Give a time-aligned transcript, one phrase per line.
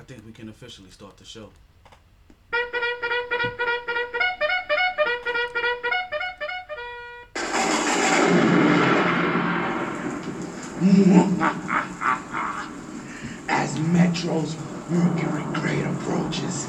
[0.00, 1.50] I think we can officially start the show.
[13.46, 14.56] As Metro's
[14.88, 16.66] Mercury Grade approaches,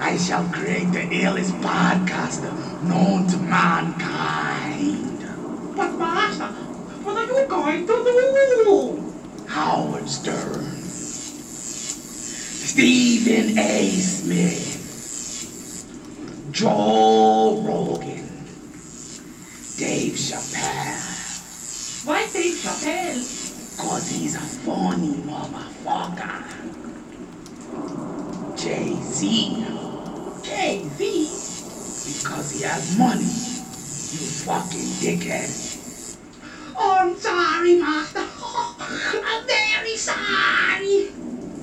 [0.00, 2.52] I shall create the illest podcaster
[2.82, 5.20] known to mankind.
[5.76, 6.48] But Master,
[7.04, 8.04] what are you going to
[8.64, 9.04] do?
[9.46, 10.57] Howard Stern,
[12.78, 13.90] Stephen A.
[13.90, 14.70] Smith,
[16.52, 18.28] Joe Rogan,
[19.76, 22.06] Dave Chappelle.
[22.06, 23.18] Why Dave Chappelle?
[23.80, 26.44] Cause he's a funny motherfucker.
[28.56, 29.66] Jay-Z.
[30.44, 31.02] Jay-Z?
[32.06, 33.24] Because he has money.
[33.24, 35.50] You fucking dickhead.
[36.76, 38.24] Oh, I'm sorry, Master.
[39.26, 41.10] I'm very sorry.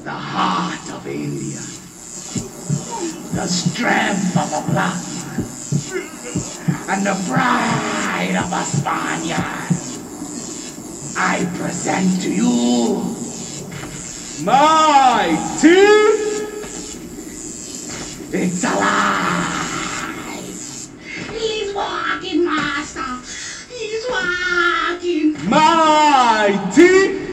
[0.04, 0.75] The heart
[1.06, 1.12] The
[3.48, 4.98] strength of a black.
[6.90, 9.40] And the pride of a Spaniard.
[11.16, 13.16] I present to you
[14.44, 16.16] My team!
[18.34, 19.62] It's alive!
[21.38, 23.22] He's walking, Master.
[23.72, 25.50] He's walking.
[25.50, 27.25] My team!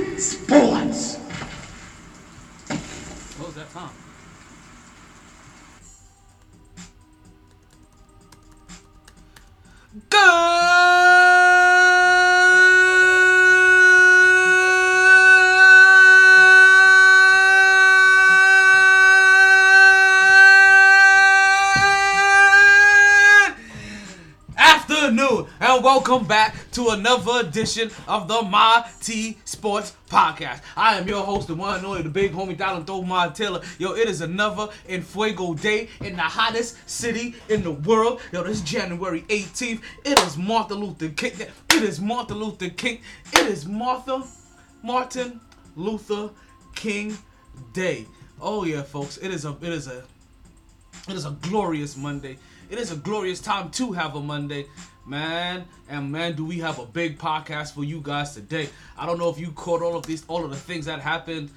[26.72, 30.62] To another edition of the My T Sports Podcast.
[30.74, 33.60] I am your host, the one and only, the big homie Donald Throw Taylor.
[33.78, 38.22] Yo, it is another in Fuego day in the hottest city in the world.
[38.32, 39.82] Yo, this is January 18th.
[40.04, 41.32] It is Martin Luther King.
[41.70, 43.00] It is Martin Luther King.
[43.34, 44.24] It is Martha
[44.82, 45.40] Martin
[45.76, 46.30] Luther
[46.74, 47.16] King
[47.74, 48.06] Day.
[48.40, 49.18] Oh yeah, folks.
[49.18, 50.04] It is a it is a
[51.08, 52.38] it is a glorious Monday.
[52.70, 54.64] It is a glorious time to have a Monday,
[55.06, 55.64] man.
[55.88, 58.68] And man, do we have a big podcast for you guys today.
[58.96, 61.50] I don't know if you caught all of these, all of the things that happened,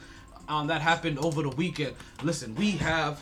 [0.47, 1.95] um, that happened over the weekend.
[2.23, 3.19] Listen, we have.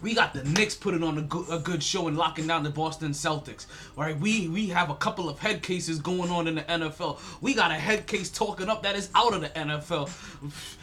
[0.00, 2.70] We got the Knicks putting on a good, a good show and locking down the
[2.70, 3.66] Boston Celtics.
[3.96, 4.16] Right?
[4.16, 7.18] we we have a couple of head cases going on in the NFL.
[7.40, 10.08] We got a head case talking up that is out of the NFL.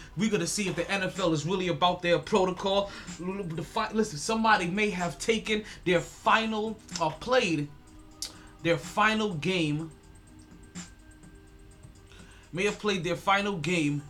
[0.18, 2.90] We're gonna see if the NFL is really about their protocol.
[3.20, 7.70] Listen, somebody may have taken their final or played
[8.66, 9.92] their final game.
[12.52, 14.02] May have played their final game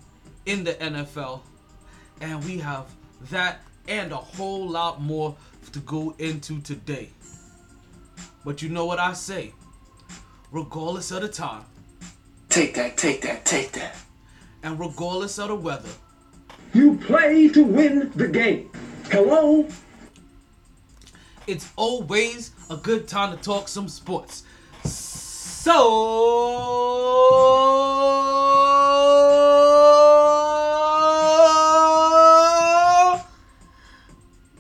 [0.46, 1.42] in the NFL,
[2.22, 2.86] and we have
[3.32, 5.36] that and a whole lot more
[5.74, 7.10] to go into today.
[8.46, 9.52] But you know what I say?
[10.52, 11.66] Regardless of the time,
[12.48, 13.98] Take that, take that, take that.
[14.64, 15.90] and regardless of the weather,
[16.74, 18.72] You play to win the game.
[19.12, 19.68] Hello?
[21.48, 24.44] it's always a good time to talk some sports.
[24.84, 25.72] So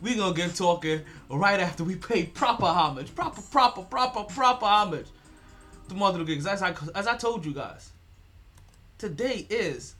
[0.02, 5.08] we gonna get talking right after we pay proper homage, proper, proper, proper, proper homage
[5.90, 6.48] to Martin Luther King.
[6.48, 7.92] As I, as I told you guys,
[8.98, 9.96] today is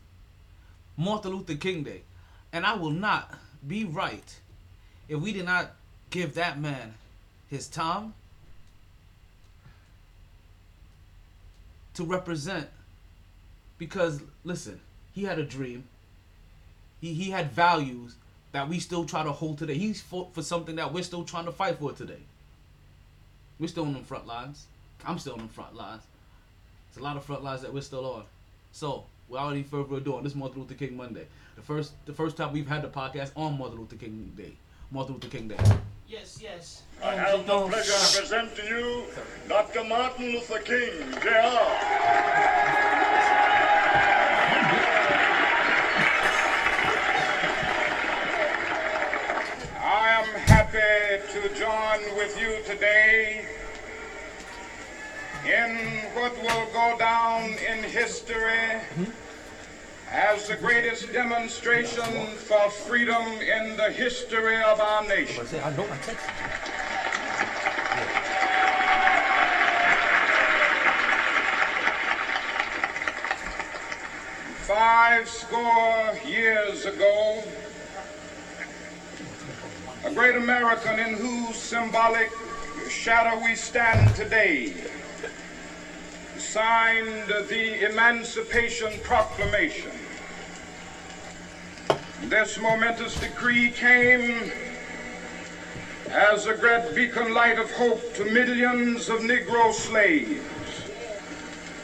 [0.98, 2.02] Martin Luther King Day,
[2.54, 3.34] and I will not
[3.68, 4.40] be right
[5.08, 5.72] if we did not
[6.10, 6.94] give that man
[7.50, 8.14] his time
[11.94, 12.68] to represent
[13.78, 14.80] because listen
[15.14, 15.86] he had a dream.
[17.00, 18.16] He, he had values
[18.52, 19.78] that we still try to hold today.
[19.78, 22.20] He's fought for something that we're still trying to fight for today.
[23.60, 24.66] We're still on the front lines.
[25.06, 26.04] I'm still on the front lines.
[26.90, 28.24] It's a lot of front lines that we're still on.
[28.74, 31.26] So without any further ado on this martin luther king monday
[31.56, 34.54] the first the first time we've had the podcast on martin luther king day
[34.92, 35.58] martin luther king day
[36.16, 36.84] Yes, yes.
[37.04, 39.04] I have the pleasure to present to you
[39.50, 39.84] Dr.
[39.84, 41.28] Martin Luther King, Jr.
[49.84, 53.46] I am happy to join with you today
[55.44, 59.25] in what will go down in history mm-hmm.
[60.16, 65.46] As the greatest demonstration for freedom in the history of our nation.
[74.62, 77.44] Five score years ago,
[80.06, 82.32] a great American in whose symbolic
[82.90, 84.74] shadow we stand today,
[86.38, 90.05] signed the Emancipation Proclamation.
[92.24, 94.50] This momentous decree came
[96.10, 100.42] as a great beacon light of hope to millions of Negro slaves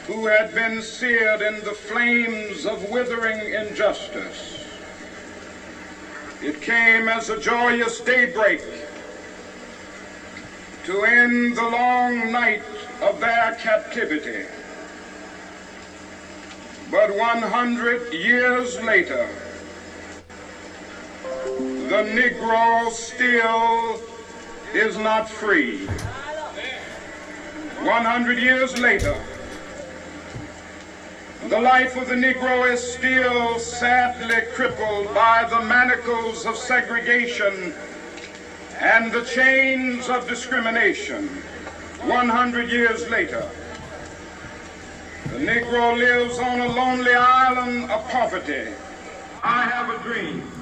[0.06, 4.66] who had been seared in the flames of withering injustice.
[6.42, 8.62] It came as a joyous daybreak
[10.84, 12.62] to end the long night
[13.00, 14.44] of their captivity.
[16.90, 19.28] But 100 years later,
[21.92, 24.00] the Negro still
[24.74, 25.86] is not free.
[27.84, 29.14] 100 years later,
[31.48, 37.74] the life of the Negro is still sadly crippled by the manacles of segregation
[38.80, 41.28] and the chains of discrimination.
[42.04, 43.46] 100 years later,
[45.24, 48.72] the Negro lives on a lonely island of poverty.
[49.42, 50.61] I have a dream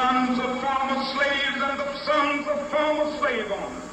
[0.00, 3.84] sons of former slaves and the sons of former slave owners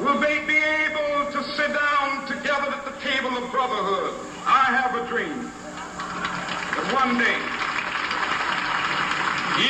[0.00, 4.14] will they be able to sit down together at the table of brotherhood.
[4.46, 5.52] I have a dream
[6.72, 7.36] that one day,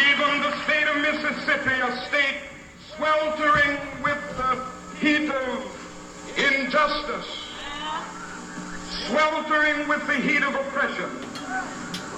[0.07, 2.39] even the state of Mississippi, a state
[2.95, 4.65] sweltering with the
[5.01, 5.67] heat of
[6.39, 7.51] injustice,
[9.09, 11.11] sweltering with the heat of oppression,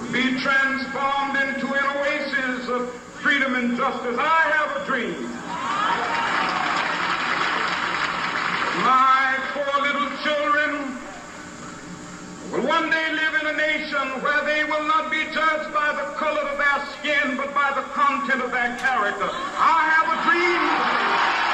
[0.01, 4.15] will be transformed into an oasis of freedom and justice.
[4.17, 5.11] I have a dream.
[8.87, 10.95] My four little children
[12.53, 16.15] will one day live in a nation where they will not be judged by the
[16.15, 19.27] color of their skin, but by the content of their character.
[19.27, 21.46] I have a dream.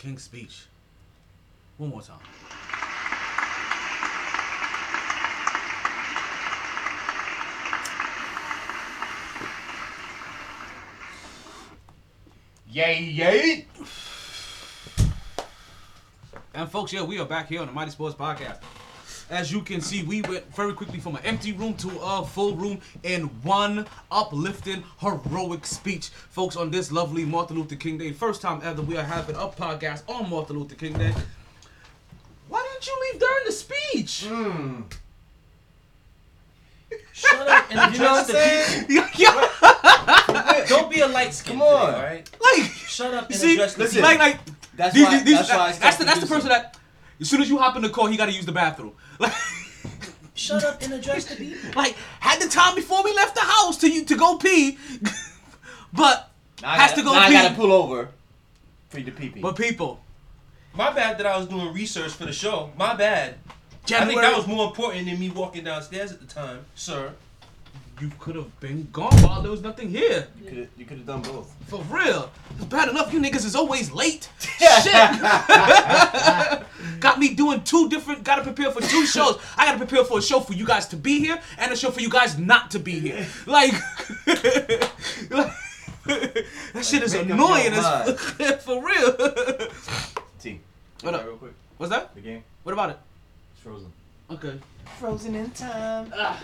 [0.00, 0.64] King's speech.
[1.76, 2.16] One more time.
[12.72, 13.66] Yay, yay!
[16.54, 18.60] And folks, yeah, we are back here on the Mighty Sports Podcast.
[19.28, 22.56] As you can see, we went very quickly from an empty room to a full
[22.56, 26.08] room in one uplifting, heroic speech.
[26.30, 29.48] Folks, on this lovely Martin Luther King Day, first time ever we are having a
[29.48, 31.14] podcast on Martin Luther King Day.
[32.48, 34.24] Why didn't you leave during the speech?
[34.28, 34.80] Hmm.
[37.12, 38.28] Shut up and address
[38.88, 40.66] You know the people.
[40.68, 41.52] Don't be a light skin.
[41.58, 41.94] Come on.
[41.94, 42.28] all right?
[42.40, 44.02] like, Shut up you and see, address the people.
[44.02, 44.38] like, like,
[44.76, 45.22] That's these- why.
[45.22, 45.68] these- that's why.
[45.68, 46.62] I that's the, that's the person producing.
[46.62, 46.76] that,
[47.20, 48.92] as soon as you hop in the car, he got to use the bathroom.
[49.20, 49.32] Like,
[50.40, 51.70] Shut up and address the people.
[51.76, 54.78] like had the time before we left the house to you to go pee,
[55.92, 56.30] but
[56.62, 57.36] Now has gotta- to go now pee.
[57.36, 58.08] I gotta pull over
[58.88, 59.40] for you to pee pee.
[59.40, 60.00] But people,
[60.74, 62.70] My bad that I was doing research for the show.
[62.78, 63.34] My bad.
[63.92, 67.12] I think that was more important than me walking downstairs at the time, sir.
[68.00, 70.26] You could have been gone while there was nothing here.
[70.42, 71.54] You could you could have done both.
[71.66, 74.30] For real, it's bad enough you niggas is always late.
[74.82, 74.92] Shit,
[77.00, 78.24] got me doing two different.
[78.24, 79.38] Got to prepare for two shows.
[79.56, 81.76] I got to prepare for a show for you guys to be here and a
[81.76, 83.26] show for you guys not to be here.
[83.46, 83.72] Like,
[85.30, 85.52] like
[86.06, 88.18] that shit is make up your annoying as mind.
[88.60, 89.16] for real.
[90.40, 90.60] T.
[91.02, 91.26] What up?
[91.26, 91.52] Real quick.
[91.76, 92.14] What's that?
[92.14, 92.44] The game.
[92.62, 92.98] What about it?
[93.52, 93.92] It's frozen.
[94.30, 94.58] Okay.
[94.98, 96.12] Frozen in time.
[96.16, 96.42] Ah.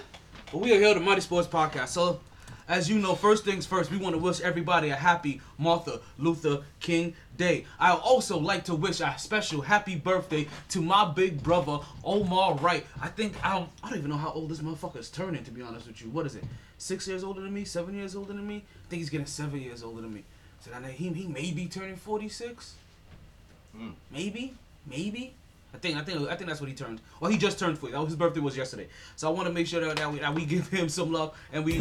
[0.57, 1.89] Well, we are here at the Mighty Sports Podcast.
[1.89, 2.19] So,
[2.67, 6.63] as you know, first things first, we want to wish everybody a happy Martha Luther
[6.81, 7.67] King Day.
[7.79, 12.87] I also like to wish a special happy birthday to my big brother Omar Wright.
[13.03, 15.45] I think I don't, I don't even know how old this motherfucker is turning.
[15.45, 16.45] To be honest with you, what is it?
[16.79, 17.67] Six years older than me?
[17.67, 18.65] Seven years older than me?
[18.87, 20.25] I think he's getting seven years older than me.
[20.61, 22.77] So I know he he may be turning forty six.
[23.77, 23.91] Hmm.
[24.11, 24.55] Maybe,
[24.87, 25.35] maybe.
[25.77, 27.03] I think I think I think that's what he turned.
[27.21, 27.93] Or he just turned 40.
[27.93, 28.89] That was, his birthday was yesterday.
[29.15, 31.37] So I want to make sure that, that, we, that we give him some love
[31.53, 31.79] and we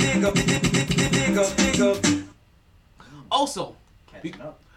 [3.31, 3.75] also
[4.21, 4.33] be-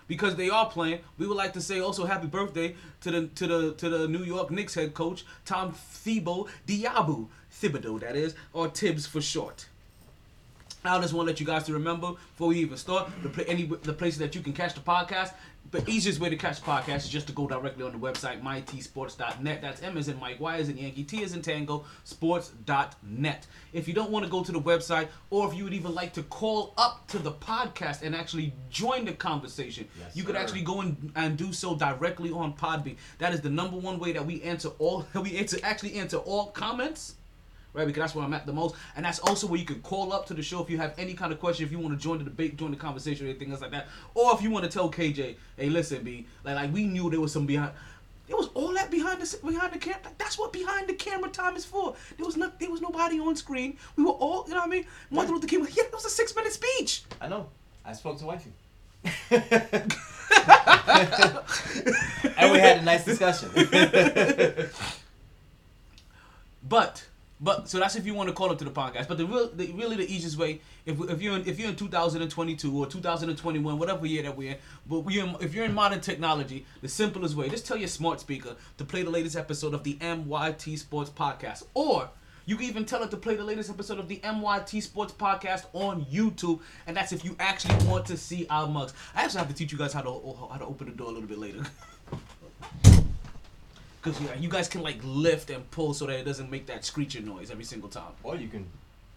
[0.06, 1.00] because they are playing.
[1.18, 4.22] We would like to say also happy birthday to the to the to the New
[4.22, 7.26] York Knicks head coach Tom Thibault Diabu
[7.60, 9.66] Thibodeau that is or Tibbs for short.
[10.84, 13.44] I just want to let you guys to remember before we even start the pla-
[13.48, 15.32] any the places that you can catch the podcast.
[15.70, 18.40] The easiest way to catch the podcast is just to go directly on the website
[18.42, 19.60] mytsports.net.
[19.60, 23.46] That's M as in Mike, Y as in Yankee, T as in Tango, sports.net.
[23.74, 26.14] If you don't want to go to the website, or if you would even like
[26.14, 30.40] to call up to the podcast and actually join the conversation, Yes, you could sir.
[30.40, 32.96] actually go and, and do so directly on Podbean.
[33.18, 36.46] That is the number one way that we answer all we answer actually answer all
[36.46, 37.16] comments
[37.72, 37.86] right?
[37.86, 40.26] Because that's where I'm at the most, and that's also where you can call up
[40.26, 42.18] to the show if you have any kind of question, if you want to join
[42.18, 44.70] the debate, join the conversation, or anything else like that, or if you want to
[44.70, 47.72] tell KJ, hey, listen, B, like like we knew there was some behind.
[48.28, 50.00] It was all that behind the behind the camera.
[50.18, 51.94] That's what behind the camera time is for.
[52.18, 53.78] There was not there was nobody on screen.
[53.96, 54.84] We were all, you know what I mean?
[55.10, 57.04] Martin Luther King, yeah, it was a six minute speech.
[57.22, 57.48] I know.
[57.84, 58.52] I spoke to wifey.
[59.30, 59.94] and
[62.52, 63.50] we had a nice discussion.
[66.68, 67.06] But
[67.40, 69.08] but so that's if you want to call up to the podcast.
[69.08, 71.76] But the real the, really the easiest way if, if you're in, if you're in
[71.76, 76.00] 2022 or 2021 whatever year that we're in, but we in, if you're in modern
[76.00, 79.84] technology, the simplest way just tell your smart speaker to play the latest episode of
[79.84, 82.10] the MYT Sports Podcast or
[82.46, 85.66] You can even tell it to play the latest episode of the MYT Sports Podcast
[85.74, 88.94] on YouTube, and that's if you actually want to see our mugs.
[89.14, 90.08] I actually have to teach you guys how to
[90.50, 91.62] how to open the door a little bit later.
[94.02, 96.84] Cause yeah, you guys can like lift and pull so that it doesn't make that
[96.84, 98.12] screeching noise every single time.
[98.22, 98.64] Or you can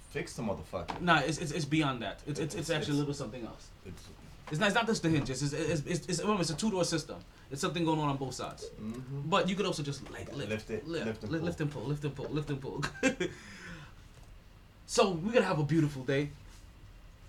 [0.09, 0.99] fix the motherfucker.
[1.01, 2.19] Nah, it's, it's, it's beyond that.
[2.27, 3.67] It's, it's, it's actually a little something else.
[3.85, 4.03] It's,
[4.49, 5.41] It's not, it's not just the hinges.
[5.41, 7.17] It's, it's, it's, it's, remember, it's a two door system.
[7.51, 8.65] It's something going on on both sides.
[8.81, 9.29] Mm-hmm.
[9.29, 11.83] But you could also just like lift, Lift it, lift, lift and lift and pull,
[11.83, 12.83] lift and pull, lift and pull.
[14.87, 16.29] so we're gonna have a beautiful day.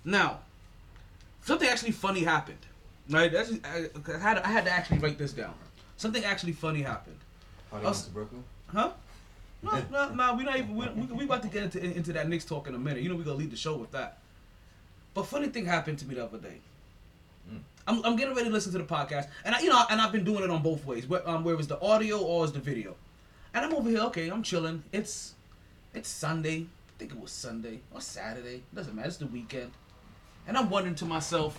[0.05, 0.39] Now,
[1.43, 2.59] something actually funny happened.
[3.11, 3.31] Right?
[3.33, 5.55] That's, I, I had I had to actually write this down.
[5.97, 7.19] Something actually funny happened.
[7.73, 8.45] Party Us- to Brooklyn?
[8.69, 8.91] Huh?
[9.65, 10.35] No, no, no.
[10.35, 10.75] We not even.
[10.75, 13.01] We, we, we about to get into into that Knicks talk in a minute.
[13.01, 14.19] You know we gonna leave the show with that.
[15.15, 16.57] But funny thing happened to me the other day.
[17.87, 20.13] I'm, I'm getting ready to listen to the podcast, and I, you know, and I've
[20.13, 22.61] been doing it on both ways, where, um, where it's the audio or it's the
[22.61, 22.95] video.
[23.55, 24.85] And I'm over here, okay, I'm chilling.
[24.93, 25.35] It's,
[25.93, 26.67] it's Sunday.
[26.89, 28.63] I think it was Sunday or Saturday.
[28.75, 29.09] Doesn't matter.
[29.09, 29.73] It's the weekend,
[30.47, 31.57] and I'm wondering to myself,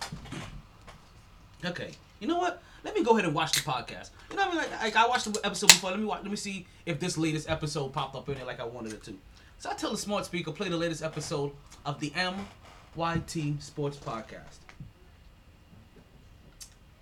[1.66, 2.62] okay, you know what?
[2.84, 4.10] Let me go ahead and watch the podcast.
[4.30, 4.72] You know what I mean?
[4.72, 5.92] Like, like I watched the episode before.
[5.92, 6.22] Let me watch.
[6.22, 9.04] Let me see if this latest episode popped up in it like I wanted it
[9.04, 9.18] to.
[9.60, 11.52] So I tell the smart speaker play the latest episode
[11.86, 14.58] of the MYT Sports Podcast.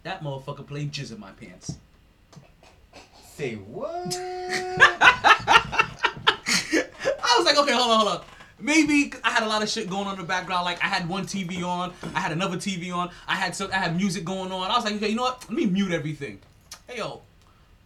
[0.04, 1.78] That motherfucker played jizz in my pants.
[3.36, 4.16] Say what?
[7.24, 8.24] I was like, okay, hold on, hold on.
[8.62, 10.66] Maybe I had a lot of shit going on in the background.
[10.66, 13.76] Like I had one TV on, I had another TV on, I had some, I
[13.76, 14.70] had music going on.
[14.70, 15.44] I was like, okay, you know what?
[15.50, 16.40] Let me mute everything.
[16.88, 17.22] Hey yo,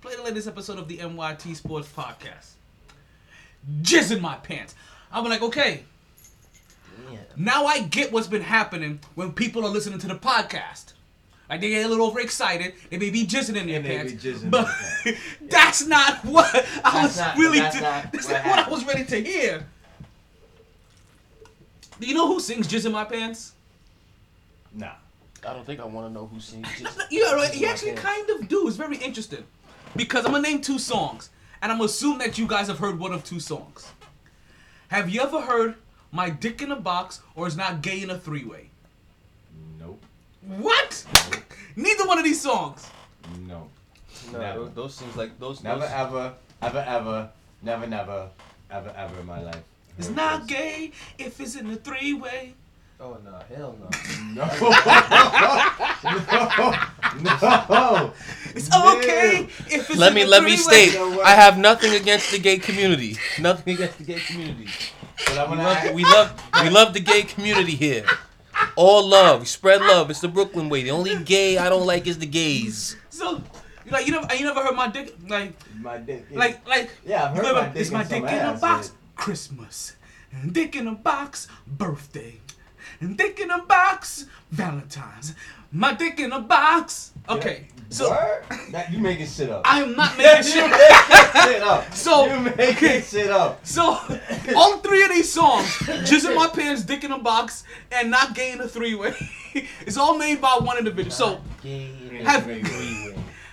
[0.02, 2.52] play the latest episode of the MYT Sports Podcast.
[3.82, 4.76] Jizz in my pants.
[5.12, 5.84] I'm like, okay.
[7.38, 10.94] Now I get what's been happening when people are listening to the podcast.
[11.50, 12.74] Like they get a little overexcited.
[12.90, 14.68] They may be jizzing in their And pants, be jizzing in but
[15.04, 15.22] their pants.
[15.42, 17.60] that's not what I was not- really.
[17.60, 19.66] that's to- not that's what not what I was ready to hear.
[22.00, 23.54] Do you know who sings "Jizz in My Pants"?
[24.74, 24.92] Nah.
[25.48, 26.68] I don't think I want to know who sings.
[26.80, 27.52] Just, Yeah, right.
[27.52, 28.04] Jizz in You actually Pants.
[28.04, 28.68] kind of do.
[28.68, 29.44] It's very interesting
[29.96, 31.30] because I'm gonna name two songs,
[31.62, 33.88] and I'm gonna assume that you guys have heard one of two songs.
[34.90, 35.76] Have you ever heard
[36.12, 38.70] "My Dick in a Box" or "Is Not Gay in a Three Way"?
[39.80, 40.04] Nope.
[40.42, 41.06] What?
[41.76, 42.90] Neither one of these songs.
[43.40, 43.68] No.
[44.32, 44.60] No, Never.
[44.60, 45.62] those, those things like those.
[45.64, 47.30] Never those, ever, ever ever,
[47.62, 48.30] never never,
[48.72, 49.64] ever ever in my life.
[49.98, 50.50] It's not those.
[50.50, 52.54] gay if it's in a three way.
[53.00, 53.90] Oh no, hell no.
[54.34, 54.46] No.
[57.22, 57.66] no.
[57.70, 58.14] No.
[58.56, 60.88] It's okay if it's let in me a let me three-way.
[60.88, 61.26] state, You know what?
[61.26, 63.18] I have nothing against the gay community.
[63.40, 64.68] Nothing against the gay community.
[65.28, 68.06] But I'm We love, act- we love, we love the gay community here.
[68.78, 70.10] All love, we spread love.
[70.10, 70.84] It's the Brooklyn way.
[70.84, 72.96] The only gay I don't like is the gays.
[73.10, 73.42] So,
[73.86, 76.26] you like you never, you never heard my dick, like, my dick.
[76.32, 76.90] is- like, like.
[77.06, 78.90] Yeah, I've you heard ever- my dick It's my in dick in a box.
[78.90, 79.96] but- Christmas,
[80.32, 81.48] and dick in a box.
[81.68, 82.40] Birthday,
[83.00, 84.26] and dick in a box.
[84.52, 85.34] Valentine's.
[85.72, 87.12] My dick in a box.
[87.28, 88.44] Okay, so Word?
[88.72, 89.64] That, you making shit up.
[89.66, 90.72] I am not making shit.
[90.72, 91.94] shit up.
[91.94, 93.66] So- you making shit up.
[93.66, 93.98] So,
[94.56, 95.66] all three of these songs,
[96.08, 99.16] Jizz in My Pants, Dick in a Box, and Not Gay in a Three Way,
[99.86, 101.12] is all made by one individual.
[101.12, 101.42] So,
[102.24, 102.48] Have-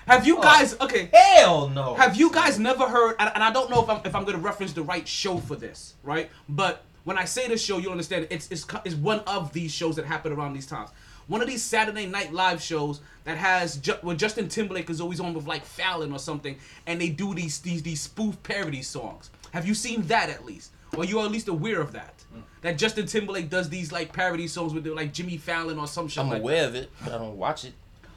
[0.06, 0.42] have you oh.
[0.42, 1.94] guys, okay, Hell no.
[1.94, 4.36] have you guys never heard, and, and I don't know if I'm, if I'm going
[4.36, 6.30] to reference the right show for this, right?
[6.48, 9.96] But when I say this show, you'll understand it's, it's, it's one of these shows
[9.96, 10.90] that happen around these times.
[11.28, 15.20] One of these Saturday Night Live shows that has ju- when Justin Timberlake is always
[15.20, 19.30] on with like Fallon or something, and they do these these these spoof parody songs.
[19.52, 22.24] Have you seen that at least, or you are at least aware of that?
[22.34, 22.42] Mm.
[22.62, 26.22] That Justin Timberlake does these like parody songs with like Jimmy Fallon or some shit.
[26.22, 27.74] I'm like aware of it, but I don't watch it.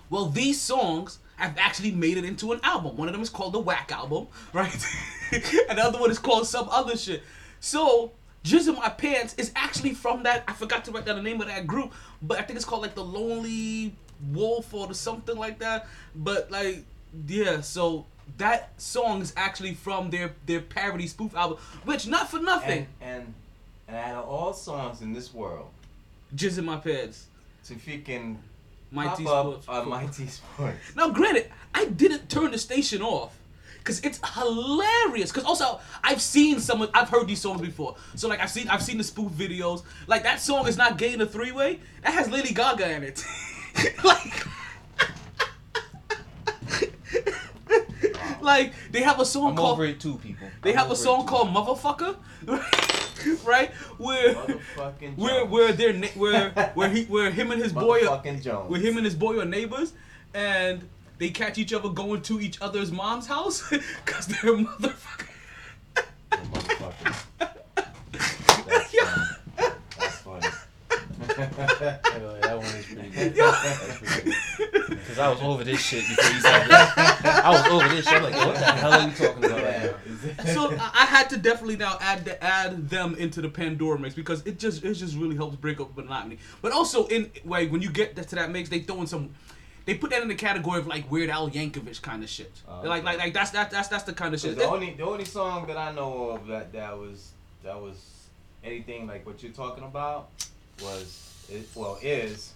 [0.09, 2.95] well, these songs have actually made it into an album.
[2.97, 4.85] One of them is called the Whack Album, right?
[5.31, 7.23] and the other one is called some other shit.
[7.59, 8.11] So,
[8.43, 10.43] Jizz in My Pants is actually from that.
[10.47, 12.81] I forgot to write down the name of that group, but I think it's called
[12.81, 13.95] like the Lonely
[14.31, 15.87] Wolf or something like that.
[16.15, 16.83] But like,
[17.27, 17.61] yeah.
[17.61, 18.05] So
[18.37, 22.87] that song is actually from their their parody spoof album, which not for nothing.
[23.01, 23.33] And, and
[23.87, 25.69] and out of all songs in this world,
[26.35, 27.27] Jizz in My Pants,
[27.65, 28.37] to freaking
[28.91, 29.67] Mighty pop Sports.
[29.67, 30.77] on Mighty Sports.
[30.95, 33.37] Now, granted, I didn't turn the station off
[33.79, 35.31] because it's hilarious.
[35.31, 37.95] Because also, I've seen some, I've heard these songs before.
[38.15, 39.83] So like, I've seen, I've seen the spoof videos.
[40.07, 41.79] Like that song is not gay in a three way.
[42.03, 43.23] That has Lady Gaga in it.
[44.03, 44.45] like.
[48.41, 50.47] like they have a song I'm called over it too, people.
[50.61, 52.15] they I'm have a song called Motherfucker,
[53.45, 53.71] right?
[53.97, 54.33] Where,
[55.15, 58.69] where, where their na- where where he where him and his boy are, Jones.
[58.69, 59.93] where him and his boy are neighbors,
[60.33, 63.69] and they catch each other going to each other's mom's house
[64.05, 65.29] because they're motherfucking.
[66.31, 66.55] That's
[68.91, 69.51] funny.
[69.97, 70.47] That's funny.
[72.41, 73.35] that one is pretty good.
[73.35, 74.31] That's pretty
[74.69, 74.94] good.
[75.15, 77.41] Because I was over this shit before you said that.
[77.45, 78.15] I was over this shit.
[78.15, 79.93] I'm like, what the hell are you talking about right
[80.45, 80.53] now?
[80.53, 84.13] so I, I had to definitely now add the, add them into the Pandora mix
[84.13, 86.37] because it just it just really helps break up monotony.
[86.61, 89.29] But also in like when you get to that mix, they throw in some.
[89.85, 92.51] They put that in the category of like Weird Al Yankovic kind of shit.
[92.67, 94.57] Oh, like like like that's that that's that's the kind of shit.
[94.57, 97.31] The only the only song that I know of that that was
[97.63, 97.95] that was
[98.65, 100.27] anything like what you're talking about
[100.81, 102.51] was it, well is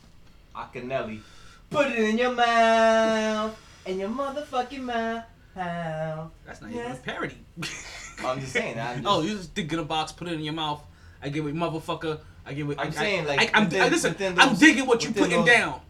[0.53, 1.21] Akinyele.
[1.69, 3.55] Put it in your mouth,
[3.85, 5.23] in your motherfucking mouth.
[5.55, 7.37] How That's not even a parody.
[8.23, 8.79] Oh, I'm just saying.
[8.79, 10.81] I'm just, oh, you just dig in a box, put it in your mouth.
[11.21, 12.19] I give it motherfucker.
[12.45, 12.79] I give it.
[12.79, 14.11] I'm I, saying, like, I, am within- I, listen.
[14.13, 15.81] within I'm digging what you within putting those- down.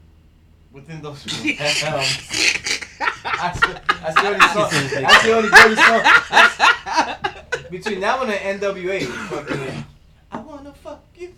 [0.71, 1.59] within those realms.
[3.23, 4.67] I still, I still only saw,
[5.07, 6.01] I still only dirty song.
[6.03, 7.35] I-
[7.71, 9.85] Between that one and NWA, fucking,
[10.31, 11.33] I wanna fuck you.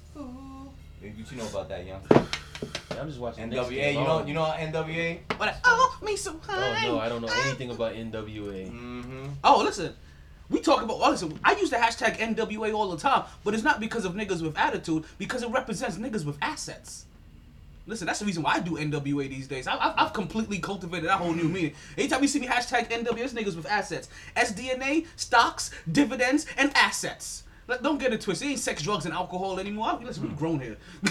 [1.01, 2.01] Hey, What you know about that, young?
[2.99, 5.19] I'm just watching NWA, you know, you know NWA.
[5.39, 6.87] But I, oh, me so high.
[6.87, 8.71] Oh no, I don't know anything about NWA.
[8.71, 9.25] Mm-hmm.
[9.43, 9.93] Oh, listen.
[10.49, 10.99] We talk about.
[10.99, 14.13] Well, listen, I use the hashtag NWA all the time, but it's not because of
[14.13, 17.05] niggas with attitude, because it represents niggas with assets.
[17.87, 19.65] Listen, that's the reason why I do NWA these days.
[19.65, 21.73] I, I've, I've completely cultivated that whole new meaning.
[21.97, 24.09] Anytime you see me hashtag NWA, it's niggas with assets.
[24.35, 27.43] SDNA, stocks, dividends, and assets.
[27.67, 28.47] Like, Don't get it twisted.
[28.47, 29.87] It ain't sex, drugs, and alcohol anymore.
[29.87, 30.77] I- Listen, we grown here.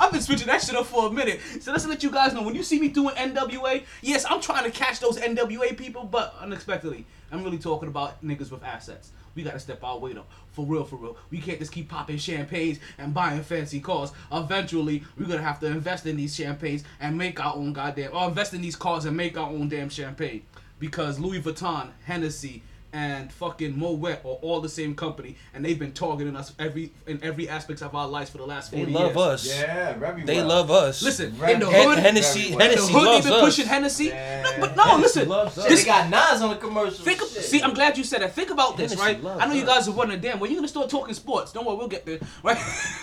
[0.00, 1.40] I've been switching that shit up for a minute.
[1.60, 4.64] So let's let you guys know when you see me doing NWA, yes, I'm trying
[4.64, 9.12] to catch those NWA people, but unexpectedly, I'm really talking about niggas with assets.
[9.34, 10.30] We gotta step our weight up.
[10.52, 11.16] For real, for real.
[11.30, 14.12] We can't just keep popping champagnes and buying fancy cars.
[14.30, 18.28] Eventually, we're gonna have to invest in these champagnes and make our own goddamn or
[18.28, 20.42] invest in these cars and make our own damn champagne.
[20.78, 22.62] Because Louis Vuitton, Hennessy,
[22.94, 27.18] and fucking Moet are all the same company, and they've been targeting us every in
[27.24, 28.88] every aspects of our lives for the last few years.
[28.88, 29.26] They love years.
[29.26, 29.46] us.
[29.60, 30.46] Yeah, very They well.
[30.46, 31.02] love us.
[31.02, 31.54] Listen, Right.
[31.54, 32.52] in the Hen- hood, Hennessy, well.
[32.52, 33.40] in the Hennessy hood, they've loves been us.
[33.40, 34.04] pushing Hennessy.
[34.06, 34.42] Yeah.
[34.42, 35.28] No, but no, listen.
[35.28, 35.66] loves us.
[35.68, 37.04] They got Nas on the commercial.
[37.04, 37.28] think, Shit.
[37.44, 38.32] see, I'm glad you said that.
[38.34, 39.40] Think about this, Hennessy right?
[39.42, 40.38] I know you guys are running damn.
[40.38, 41.52] When you gonna start talking sports?
[41.52, 42.58] Don't worry, we'll get there, right?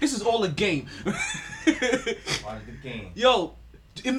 [0.00, 0.86] this is all a game.
[1.04, 3.10] Part of the game.
[3.14, 3.54] Yo,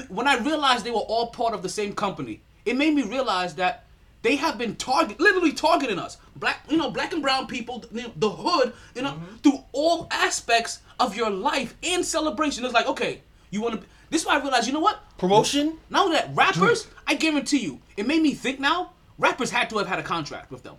[0.09, 3.55] when I realized they were all part of the same company, it made me realize
[3.55, 3.85] that
[4.21, 8.29] they have been target, literally targeting us, black, you know, black and brown people, the
[8.29, 9.35] hood, you know, mm-hmm.
[9.37, 12.65] through all aspects of your life and celebration.
[12.65, 13.87] It's like, okay, you want to.
[14.09, 14.99] This is why I realized, you know what?
[15.17, 15.77] Promotion?
[15.89, 18.91] Now that, rappers, I guarantee you, it made me think now.
[19.17, 20.75] Rappers had to have had a contract with them.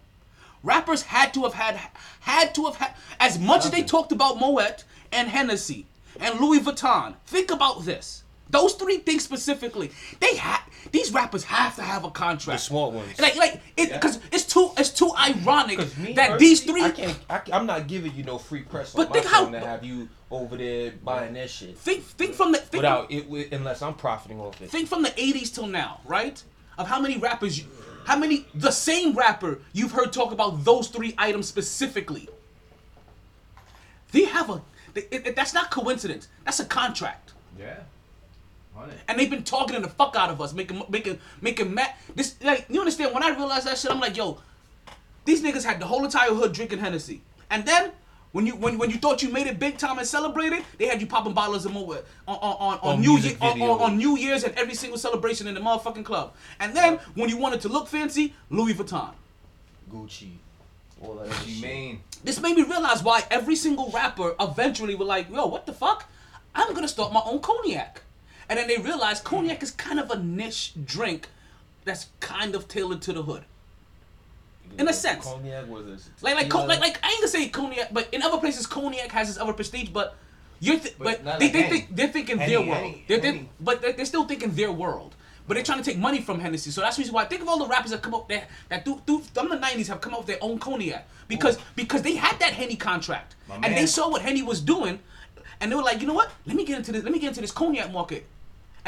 [0.63, 1.79] Rappers had to have had
[2.21, 5.87] had to have had as much as they talked about Moet and Hennessy
[6.21, 7.15] and Louis Vuitton.
[7.27, 8.25] Think about this.
[8.51, 12.61] Those three things specifically, they had these rappers have to have a contract.
[12.61, 13.21] The smart ones.
[13.21, 15.79] Like like it because it's too it's too ironic
[16.15, 17.19] that these three I can't.
[17.29, 19.85] I, am not giving you no free press But on my think how to have
[19.85, 23.95] you over there buying that shit think think from the think without it, unless I'm
[23.95, 24.71] profiting off it.
[24.71, 26.43] think from the 80s till now, right?
[26.79, 27.65] Of how many rappers, you,
[28.05, 32.29] how many, the same rapper you've heard talk about those three items specifically.
[34.13, 34.63] They have a,
[34.95, 36.29] it, it- that's not coincidence.
[36.45, 37.33] That's a contract.
[37.59, 37.81] Yeah.
[38.79, 38.91] On.
[39.09, 41.95] And they've been targeting the fuck out of us, making, making, making mad.
[42.15, 43.15] This, like, you understand?
[43.15, 44.39] When I realized that shit, I'm like, yo,
[45.25, 47.23] these niggas had the whole entire hood drinking Hennessy.
[47.51, 47.93] And then,
[48.33, 51.01] when you when, when you thought you made it big time and celebrated, they had
[51.01, 53.81] you popping bottles of Moet on on, on, on, On New music Year, on, on,
[53.81, 56.35] on New Year's and every single celebration in the motherfucking club.
[56.61, 59.13] And then when you wanted to look fancy, Louis Vuitton.
[59.91, 60.33] Gucci,
[61.01, 61.63] all that other G shit.
[61.63, 62.03] Main.
[62.23, 66.11] This made me realize why every single rapper eventually were like, yo, what the fuck?
[66.55, 68.03] I'm gonna start my own cognac.
[68.49, 71.29] And then they realized cognac is kind of a niche drink
[71.85, 73.45] that's kind of tailored to the hood.
[74.79, 75.25] In a sense.
[75.25, 78.23] Cognac was a Like like co- like like I ain't gonna say cognac, but in
[78.23, 79.89] other places cognac has its other prestige.
[79.89, 80.15] But
[80.61, 81.81] you're th- But but, they, like they Henny.
[81.81, 82.73] think they're thinking Henny, their world.
[82.83, 85.15] Henny, they're, they're, but they're, they're still thinking their world.
[85.47, 87.25] But they're trying to take money from Hennessy, so that's the reason why.
[87.25, 89.87] Think of all the rappers that come up there that through, through from the '90s
[89.89, 93.55] have come up with their own cognac because because they had that Henny contract My
[93.57, 94.99] and they saw what Henny was doing,
[95.61, 96.31] and they were like, you know what?
[96.45, 97.03] Let me get into this.
[97.03, 98.27] Let me get into this cognac market.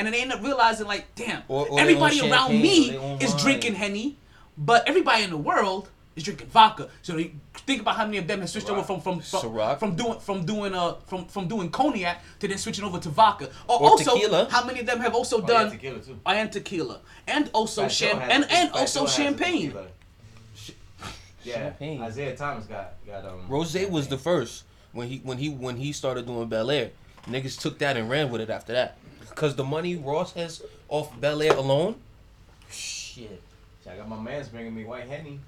[0.00, 2.96] And then they end up realizing like, damn, Or- or everybody around me or they
[2.98, 4.16] own is drinking Henny,
[4.56, 6.88] but everybody in the world is drinking vodka.
[7.02, 7.32] So they
[7.66, 9.78] think about how many of them have switched over from from from, Ciroc.
[9.78, 13.50] from doing from doing uh from from doing cognac to then switching over to vodka.
[13.68, 14.48] Or, Or also tequila.
[14.50, 16.18] how many of them have also Oh, done yeah, tequila too.
[16.24, 19.74] and tequila and also Fat Joe cham- has- and and also Joe has a champagne.
[21.44, 22.02] Yeah, Champagne.
[22.02, 23.46] Isaiah Thomas got got um.
[23.48, 26.90] Ross was the first when he when he when he started doing Belaire.
[27.26, 28.96] Niggas took that and ran with it after that.
[29.34, 31.94] Cause the money Ross has off Belaire alone,
[32.70, 33.40] shit.
[33.90, 35.40] I got my man's bringing me white henny.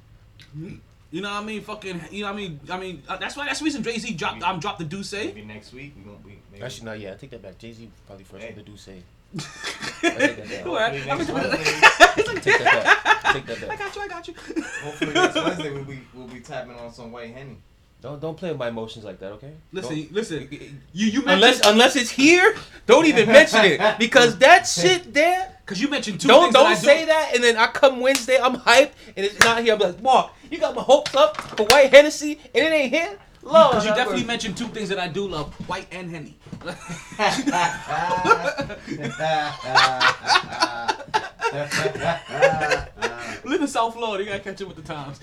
[0.56, 1.60] You know what I mean?
[1.62, 2.60] Fucking, you know what I mean?
[2.70, 4.42] I mean, uh, that's why that's the reason Jay Z dropped.
[4.42, 5.26] I'm dropped the D'Ussé.
[5.26, 6.38] Maybe next week we gonna be.
[6.50, 6.64] Maybe.
[6.64, 7.58] Actually, no, yeah, I take that back.
[7.58, 8.54] Jay Z probably first Hey.
[8.54, 9.02] with the D'Ussé.
[10.02, 10.66] I take that back.
[10.66, 10.94] What?
[10.94, 13.70] Hopefully I mean, next Wednesday, Take that back.
[13.70, 14.02] I got you.
[14.02, 14.34] I got you.
[14.82, 17.56] hopefully next Wednesday we'll be we'll be tapping on some white henny.
[18.02, 19.52] Don't don't play with my emotions like that, okay?
[19.72, 20.48] Listen, Don't- listen.
[20.92, 22.54] You you mentioned Unless unless it's here,
[22.86, 25.56] don't even mention it because that shit there.
[25.64, 26.54] because you mentioned two Don't things.
[26.54, 27.06] don't that say do.
[27.06, 29.74] that, and then I come Wednesday, I'm hyped, and it's not here.
[29.74, 33.18] I'm like, Mark, you got my hopes up for White Hennessy, and it ain't here.
[33.42, 36.36] Lord, Because you have definitely mentioned two things that I do love: white and henny.
[43.44, 45.20] Live in South Florida, you gotta catch up with the times.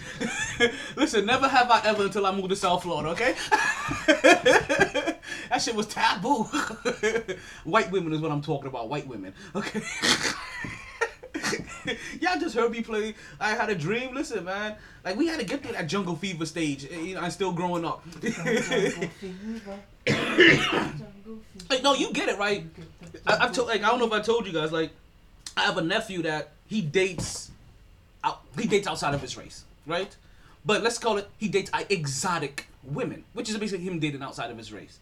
[0.96, 3.34] Listen, never have I ever until I moved to South Florida, okay?
[5.50, 6.44] that shit was taboo.
[7.64, 9.82] White women is what I'm talking about, white women, okay?
[12.22, 14.14] Y'all just heard me play I Had a Dream.
[14.14, 14.76] Listen, man.
[15.04, 16.86] Like, we had to get through that jungle fever stage.
[16.92, 18.04] eh, You know, I'm still growing up.
[21.70, 22.66] like, no, you get it, right?
[23.28, 24.92] I, I've told, like, I don't know if I told you guys, like,
[25.56, 27.52] I have a nephew that he dates
[28.24, 30.16] out, he dates outside of his race, right?
[30.66, 34.58] But let's call it he dates exotic women, which is basically him dating outside of
[34.58, 35.00] his race.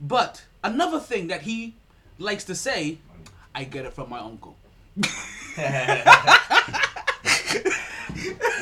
[0.00, 1.74] But another thing that he
[2.18, 2.98] likes to say,
[3.54, 4.56] I get it from my uncle.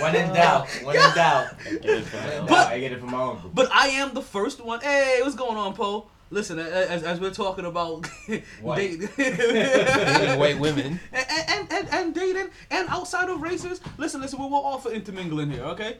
[0.00, 1.46] When in doubt, when in doubt.
[1.64, 3.50] Get it from When in I get it from my uncle.
[3.52, 4.80] But I am the first one.
[4.80, 6.06] Hey, what's going on, Poe?
[6.30, 8.06] Listen, as, as we're talking about
[8.60, 9.00] White.
[9.00, 11.00] date- Dating white women.
[11.12, 13.80] and, and, and, and dating and outside of races.
[13.96, 15.96] Listen, listen, we're all for intermingling here, okay?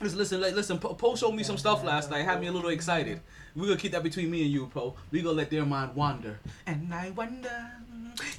[0.00, 0.78] Listen, listen, listen.
[0.78, 3.20] Po, Poe showed me some stuff last night, had me a little excited.
[3.56, 4.94] We're gonna keep that between me and you, Poe.
[5.10, 6.38] We gonna let their mind wander.
[6.66, 7.72] And I wonder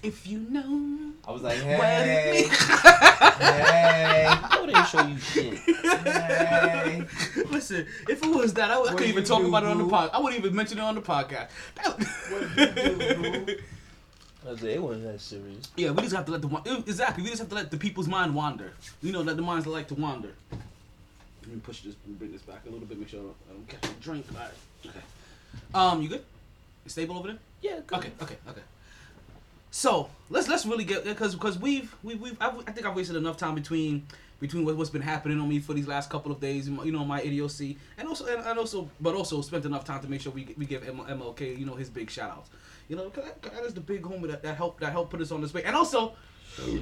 [0.03, 5.53] if you know I was like, what hey, it hey, I didn't show you shit.
[6.05, 7.05] hey.
[7.49, 9.83] Listen, if it was that, I, I couldn't even talk do, about it on the
[9.83, 9.89] boo?
[9.89, 10.09] pod.
[10.13, 11.49] I wouldn't even mention it on the podcast.
[11.75, 13.59] That-
[14.45, 15.69] I was like, it wasn't that serious.
[15.75, 17.23] Yeah, we just have to let the wa- exactly.
[17.23, 18.71] We just have to let the people's mind wander.
[19.01, 20.33] You know, let the minds like to wander.
[20.51, 22.97] Let me push this, let bring this back a little bit.
[22.99, 24.25] Make sure I don't catch a drink.
[24.33, 24.51] All right.
[24.85, 24.99] Okay.
[25.73, 26.23] Um, you good?
[26.85, 27.37] You stable over there?
[27.61, 27.99] Yeah, good.
[27.99, 28.11] Okay.
[28.21, 28.35] Okay.
[28.49, 28.61] Okay.
[29.71, 33.15] So let's let's really get because because we've we we've I, I think I've wasted
[33.15, 34.05] enough time between
[34.39, 36.67] between what, what's been happening on me for these last couple of days.
[36.67, 40.09] You know my idiocy and also and, and also but also spent enough time to
[40.09, 42.49] make sure we we give MLK you know his big shout outs.
[42.87, 45.21] You know, 'cause that, that is the big homie that, that helped that helped put
[45.21, 45.63] us on this way.
[45.63, 46.13] And also,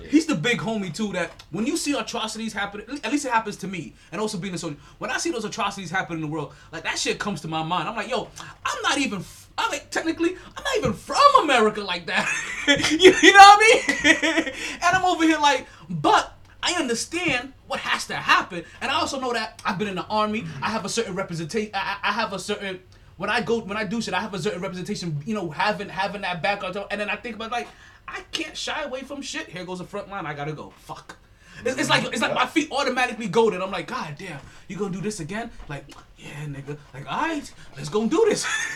[0.10, 1.12] he's the big homie too.
[1.12, 3.94] That when you see atrocities happen, at least it happens to me.
[4.14, 6.84] And also being a soldier, when I see those atrocities happen in the world, like
[6.84, 7.90] that shit comes to my mind.
[7.90, 8.30] I'm like, yo,
[8.66, 9.26] I'm not even.
[9.58, 12.28] I'm like technically, I'm not even from America like that.
[12.68, 14.54] you, you know what I mean?
[14.74, 19.20] and I'm over here like, but I understand what has to happen, and I also
[19.20, 20.46] know that I've been in the army.
[20.62, 21.72] I have a certain representation.
[21.74, 22.82] I, I I have a certain
[23.18, 25.22] when I go when I do shit, I have a certain representation.
[25.26, 27.68] You know, having having that background, and then I think about like
[28.08, 29.50] I can't shy away from shit.
[29.50, 30.26] Here goes the front line.
[30.26, 30.70] I gotta go.
[30.70, 31.18] Fuck.
[31.66, 33.62] It's, it's like it's like my feet automatically go there.
[33.62, 35.52] I'm like, God damn, you gonna do this again?
[35.68, 35.86] Like,
[36.18, 36.78] yeah, nigga.
[36.94, 38.46] Like, all right, let's go do this.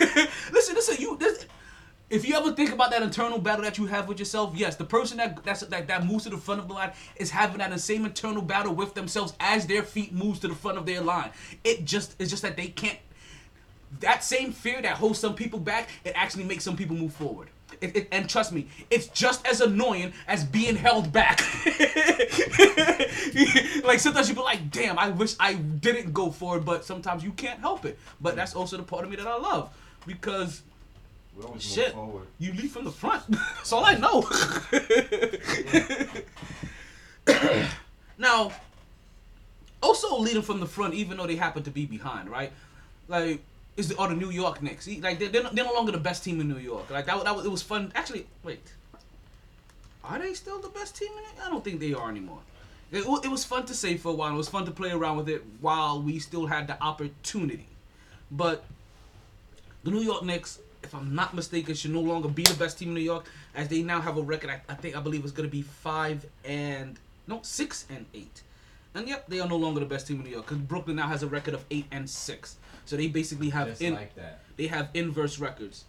[0.52, 1.16] listen, listen, you.
[1.16, 1.46] This,
[2.10, 4.84] if you ever think about that internal battle that you have with yourself, yes, the
[4.84, 7.78] person that that's that, that moves to the front of the line is having that
[7.80, 11.30] same internal battle with themselves as their feet moves to the front of their line.
[11.64, 12.98] It just it's just that they can't.
[14.00, 17.48] That same fear that holds some people back, it actually makes some people move forward.
[17.82, 21.40] It, it, and trust me, it's just as annoying as being held back.
[23.84, 27.32] like sometimes you be like, "Damn, I wish I didn't go forward," but sometimes you
[27.32, 27.98] can't help it.
[28.20, 29.74] But that's also the part of me that I love
[30.06, 30.62] because
[31.58, 31.92] Shit.
[31.92, 32.26] forward.
[32.38, 33.24] you lead from the front.
[33.30, 34.28] That's all I know.
[38.18, 38.52] now,
[39.82, 42.52] also leading from the front, even though they happen to be behind, right?
[43.08, 43.42] Like,
[43.76, 44.88] is the, are the New York Knicks?
[45.00, 46.90] Like, they're, they're, no, longer the best team in New York.
[46.90, 47.92] Like that, that was, it was fun.
[47.94, 48.72] Actually, wait,
[50.04, 51.46] are they still the best team in it?
[51.46, 52.40] I don't think they are anymore.
[52.90, 54.34] It, it was fun to say for a while.
[54.34, 57.66] It was fun to play around with it while we still had the opportunity.
[58.30, 58.64] But
[59.84, 62.88] the New York Knicks, if I'm not mistaken, should no longer be the best team
[62.88, 64.50] in New York, as they now have a record.
[64.50, 68.42] I, I think I believe it's going to be five and no six and eight,
[68.94, 71.08] and yep, they are no longer the best team in New York because Brooklyn now
[71.08, 72.56] has a record of eight and six.
[72.84, 74.40] So they basically have Just in, like that.
[74.56, 75.84] they have inverse records.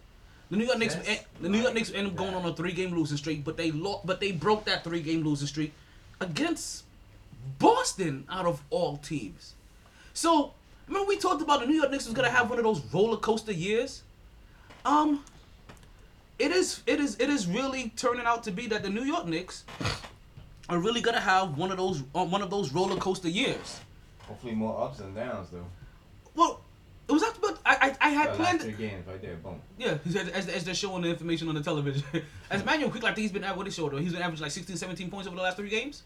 [0.50, 2.44] The New York Knicks, Just eh, the New York like Knicks end up going on
[2.44, 5.72] a three-game losing streak, but they lo- but they broke that three-game losing streak
[6.20, 6.84] against
[7.58, 9.54] Boston out of all teams.
[10.12, 10.52] So
[10.86, 13.16] remember we talked about the New York Knicks was gonna have one of those roller
[13.16, 14.02] coaster years.
[14.84, 15.24] Um,
[16.38, 19.26] it is it is it is really turning out to be that the New York
[19.26, 19.64] Knicks
[20.68, 23.80] are really gonna have one of those uh, one of those roller coaster years.
[24.28, 25.66] Hopefully more ups and downs though.
[26.34, 26.60] Well,
[27.08, 28.60] it was after, but I I, I had The last planned.
[28.62, 29.60] three games right there, boom.
[29.78, 32.02] Yeah, as, as, as they're showing the information on the television.
[32.50, 33.92] as Manuel Quick, I think he's been at what he showed.
[34.00, 36.02] He's been averaging like 16, 17 points over the last three games.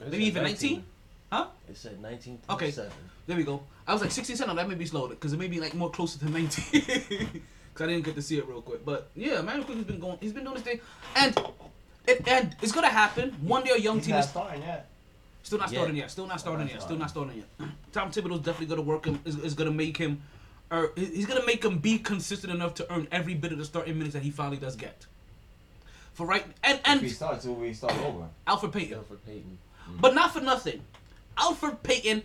[0.00, 0.84] It Maybe even 19?
[1.30, 1.46] Huh?
[1.68, 2.40] It said 19.
[2.50, 2.70] Okay.
[3.26, 3.62] There we go.
[3.86, 4.54] I was like 16 cent.
[4.54, 7.42] That may be slow because it may be like more closer to 19.
[7.72, 8.84] Because I didn't get to see it real quick.
[8.84, 10.18] But yeah, Manuel Quick has been going.
[10.20, 10.78] He's been doing his thing,
[11.16, 11.34] and
[12.06, 13.30] it and it's gonna happen.
[13.40, 14.88] One day a young He's team not is starting yet.
[15.42, 15.78] still not Yeah.
[15.78, 16.10] starting yet.
[16.10, 16.82] Still not starting not yet.
[16.82, 17.42] Still not starting.
[17.58, 17.92] starting yet.
[17.94, 19.20] Tom Thibodeau's definitely gonna work him.
[19.24, 20.20] Is, is gonna make him.
[20.72, 23.98] Or he's gonna make him be consistent enough to earn every bit of the starting
[23.98, 25.06] minutes that he finally does get.
[26.14, 28.26] For right and If he and starts, till we start over.
[28.46, 28.98] Elfrid Payton.
[28.98, 29.58] Elfrid Payton.
[30.00, 30.80] But not for nothing.
[31.36, 32.22] Elfrid Payton,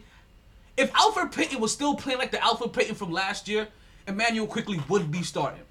[0.78, 3.68] if Elfrid Payton was still playing like the Elfrid Payton from last year,
[4.08, 5.62] Immanuel Quickley would be starting.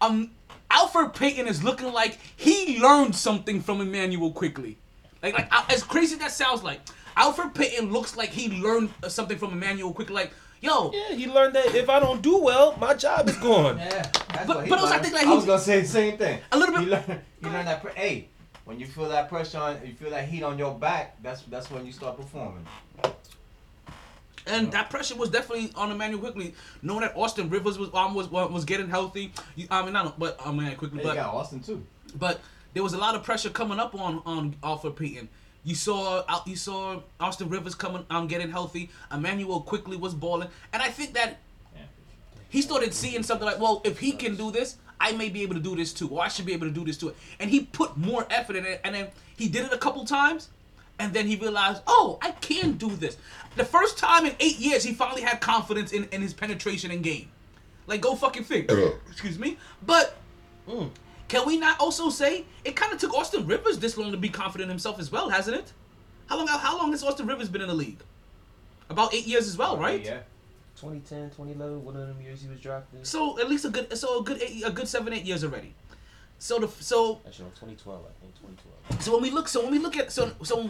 [0.00, 0.30] Um,
[0.70, 4.78] Elfrid Payton is looking like he learned something from Immanuel Quickley.
[5.22, 6.80] Like, like uh, as crazy as that sounds like,
[7.16, 10.14] Elfrid Payton looks like he learned uh, something from Immanuel Quickley.
[10.14, 10.32] Like,
[10.62, 13.76] yo, Yeah, he learned that if I don't do well, my job is gone.
[13.78, 15.02] Yeah, that's But- what he but also I learned.
[15.04, 16.40] think, like, I was gonna say the same thing.
[16.52, 17.20] A little bit- He learned.
[17.42, 17.82] He learned that.
[17.82, 18.28] Pre- hey,
[18.64, 21.20] when you feel that pressure on, you feel that heat on your back.
[21.22, 22.64] That's that's when you start performing.
[24.46, 28.28] and that pressure was definitely on Immanuel Quickley, knowing that Austin Rivers was um, was
[28.30, 29.32] was getting healthy.
[29.56, 31.84] You- I mean, not but I mean quickly, Hey, but you got Austin too.
[32.18, 32.40] But
[32.74, 35.28] there was a lot of pressure coming up on on Elfrid Payton.
[35.64, 38.90] You saw you saw Austin Rivers coming um getting healthy.
[39.12, 41.38] Immanuel Quickley was balling, and I think that
[42.48, 45.54] he started seeing something like, well, if he can do this, I may be able
[45.54, 47.14] to do this too, or I should be able to do this too.
[47.40, 50.50] And he put more effort in it, and then he did it a couple times,
[50.98, 53.16] and then he realized, oh, I can do this.
[53.56, 57.02] The first time in eight years, he finally had confidence in, in his penetration and
[57.02, 57.28] game.
[57.86, 58.92] Like, go fucking figure.
[59.10, 59.56] Excuse me.
[59.84, 60.16] But
[61.32, 64.28] can we not also say it kind of took Austin Rivers this long to be
[64.28, 65.72] confident in himself as well, hasn't it?
[66.26, 66.46] How long?
[66.46, 68.00] How long has Austin Rivers been in the league?
[68.90, 70.04] About eight years as well, right?
[70.04, 70.18] Yeah.
[70.76, 73.06] 2010, 2011, one of them years he was drafted.
[73.06, 75.74] So at least a good, so a good, eight, a good seven, eight years already.
[76.38, 78.34] So the so Actually, no, 2012, I think.
[78.34, 79.02] 2012.
[79.02, 80.68] so when we look, so when we look at so so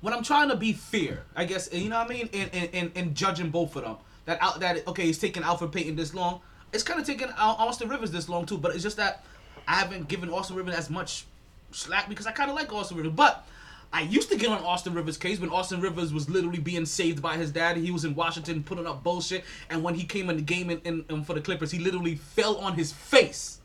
[0.00, 2.70] when I'm trying to be fair, I guess you know what I mean, and and
[2.72, 3.96] and, in judging both of them,
[4.26, 6.40] that out that okay, it's taking Elfrid Payton this long.
[6.72, 9.24] It's kind of taking Au- Austin Rivers this long too, but it's just that
[9.66, 11.24] I haven't given Austin Rivers as much
[11.70, 13.46] slack because I kind of like Austin Rivers, but.
[13.92, 17.22] I used to get on Austin Rivers' case when Austin Rivers was literally being saved
[17.22, 17.76] by his dad.
[17.76, 21.22] He was in Washington putting up bullshit, and when he came in the game in
[21.22, 23.60] for the Clippers, he literally fell on his face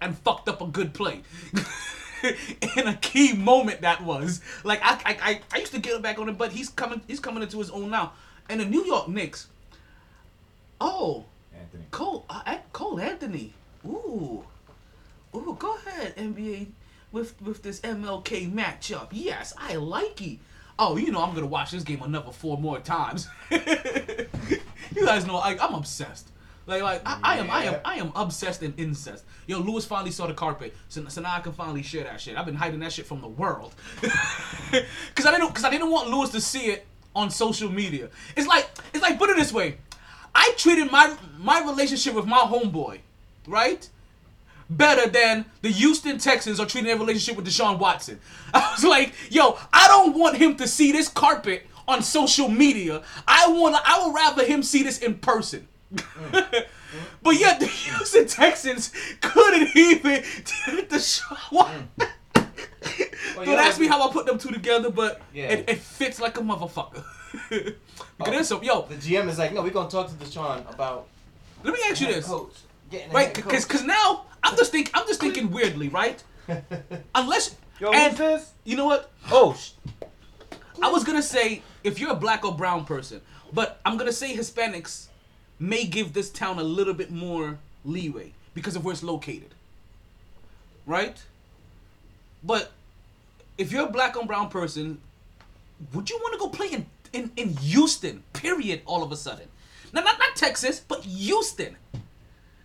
[0.00, 1.22] and fucked up a good play.
[2.76, 4.40] in a key moment that was.
[4.64, 7.20] Like I, I, I, I used to get back on it, but he's coming, he's
[7.20, 8.12] coming into his own now.
[8.48, 9.48] And the New York Knicks.
[10.80, 11.24] Oh,
[11.56, 11.84] Anthony.
[11.90, 13.54] Cole, uh, Cole Anthony.
[13.86, 14.44] Ooh,
[15.34, 16.68] ooh, go ahead NBA
[17.10, 19.08] with with this MLK matchup.
[19.12, 20.38] Yes, I like it.
[20.78, 23.28] Oh, you know I'm gonna watch this game another four more times.
[23.50, 26.28] you guys know I, I'm obsessed.
[26.66, 29.24] Like, like I, I am, I am, I am obsessed in incest.
[29.46, 32.36] Yo, Lewis finally saw the carpet, so, so now I can finally share that shit.
[32.36, 36.08] I've been hiding that shit from the world, cause I didn't, cause I didn't want
[36.08, 38.10] Lewis to see it on social media.
[38.36, 39.78] It's like, it's like put it this way,
[40.34, 43.00] I treated my my relationship with my homeboy,
[43.48, 43.88] right,
[44.76, 48.20] better than the Houston Texans are treating their relationship with Deshaun Watson.
[48.54, 53.02] I was like, yo, I don't want him to see this carpet on social media.
[53.26, 55.68] I want, I would rather him see this in person.
[56.32, 61.88] but yet the Houston Texans couldn't even Deshaun Watson.
[61.98, 62.08] Mm.
[63.36, 65.48] Well, Don't ask me how I put them two together, but Yeah.
[65.48, 67.02] it, it fits like a motherfucker.
[67.48, 67.74] because
[68.20, 71.06] oh, there's some, yo, The GM is like, no, we're gonna talk to Deshaun about
[71.64, 72.26] let me ask you this.
[72.26, 72.54] coach.
[72.92, 76.22] Getting Right, because because now I'm just think I'm just thinking weirdly, right?
[77.14, 78.52] Unless Yo, and who's this?
[78.64, 79.10] you know what?
[79.30, 79.70] Oh, sh-
[80.82, 84.36] I was gonna say if you're a black or brown person, but I'm gonna say
[84.36, 85.06] Hispanics
[85.58, 89.54] may give this town a little bit more leeway because of where it's located.
[90.84, 91.16] Right?
[92.44, 92.72] But
[93.56, 95.00] if you're a black or brown person,
[95.94, 99.48] would you want to go play in, in, in Houston, period, all of a sudden?
[99.92, 101.76] Now, not, not Texas, but Houston.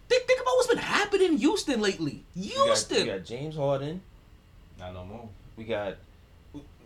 [0.10, 2.24] Think, think about what's been happening in Houston lately.
[2.36, 2.98] we got, Houston.
[3.00, 4.02] we got James Harden.
[4.80, 5.28] Not no more.
[5.58, 5.96] We got.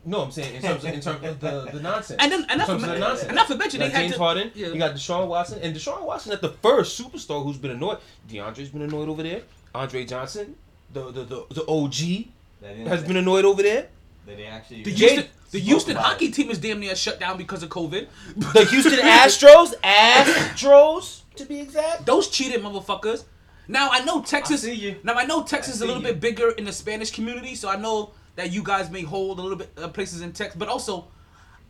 [0.04, 2.20] No, I'm saying in terms of, in terms of the, the nonsense.
[2.20, 3.28] And then- and in not terms the nonsense.
[3.28, 4.52] and not to mention you they got had James to- Harden.
[4.56, 4.68] yeah.
[4.70, 8.00] You got Deshaun Watson, and Deshaun Watson at the first superstar who's been annoyed.
[8.28, 9.42] DeAndre's been annoyed over there.
[9.76, 10.56] Andre Johnson,
[10.92, 12.28] the the the, the OG, They
[12.70, 13.90] didn't, has been annoyed over there.
[14.26, 14.82] They actually.
[14.84, 16.34] The Houston, the Houston hockey it.
[16.34, 18.08] team is damn near shut down because of COVID.
[18.38, 22.06] The Houston Astros, Astros to be exact.
[22.06, 23.24] Those cheated motherfuckers.
[23.68, 24.64] Now I know Texas.
[24.64, 24.96] I see you.
[25.04, 26.08] Now I know Texas I is a little you.
[26.10, 29.42] bit bigger in the Spanish community, so I know that you guys may hold a
[29.42, 30.58] little bit uh, places in Texas.
[30.58, 31.08] But also,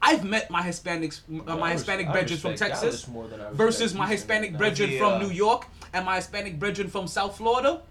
[0.01, 3.39] I've met my Hispanics, uh, my Hispanic res- I brethren from Texas Dallas more than
[3.39, 4.57] I respect versus my Hispanic right now.
[4.59, 4.99] brethren Yeah.
[4.99, 7.82] from New York and my Hispanic brethren from South Florida.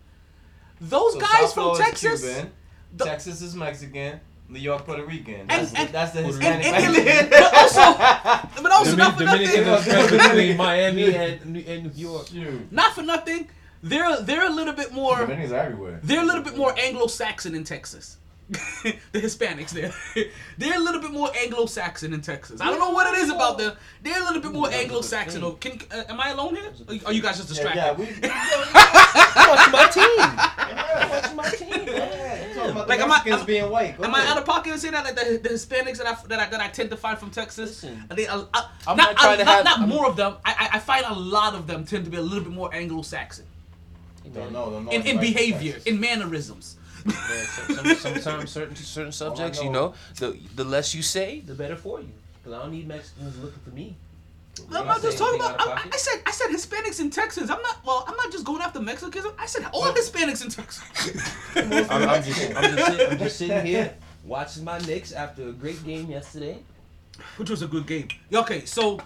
[0.81, 2.23] Those So guys South from Florida's Texas.
[2.25, 2.53] Cuban,
[2.97, 5.35] the- Texas is Mexican, New York Puerto Rican.
[5.35, 6.67] And- That's, and- that's the Hispanic.
[6.67, 7.29] and, right there.
[7.31, 9.95] but also, but also not for Dominican nothing.
[9.95, 12.29] is spread between Miami and New, and New York.
[12.29, 12.71] Shoot.
[12.73, 13.49] Not for nothing.
[13.83, 15.17] They're they're a little bit more.
[15.19, 16.01] Dominicans everywhere.
[16.03, 18.19] They're a little bit more Anglo-Saxon in Texas.
[18.51, 19.93] the Hispanics there.
[20.59, 22.61] they're a little bit more Anglo-Saxon in Texas.
[22.61, 23.75] I don't know what it is about them.
[24.03, 25.43] They're a little bit more Anglo-Saxon.
[25.45, 26.73] Oh, Can, uh, am I alone here?
[26.89, 27.79] Or Are you guys just distracted?
[27.79, 28.07] Yeah, yeah, we,
[29.51, 30.19] Watch my team.
[31.11, 31.87] Watch my team.
[31.87, 32.30] yeah, talking about Like, the
[32.77, 33.97] am I- Mexicans am- being white.
[33.99, 34.31] Go Am I ahead.
[34.33, 35.05] out of pocket and say that?
[35.05, 37.83] Like the, the Hispanics that I, that I that I tend to find from Texas,
[37.83, 40.17] Listen, they, uh, uh, I'm not not trying to not, have- not I'm- more of
[40.17, 40.37] them.
[40.45, 42.73] I, I I find a lot of them tend to be a little bit more
[42.75, 43.45] Anglo-Saxon
[44.35, 45.93] Don't know, don't know in, in behavior, Texas.
[45.93, 46.77] in mannerisms.
[47.05, 51.41] Man, some, some, sometimes certain certain subjects, you know- know, the the less you say,
[51.41, 52.09] the better for you.
[52.45, 53.97] Cause I don't need Mexicans looking for me.
[54.73, 55.61] I'm not just talking about.
[55.61, 57.51] I, I said I said Hispanics and Texans.
[57.51, 57.85] I'm not.
[57.85, 59.27] Well, I'm not just going after Mexicans.
[59.39, 61.23] I said all Hispanics and Texans.
[61.91, 63.95] I'm, I'm just, I'm, just sitting, I'm just sitting here
[64.25, 66.59] watching my Knicks after a great game yesterday.
[67.37, 68.09] Which was a good game.
[68.33, 69.01] Okay, so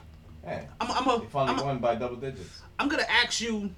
[0.45, 2.61] Hey, I'm I'm a, finally I'm, won by double digits.
[2.78, 3.70] I'm gonna ask you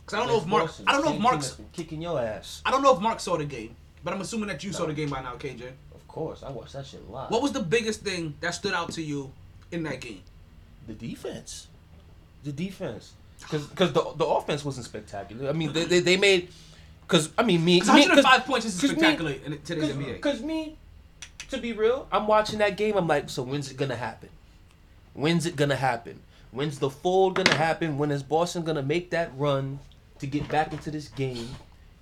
[0.00, 0.64] because I don't know if Mark.
[0.64, 1.56] Boston, I don't know if Mark's.
[1.72, 2.62] kicking your ass.
[2.66, 4.92] I don't know if Mark saw the game, but I'm assuming that you saw the
[4.92, 5.70] game by now, KJ.
[5.94, 7.30] Of course, I watched that shit live.
[7.30, 9.32] What was the biggest thing that stood out to you
[9.70, 10.22] in that game?
[10.86, 11.68] The defense?
[12.44, 15.48] The defense, because the the offense wasn't spectacular.
[15.48, 16.48] I mean, they they, they made.
[17.08, 20.12] Cause I mean me, Because me 105 points is 'cause me- spectacular in today's NBA.
[20.14, 20.76] Because me,
[21.50, 22.96] to be real, I'm watching that game.
[22.96, 24.28] I'm like, so when's it gonna happen?
[25.14, 26.20] When's it gonna happen?
[26.52, 27.98] When's the fold gonna happen?
[27.98, 29.80] When is Boston gonna make that run
[30.20, 31.48] to get back into this game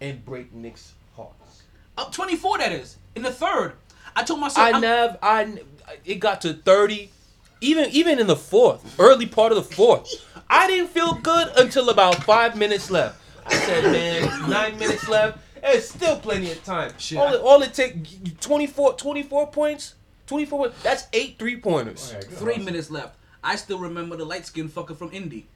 [0.01, 1.63] and break Knicks' hearts?
[1.97, 2.97] Up 24, that is.
[3.17, 3.73] In the third.
[4.15, 4.75] I told myself.
[4.75, 5.59] I never, I
[6.05, 7.11] it got to 30,
[7.61, 10.09] even even in the fourth, early part of the fourth.
[10.51, 13.21] I didn't feel good until about five minutes left.
[13.47, 15.39] I said, man, nine minutes left.
[15.61, 16.93] There's still plenty of time.
[16.99, 19.95] Shit, all, I- it, all it take 24, 24 points.
[20.27, 20.83] 24 points.
[20.83, 22.11] That's eight three pointers.
[22.15, 22.65] Okay, oh, good Three hustle.
[22.65, 23.17] minutes left.
[23.43, 25.47] I still remember the light skinned fucker from Indy.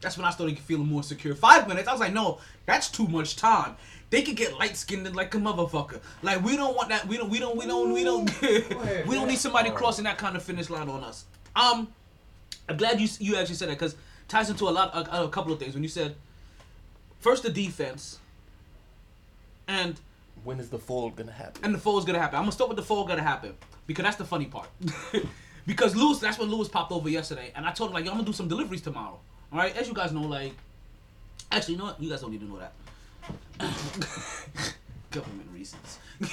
[0.00, 1.34] That's when I started feeling more secure.
[1.34, 3.76] Five minutes, I was like, no, that's too much time.
[4.10, 6.00] They could get light skinned like a motherfucker.
[6.22, 7.06] Like we don't want that.
[7.08, 7.28] We don't.
[7.28, 7.56] We don't.
[7.56, 7.92] We don't.
[7.92, 8.42] We don't.
[9.06, 9.78] we don't need somebody ahead.
[9.78, 11.24] crossing that kind of finish line on us.
[11.56, 11.88] Um,
[12.68, 13.96] I'm glad you you actually said that because
[14.28, 16.14] ties into a lot a, a couple of things when you said
[17.20, 18.18] first the defense
[19.68, 19.98] and
[20.44, 21.64] When is the fall gonna happen?
[21.64, 22.36] and the fall is gonna happen.
[22.36, 23.54] I'm gonna start with the fall gonna happen
[23.86, 24.68] because that's the funny part.
[25.66, 28.18] because Lewis, that's when Lewis popped over yesterday, and I told him like, Yo, I'm
[28.18, 29.18] gonna do some deliveries tomorrow.
[29.52, 30.52] All right, as you guys know, like,
[31.50, 32.00] actually, you know what?
[32.00, 32.72] You guys don't need to know that.
[35.10, 35.98] Government reasons.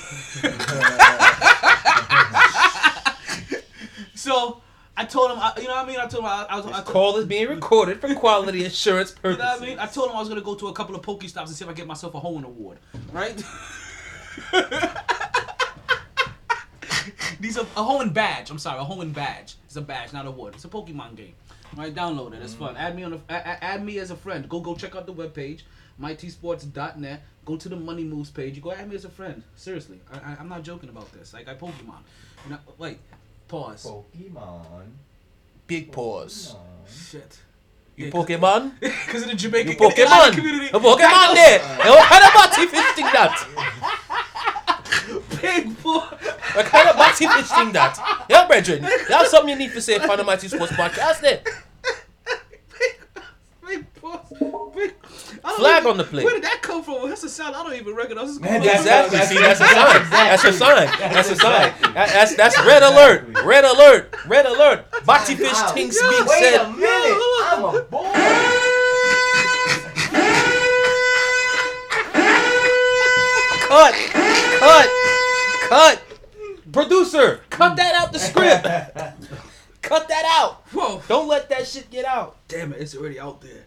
[4.15, 4.61] so
[4.95, 5.99] I told him, I, you know what I mean?
[5.99, 6.65] I told him I, I was.
[6.65, 9.39] I This told, call is being recorded for quality assurance you purposes.
[9.39, 9.79] know what I mean?
[9.79, 11.65] I told him I was gonna go to a couple of Poke Stops and see
[11.65, 12.77] if I get myself a Hoenn award,
[13.11, 13.35] right?
[17.39, 18.49] These are a Hoenn badge.
[18.49, 19.55] I'm sorry, a Hoenn badge.
[19.65, 20.53] It's a badge, not a award.
[20.55, 21.33] It's a Pokemon game.
[21.75, 22.41] Right, download it.
[22.43, 22.77] It's fun.
[22.77, 23.11] Add me on.
[23.11, 24.47] the, a- a- add me as a friend.
[24.47, 25.61] Go go check out the webpage,
[26.01, 27.21] mytsports.net.
[27.45, 28.55] Go to the Money Moves page.
[28.55, 29.43] You go add me as a friend.
[29.55, 31.33] Seriously, I, I, I'm not joking about this.
[31.33, 32.03] Like I Pokemon.
[32.45, 32.99] You know, wait,
[33.47, 33.85] pause.
[33.85, 34.91] Pokemon.
[35.67, 36.55] Big pause.
[36.87, 37.39] Shit.
[37.95, 38.71] You Yeah, Pokemon?
[38.79, 40.03] Because of the Jamaican You Pokemon?
[40.03, 40.65] Atlantic community.
[40.73, 41.59] You Pokemon there!
[41.59, 43.47] What kind of batty fish thing that?
[45.41, 45.99] Big boy.
[45.99, 48.25] What kind of batty fish thing that?
[48.29, 48.81] Yeah, brethren.
[49.07, 51.41] That's something you need to say for the MyT Sports Podcast there.
[51.45, 51.51] Eh?
[53.67, 54.17] Big boy.
[54.75, 54.93] Big.
[55.01, 56.23] I don't Flag even- on the plate.
[56.25, 57.09] Where did that come from?
[57.09, 58.29] That's a sound I don't even recognize.
[58.29, 58.75] It's Man, going.
[58.75, 59.17] Exactly.
[59.17, 60.09] That's- See, that's a sign.
[60.09, 60.85] That's a sign.
[61.13, 61.67] That's a sign.
[61.67, 61.93] Exactly.
[61.93, 63.43] That- That's that's red alert.
[63.43, 64.15] Red alert.
[64.25, 64.85] Red alert.
[65.05, 65.67] Batty fish Wow.
[65.73, 66.75] things Yo, being Wait a said.
[66.75, 67.21] minute.
[67.51, 69.13] I'm a boy.
[73.67, 73.93] Cut.
[74.59, 74.89] Cut.
[75.69, 76.01] Cut.
[76.71, 78.63] Producer, cut that out the script.
[79.81, 80.63] Cut that out.
[80.71, 81.01] Whoa.
[81.07, 82.37] Don't let that shit get out.
[82.47, 83.65] Damn it, it's already out there.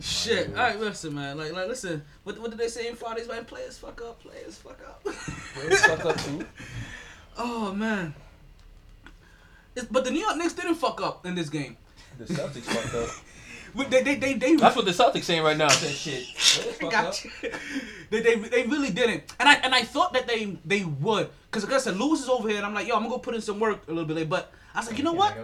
[0.00, 0.48] Shit.
[0.50, 1.36] All right, listen, man.
[1.36, 2.02] Like, like, listen.
[2.24, 3.28] What, what did they say in Fridays?
[3.28, 4.22] Man, players fuck up.
[4.22, 5.04] Players fuck up.
[5.04, 6.46] players Fuck up too.
[7.38, 8.14] oh man.
[9.76, 11.76] It's, but the New York Knicks didn't fuck up in this game.
[12.18, 13.10] The Celtics fucked up.
[13.72, 15.68] They, they, they, they, That's what the Celtics saying right now.
[15.68, 16.26] That shit.
[16.80, 17.30] Got you.
[18.10, 21.62] they, they, they really didn't, and I and I thought that they they would, cause
[21.62, 23.36] like I said, Lewis is over here, and I'm like, yo, I'm gonna go put
[23.36, 24.28] in some work a little bit later.
[24.28, 25.36] But I was like, you know what?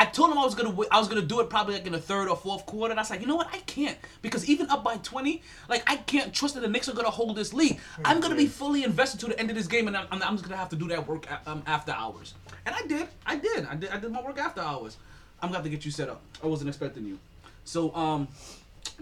[0.00, 2.00] I told him I was gonna I was gonna do it probably like in the
[2.00, 2.90] third or fourth quarter.
[2.90, 3.48] And I was like, you know what?
[3.52, 6.94] I can't because even up by twenty, like I can't trust that the Knicks are
[6.94, 7.76] gonna hold this lead.
[8.02, 10.44] I'm gonna be fully invested to the end of this game, and I'm, I'm just
[10.44, 12.32] gonna have to do that work um, after hours.
[12.64, 14.96] And I did, I did, I did, I did my work after hours.
[15.42, 16.22] I'm gonna have to get you set up.
[16.42, 17.18] I wasn't expecting you.
[17.64, 18.26] So um,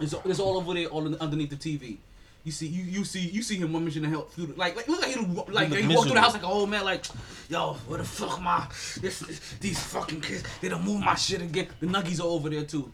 [0.00, 1.98] it's, it's all over there, all underneath the TV.
[2.44, 4.46] You see, you, you see, you see him one mission to help through.
[4.46, 5.20] The, like, like look like he
[5.52, 7.04] like he walked through the house like, oh man, like,
[7.50, 8.66] yo, where the fuck my
[9.00, 10.44] this, this these fucking kids?
[10.62, 11.68] They don't move my shit again.
[11.80, 12.90] The nuggies are over there too.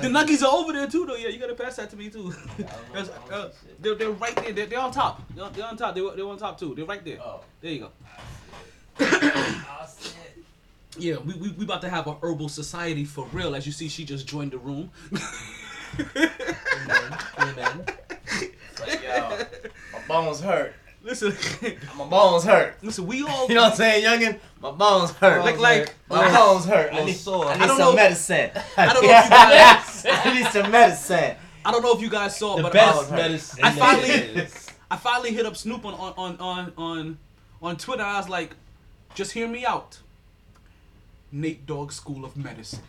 [0.00, 1.16] The nuggies are over there too, though.
[1.16, 2.32] Yeah, you gotta pass that to me too.
[2.92, 4.52] That's- uh, they're, they're right there.
[4.52, 5.22] They're, they're on top.
[5.34, 5.94] They're, they're on top.
[5.94, 6.74] They're, they're on top too.
[6.74, 7.18] They're right there.
[7.22, 7.40] Oh.
[7.60, 7.90] There you go.
[10.98, 13.54] Yeah, we, we we about to have a herbal society for real.
[13.54, 14.90] As you see, she just joined the room.
[17.38, 17.84] Amen.
[18.80, 19.38] Like, yo,
[19.92, 20.74] my bones hurt.
[21.02, 21.34] listen,
[21.96, 22.74] My bones hurt.
[22.82, 23.06] listen.
[23.06, 24.38] We all You know what I'm saying, youngin?
[24.60, 25.42] My bones hurt.
[25.44, 25.94] like like.
[26.10, 26.92] my bones hurt.
[26.92, 27.46] I need, sore.
[27.46, 28.50] I I need don't some know- medicine.
[28.76, 30.06] I don't know if you guys.
[30.26, 31.36] I need some medicine.
[31.64, 33.60] I don't know if you guys saw, The but best uh, medicine.
[33.64, 34.46] I finally-
[34.90, 37.18] I finally hit up Snoop on on on on on,
[37.62, 38.02] on Twitter.
[38.02, 38.56] I was like,
[39.14, 39.98] just hear me out.
[41.32, 42.82] Nate Dogg School of Medicine.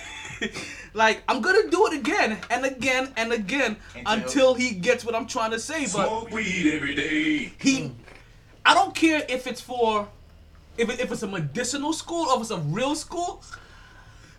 [0.94, 3.76] like I'm gonna do it again and again and again
[4.06, 5.82] Until- he gets what I'm trying to say.
[5.82, 7.52] But Smoke weed every day.
[7.58, 7.92] he,
[8.64, 10.08] I don't care if it's for,
[10.78, 13.42] if it, if it's a medicinal school or if it's a real school.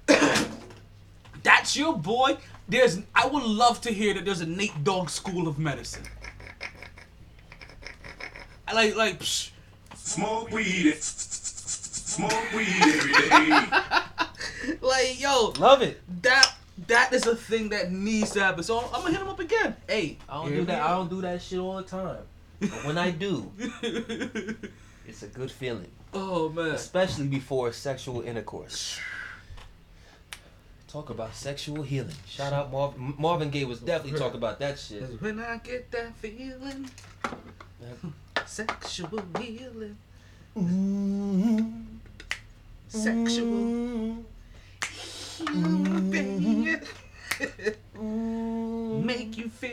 [1.44, 2.38] That's your boy.
[2.70, 6.04] There's, I would love to hear that there's a Nate Dogg School of Medicine.
[8.68, 9.50] I Like, like, psh,
[10.06, 10.96] Smoke weed.
[11.02, 14.78] Smoke weed every day.
[14.82, 16.02] like, yo, Love it.
[16.22, 16.54] that
[16.88, 18.64] that is a thing that needs to happen.
[18.64, 19.76] So I'm gonna hit him up again.
[19.88, 20.82] Hey, I don't hear do me that.
[20.84, 22.18] I don't do that shit all the time.
[22.60, 23.50] But when I do,
[25.08, 26.76] it's a good feeling, oh man.
[26.76, 29.00] especially before sexual intercourse.
[30.88, 32.16] Talk about sexual healing.
[32.28, 33.16] Shout out Marvin.
[33.18, 35.02] Marvin Gaye was definitely talking about that shit.
[35.22, 36.90] When I get that feeling,
[38.46, 39.98] sexual healing,
[40.58, 41.70] mm-hmm.
[42.88, 44.26] sexual
[45.40, 45.64] mm-hmm.
[45.64, 46.78] healing, baby.
[49.04, 49.72] make you feel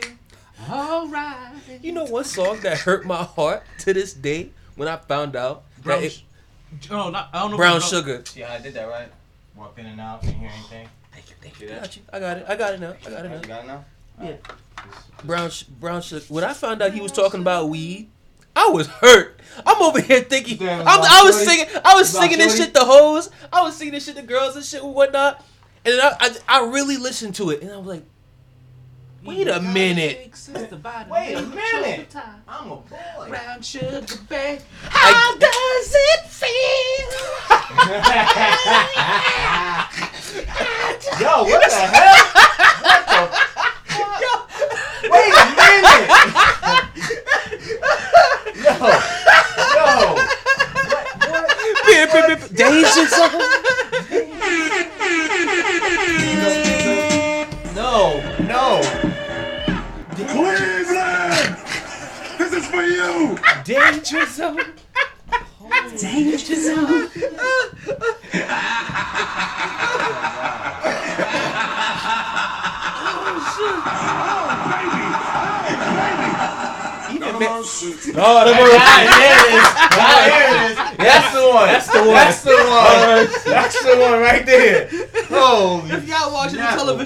[0.69, 1.53] alright.
[1.81, 5.63] You know what song that hurt my heart to this day when I found out
[5.83, 7.57] Brown, that it, sh- oh, not, I don't know.
[7.57, 8.23] brown if it's sugar.
[8.35, 9.09] Yeah, I did that right.
[9.55, 10.87] Walked in and out, didn't hear anything.
[11.11, 11.67] Thank you, thank you.
[11.67, 12.01] Got you.
[12.11, 12.45] I got it.
[12.47, 12.95] I got it now.
[13.05, 13.47] I got it oh, You now.
[13.47, 13.85] got it now?
[14.21, 14.35] Yeah.
[15.23, 16.25] Brown sh- brown sugar.
[16.29, 18.09] When I found out he was talking about weed,
[18.55, 19.39] I was hurt.
[19.65, 20.57] I'm over here thinking.
[20.57, 21.65] Damn, I'm, I was singing.
[21.83, 23.29] I was singing this shit to hoes.
[23.51, 25.43] I was singing this shit to girls and shit and whatnot.
[25.85, 28.03] And then I, I, I really listened to it, and I was like,
[29.23, 30.31] wait a minute.
[31.09, 32.15] Wait a minute.
[32.47, 33.27] I'm a boy.
[33.27, 34.59] Brown sugar, babe.
[34.83, 37.11] How does it feel?
[41.19, 42.25] Yo, what the hell?
[42.81, 43.29] What the?
[45.09, 45.50] Wait a minute.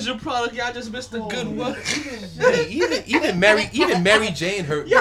[0.06, 0.20] The No.
[0.20, 1.74] product, y'all just missed a good one.
[2.38, 4.96] Hey, even even Mary even Mary Jane hurt me.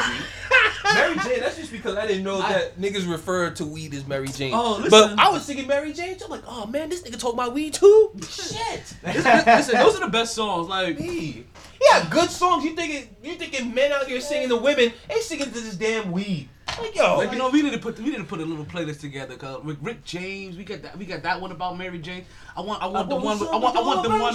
[0.93, 4.29] Mary Jane, that's just because I didn't know that niggas referred to weed as Mary
[4.29, 4.53] Jane.
[4.55, 4.91] Oh, listen.
[4.91, 7.55] but I was singing Mary Jane, so I'm like, oh man, this nigga talking about
[7.55, 8.13] weed too.
[8.29, 8.95] Shit.
[9.05, 10.69] Listen, those are the best songs.
[10.69, 11.45] Like, Me.
[11.91, 12.65] Yeah, good songs.
[12.65, 16.13] You thinking you thinking men out here singing to women, they singing to this damn
[16.13, 16.49] weed.
[16.81, 18.65] Like yo, like you know, we need to put we need to put a little
[18.65, 19.37] playlist together.
[19.37, 22.25] Cause with Rick James, we got that we got that one about Mary Jane.
[22.57, 24.35] I want I want the one I want I want the one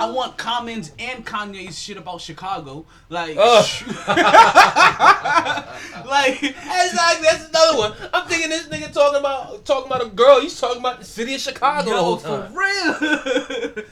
[0.00, 2.84] I want Common's and Kanye's shit about Chicago.
[3.08, 3.64] Like, Ugh.
[6.06, 7.92] like Exactly, that's another one.
[8.12, 10.40] I'm thinking this nigga talking about talking about a girl.
[10.40, 12.54] He's talking about the city of Chicago yo, for time.
[12.54, 13.84] real.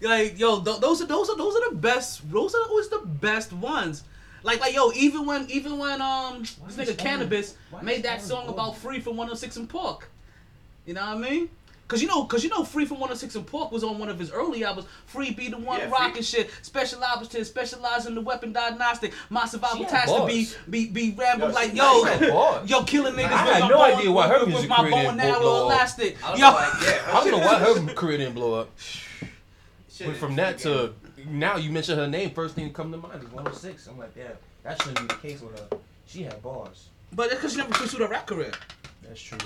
[0.02, 2.30] like, yo, th- those are those are those are the best.
[2.30, 4.04] Those are always the best ones.
[4.44, 8.76] Like, like, yo, even when even when um this nigga Canibus made that song about
[8.76, 10.08] free from 106 and Park.
[10.86, 11.48] You know what I mean?
[11.88, 14.18] Cause you know, cause you know, Free from 106 and Park was on one of
[14.18, 14.88] his early albums.
[15.04, 16.48] Free be the one Yeah, rock and shit.
[16.62, 19.12] Special operative, specialize in the weapon diagnostic.
[19.28, 22.70] My survival She task to be be be ramble Yo, like yo, she had bars.
[22.70, 25.12] yo, killing niggas I had no bow- idea why her with, music with my career
[25.12, 25.72] didn't blow up.
[25.72, 26.24] elastic.
[26.24, 28.70] I was Yo, like, yeah, I don't know why her career didn't blow up.
[29.92, 30.94] Shit, Went from that to
[31.28, 33.86] now you mention her name, first thing to come to mind is 106.
[33.86, 34.28] I'm like, yeah,
[34.62, 35.78] that shouldn't be the case with her.
[36.06, 36.88] She had bars.
[37.12, 38.52] but that's because she never pursued a rap career.
[39.02, 39.38] That's true.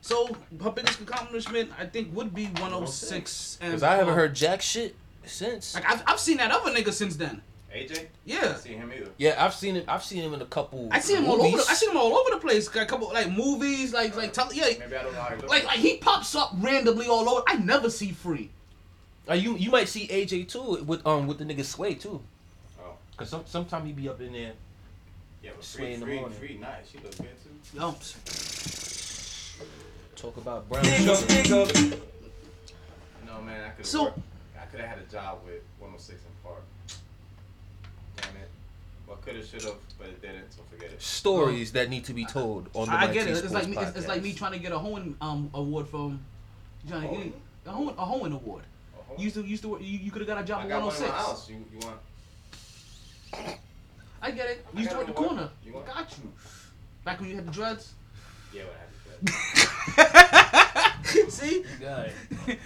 [0.00, 3.58] So her biggest accomplishment, I think, would be 106.
[3.60, 4.94] Because I haven't uh, heard jack shit
[5.24, 5.74] since.
[5.74, 7.40] Like I've, I've seen that other nigga since then.
[7.74, 7.98] AJ.
[7.98, 8.40] I Yeah.
[8.42, 9.08] didn't see him either.
[9.16, 9.84] Yeah, I've seen it.
[9.88, 10.88] I've seen him in a couple.
[10.92, 11.56] I see him all over.
[11.56, 12.68] The, I see him all over the place.
[12.68, 15.36] Got a couple like movies, like like tele, yeah, Maybe I don't know how he
[15.36, 15.48] looks.
[15.48, 17.42] like like he pops up randomly all over.
[17.48, 18.50] I never see free.
[19.28, 22.20] Uh, you you might see AJ too with um with the nigga Sway too.
[22.80, 22.92] Oh.
[23.16, 24.52] Cause some sometime he be up in there.
[25.42, 26.38] yeah, but Sway free, in the free, morning.
[26.38, 26.90] free, nice.
[26.90, 27.78] She looks good too.
[27.78, 27.94] Yo,
[30.16, 31.96] Talk about brown sugar.
[33.26, 33.86] No man, I could.
[33.86, 34.18] So- worked,
[34.60, 36.62] I could have had a job with 106 in Park.
[38.16, 38.48] Damn it.
[39.06, 40.52] Well, could have, should have, but it didn't.
[40.52, 41.02] So forget it.
[41.02, 43.36] Stories that need to be told on the I get it.
[43.44, 43.76] It's like me.
[43.76, 46.20] It's, it's like me trying to get a Hohen um award from.
[46.88, 47.34] Trying to get
[47.66, 48.64] a Hohen, a Hohen award.
[49.14, 50.60] Oh, hold You used to used to work- you, you could have got a job
[50.60, 51.26] I at got one in my 106.
[51.26, 51.48] house.
[51.50, 52.00] You, you want?
[54.22, 54.64] I get it.
[54.66, 55.28] I You used to got work the award.
[55.36, 55.50] corner.
[55.64, 55.86] You want?
[55.86, 56.32] Got you.
[57.04, 57.92] Back when you had the dreads.
[58.54, 58.94] Yeah, what happened?
[61.32, 61.64] See.
[61.80, 62.14] Got it.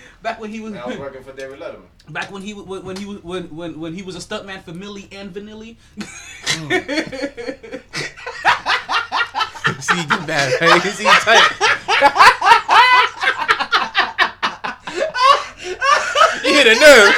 [0.23, 0.75] Back when he was.
[0.75, 1.89] I was working for David Letterman.
[2.13, 4.63] Back when he wa- when, when he was when, when when he was a stuntman
[4.63, 5.77] for Milli and Vanilli.
[5.99, 6.69] Hmm.
[9.81, 10.83] See, you get mad, right?
[10.83, 12.35] See, you tight.
[16.49, 17.15] You hit a nerve.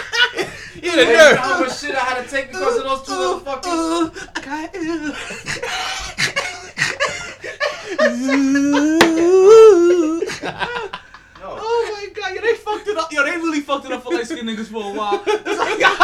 [0.82, 1.36] You hit a Hey, you know nerve.
[1.38, 3.64] how much shit I had to take because of those two motherfuckers?
[3.66, 6.20] Uh, I got ill.
[11.42, 13.12] Oh my god, yeah, they fucked it up.
[13.12, 15.22] Yo, they really fucked it up for light skinned niggas for a while.
[15.26, 15.96] It's like, y'all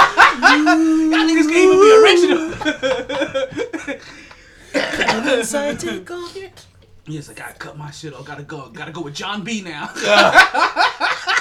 [1.27, 4.01] niggas can't even be original.
[7.09, 8.25] Yes, I gotta cut my shit off.
[8.25, 8.69] Gotta go.
[8.71, 9.89] Gotta go with John B now.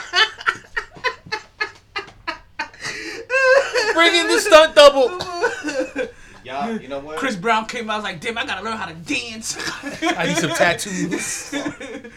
[4.05, 5.09] Bring in the stunt double.
[6.45, 7.17] Y'all, you know what?
[7.17, 7.93] Chris Brown came out.
[7.93, 9.57] I was like, damn, I gotta learn how to dance.
[9.83, 11.51] I need some tattoos.
[11.55, 12.11] I had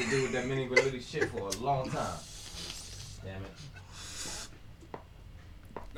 [0.00, 2.18] to deal with that mini little shit for a long time.
[3.24, 3.52] Damn it.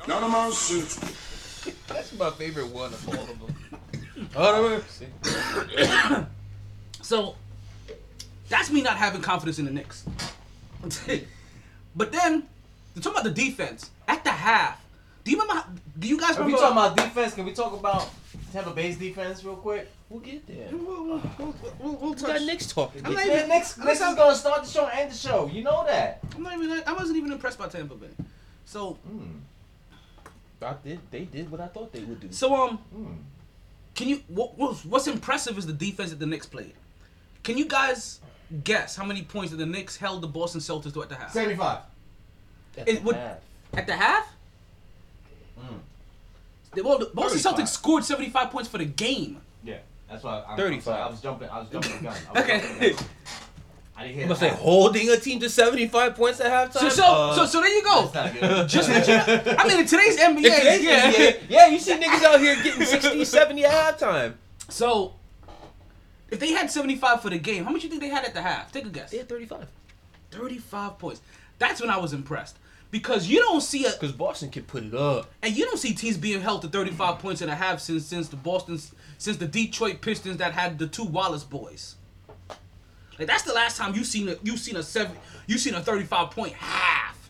[0.07, 0.99] None of my shit.
[1.87, 3.55] That's my favorite one of all of them.
[4.35, 4.83] Oh,
[5.81, 6.27] no,
[7.01, 7.35] So
[8.49, 10.05] that's me not having confidence in the Knicks.
[11.95, 12.43] but then
[12.99, 14.83] to talk about the defense at the half.
[15.23, 15.61] Do you remember?
[15.61, 16.61] How, do you guys If we remember?
[16.61, 18.09] talking about defense, can we talk about
[18.53, 19.89] Tampa Bay's defense real quick?
[20.09, 20.67] We'll get there.
[20.71, 22.41] We'll, we'll, we'll, we'll, we'll We got touch.
[22.43, 23.05] Knicks talking.
[23.05, 25.47] I'm not even- next, I'm next is gonna start the show and end the show.
[25.53, 26.19] You know that.
[26.35, 26.81] I'm not even.
[26.87, 28.07] I wasn't even impressed by Tampa Bay.
[28.65, 29.41] So Mm,
[30.61, 30.99] I did.
[31.11, 32.27] They did what I thought they would do.
[32.31, 33.15] so um, mm.
[33.93, 34.21] can you?
[34.29, 36.73] What, what's, what's impressive is the defense that the Knicks played.
[37.43, 38.19] Can you guys
[38.63, 41.33] guess how many points that the Knicks held the Boston Celtics to at the half?
[41.33, 41.79] Seventy-five.
[42.79, 43.37] At It the would- half.
[43.73, 44.27] At the half?
[45.59, 45.79] Mm.
[46.73, 47.65] They- Well, the Boston 35.
[47.65, 49.41] Celtics scored 75 points for the game.
[49.63, 49.77] Yeah,
[50.09, 50.77] that's why I'm, 35.
[50.77, 51.49] I'm sorry, I was jumping.
[51.49, 52.17] I was jumping the gun.
[52.29, 52.59] I was Okay.
[52.59, 53.05] jumping the gun.
[53.97, 54.29] I didn't hear.
[54.29, 56.79] I'm say holding a team to 75 points at halftime.
[56.79, 58.07] So so Uh, so so there you go.
[58.07, 58.69] That's not good.
[58.69, 61.11] Just let I mean, in today's NBA, in today's yeah.
[61.11, 64.35] NBA, yeah, you see niggas out here getting 60, 70 at halftime.
[64.69, 65.15] So,
[66.31, 68.41] if they had 75 for the game, how much you think they had at the
[68.41, 68.71] half?
[68.71, 69.11] Take a guess.
[69.11, 69.67] They had 35.
[70.31, 71.21] 35 points.
[71.57, 72.55] That's when I was impressed.
[72.91, 75.29] Because you don't see a Because Boston can put it up.
[75.43, 78.27] and you don't see teams being held to 35 points and a half since since
[78.29, 78.79] the Boston
[79.17, 81.95] since the Detroit Pistons that had the two Wallace boys.
[83.17, 85.15] Like that's the last time you seen a you seen a seven
[85.45, 87.29] you seen a 35 point half.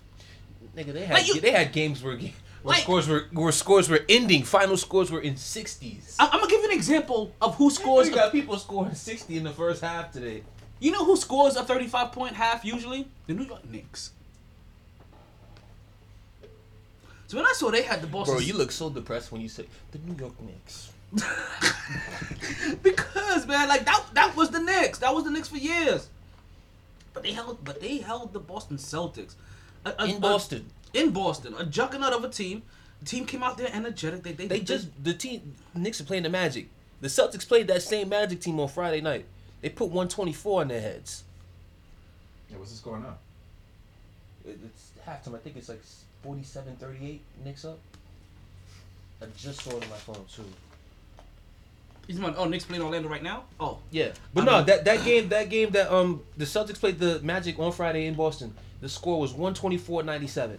[0.76, 2.32] Nigga, they had Like you- they had games where, where
[2.64, 4.44] Like- scores were where scores were ending.
[4.44, 6.16] Final scores were in 60s.
[6.20, 8.08] I, am gonna give you an example of who scores.
[8.08, 10.44] you got people scoring 60 in the first half today.
[10.80, 13.08] You know who scores a 35 point half usually?
[13.28, 14.12] The New York Knicks.
[17.30, 19.50] So when I saw they had the Boston, Bro, you look so depressed when you
[19.50, 20.92] say the New York Knicks.
[22.84, 24.98] because man, like that that was the Knicks.
[25.00, 26.08] That was the Knicks for years.
[27.14, 29.36] But they held, but they held the Boston Celtics
[29.86, 30.66] A- a- In a- Boston.
[30.94, 32.64] in Boston, a juggernaut of a team.
[33.02, 34.24] The team came out there energetic.
[34.24, 36.68] They they, They just the team Knicks are playing the Magic.
[37.02, 39.26] The Celtics played that same Magic team on Friday night.
[39.62, 41.24] They put 124 on their heads.
[42.50, 43.18] Yeah, what's the score now?
[44.46, 45.36] It- It's halftime.
[45.36, 45.82] I think it's like
[46.26, 47.80] 47-38 Knicks up.
[49.22, 50.46] I just saw it on my phone too.
[52.08, 52.34] He's on.
[52.38, 53.44] Oh, Knicks playing Orlando right now.
[53.60, 57.20] Oh, Yeah, but no, that that game that game that um the Celtics played the
[57.20, 58.56] Magic on Friday in Boston.
[58.82, 60.58] The score was 124-97.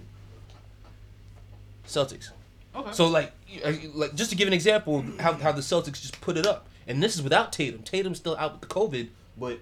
[1.86, 2.30] Celtics.
[2.76, 2.92] okay.
[2.92, 3.32] So like
[3.64, 6.68] uh, like just to give an example how how the Celtics just put it up.
[6.86, 7.82] And this is without Tatum.
[7.82, 9.58] Tatum's still out with the COVID, but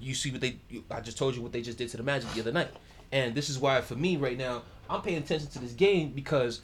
[0.00, 0.56] you see what they
[0.90, 2.68] I just told you what they just did to the Magic the other night.
[3.12, 6.60] And this is why for me right now, I'm paying attention to this game because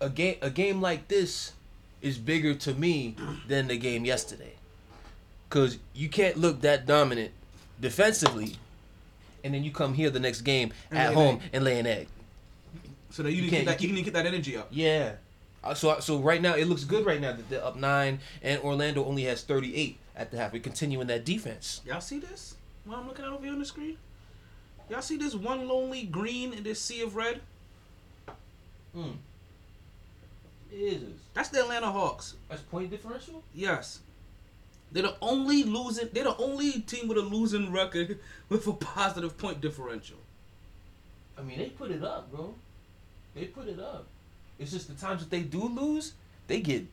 [0.00, 1.52] a game a game like this
[2.02, 3.16] is bigger to me
[3.48, 4.52] than the game yesterday.
[5.50, 7.32] Cuz you can't look that dominant
[7.80, 8.56] defensively
[9.42, 11.86] and then you come here the next game And at an home and lay an
[11.86, 12.08] egg.
[13.10, 14.68] so that you, you can't- get that, you you get that energy up.
[14.70, 15.12] Yeah.
[15.62, 18.60] Uh, So so right now it looks good right now that they're up nine and
[18.62, 20.52] Orlando only has thirty eight at the half.
[20.52, 21.80] We're continuing that defense.
[21.86, 22.54] Y'all see this?
[22.84, 23.96] What I'm looking at over here on the screen?
[24.90, 27.40] Y'all see this one lonely green in this sea of red?
[28.94, 29.10] Hmm.
[30.72, 31.02] Is
[31.34, 32.34] That's the Atlanta Hawks.
[32.48, 33.42] that's point differential?
[33.54, 34.00] Yes.
[34.92, 36.08] They're the only losing.
[36.12, 38.18] They're the only team with a losing record
[38.48, 40.18] with a positive point differential.
[41.38, 42.54] I mean they put it up, bro.
[43.34, 44.06] They put it up.
[44.58, 46.12] It's just the times that they do lose,
[46.46, 46.84] they get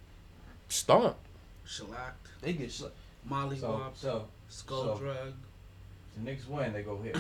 [0.70, 1.20] stomped.
[1.68, 2.88] Shellacked, They get sl-
[3.26, 5.34] Molly So, so Skull so- Drag.
[6.18, 7.14] the Knicks win, they go here.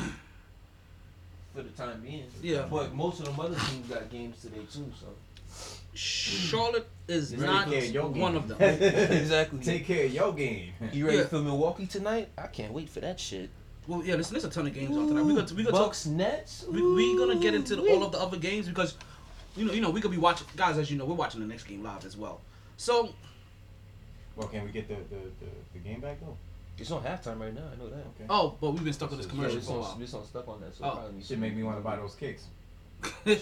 [1.55, 2.25] For the time being.
[2.41, 2.65] Yeah.
[2.69, 5.07] But most of them other teams got games today too, so
[5.93, 8.35] Charlotte is Take not care of your one game.
[8.35, 8.57] of them.
[8.61, 9.59] exactly.
[9.59, 10.71] Take care of your game.
[10.93, 11.25] You ready Yeah.
[11.25, 12.29] for Milwaukee tonight?
[12.37, 13.49] I can't wait for that shit.
[13.87, 15.23] well, yeah, listen, there's a ton of games on tonight.
[15.23, 15.87] We got to we got talk.
[15.87, 16.65] Bucks Nets.
[16.69, 18.95] We we gonna get into the, all of the other games because,
[19.57, 20.77] you know, you know, we could be watching guys.
[20.77, 22.39] As you know, we're watching the next game live as well.
[22.77, 23.13] So
[24.37, 26.37] Well, can we get the, the, the, the game back though?
[26.81, 27.61] It's on halftime right now.
[27.71, 27.95] I know that.
[27.99, 28.25] Okay.
[28.29, 29.97] Oh, but we've been stuck with this commercial it's for a on, while.
[30.01, 30.75] it's on stuck on that.
[30.75, 30.91] So Oh.
[30.95, 32.45] probably Should make me want to buy those kicks.
[33.23, 33.37] them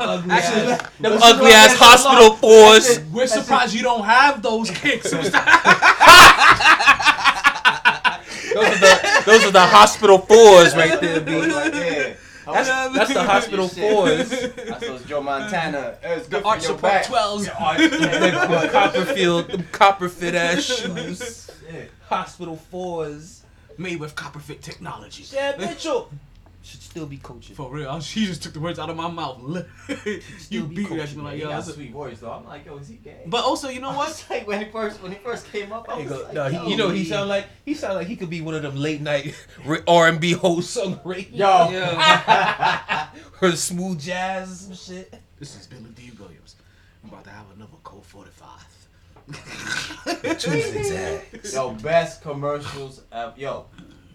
[0.00, 2.38] ugly Actually, ass, them ugly ass hospital lot.
[2.40, 3.00] fours.
[3.12, 5.10] We're surprised you don't have those kicks.
[5.10, 5.30] Those are
[8.78, 11.36] the those are the hospital fours right there, B.
[11.46, 12.14] Like, yeah.
[12.46, 14.28] That's, that's the hospital fours.
[14.28, 15.96] That's those Joe Montana.
[16.02, 17.04] It's good the Art for your Support back.
[17.06, 17.46] 12s.
[18.00, 21.50] Yeah, Them Copperfield, them Copperfit ass shoes.
[21.70, 21.90] Shit.
[22.08, 23.42] Hospital fours.
[23.76, 25.24] Made with Copperfit technology.
[25.24, 26.08] Chad Mitchell
[26.62, 27.56] should still be coaching.
[27.56, 29.38] For real, she just took the words out of my mouth.
[30.48, 31.48] you be beat me coaching, me like, He yo.
[31.48, 32.30] got that's a- sweet voice though.
[32.30, 33.22] I'm like, yo, is he gay?
[33.26, 34.08] But also, you know I what?
[34.08, 36.22] was like when he first when he first came up, I was go.
[36.22, 38.40] like, No, yo, he, you know he sound like he sound like he could be
[38.40, 39.34] one of them late night
[39.88, 41.36] R and B hosts on the radio.
[41.36, 41.70] yo.
[41.72, 43.08] Yeah.
[43.42, 45.14] or smooth jazz or some shit.
[45.38, 46.56] this is Billy Dee Williams.
[47.02, 48.33] I'm about to have another Colt 45.
[51.52, 53.02] Yo, best commercials.
[53.12, 53.32] Ever.
[53.36, 53.66] Yo,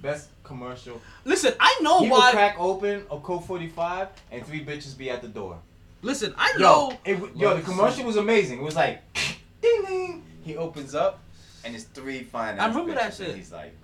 [0.02, 1.02] best commercial.
[1.26, 2.32] Listen, I know He will why.
[2.32, 5.58] crack open a Coke 45 and three bitches be at the door.
[6.02, 6.98] Listen, I Yo, know.
[7.06, 8.60] it, yo, the commercial was amazing.
[8.60, 9.02] It was like,
[9.62, 10.24] ding ding.
[10.44, 11.20] He opens up,
[11.66, 12.58] and it's three fine.
[12.60, 13.36] I ass remember that bitches, and shit.
[13.36, 13.76] He's like,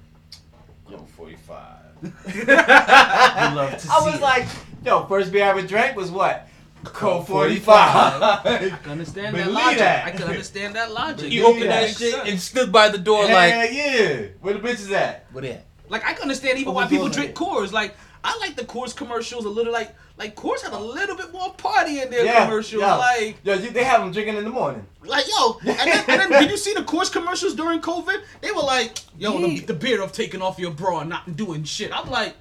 [0.90, 1.76] yo, 45.
[2.04, 4.22] love to I see was it.
[4.22, 4.48] like,
[4.86, 6.48] yo, first beer I ever drank was what?
[6.86, 7.64] Coke 45.
[7.64, 8.46] 45.
[8.46, 9.80] I can understand that Believe logic.
[9.80, 10.06] that.
[10.06, 11.32] I can understand that logic.
[11.32, 12.30] He Yeah, opened that that makes shit sense.
[12.30, 14.22] and stood by the door like, Hell yeah.
[14.42, 15.26] Where the bitches at?
[15.32, 15.66] what at?
[15.90, 17.36] Like I can understand even What why was people yours drink?
[17.36, 17.72] Coors.
[17.72, 19.72] Like I like the Coors commercials a little.
[19.72, 22.82] Like like Coors had a little bit more party in their Yeah, commercials.
[22.82, 22.96] yeah.
[22.96, 24.86] Like Yo, you- they have them drinking in the morning.
[25.04, 25.60] like yo.
[25.66, 28.22] And then, and then did you see the Coors commercials during COVID?
[28.42, 29.66] They were like yo the, Yeah.
[29.66, 31.92] the beer of taking off your bra and not doing shit.
[31.96, 32.36] I'm like.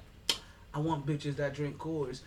[0.73, 2.19] I want bitches that drink Coors.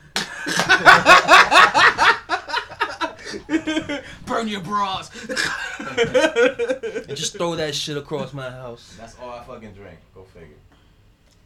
[4.26, 5.10] Burn your bras.
[5.18, 8.94] And just throw that shit across my house.
[8.98, 9.98] That's all I fucking drink.
[10.14, 10.56] Go figure.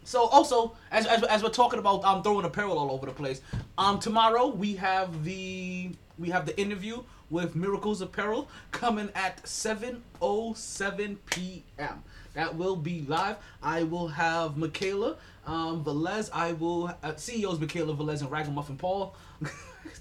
[0.04, 3.40] So also, as, as, as we're talking about, I'm throwing apparel all over the place.
[3.78, 11.16] Um, tomorrow we have the we have the interview with Miracles Apparel coming at 7:07
[11.26, 12.02] p.m.
[12.34, 13.36] That will be live.
[13.62, 15.16] I will have Mikela
[15.46, 16.30] um, Velez.
[16.32, 19.14] I will uh, CEOs Mikela Velez and Ragamuffin Paul.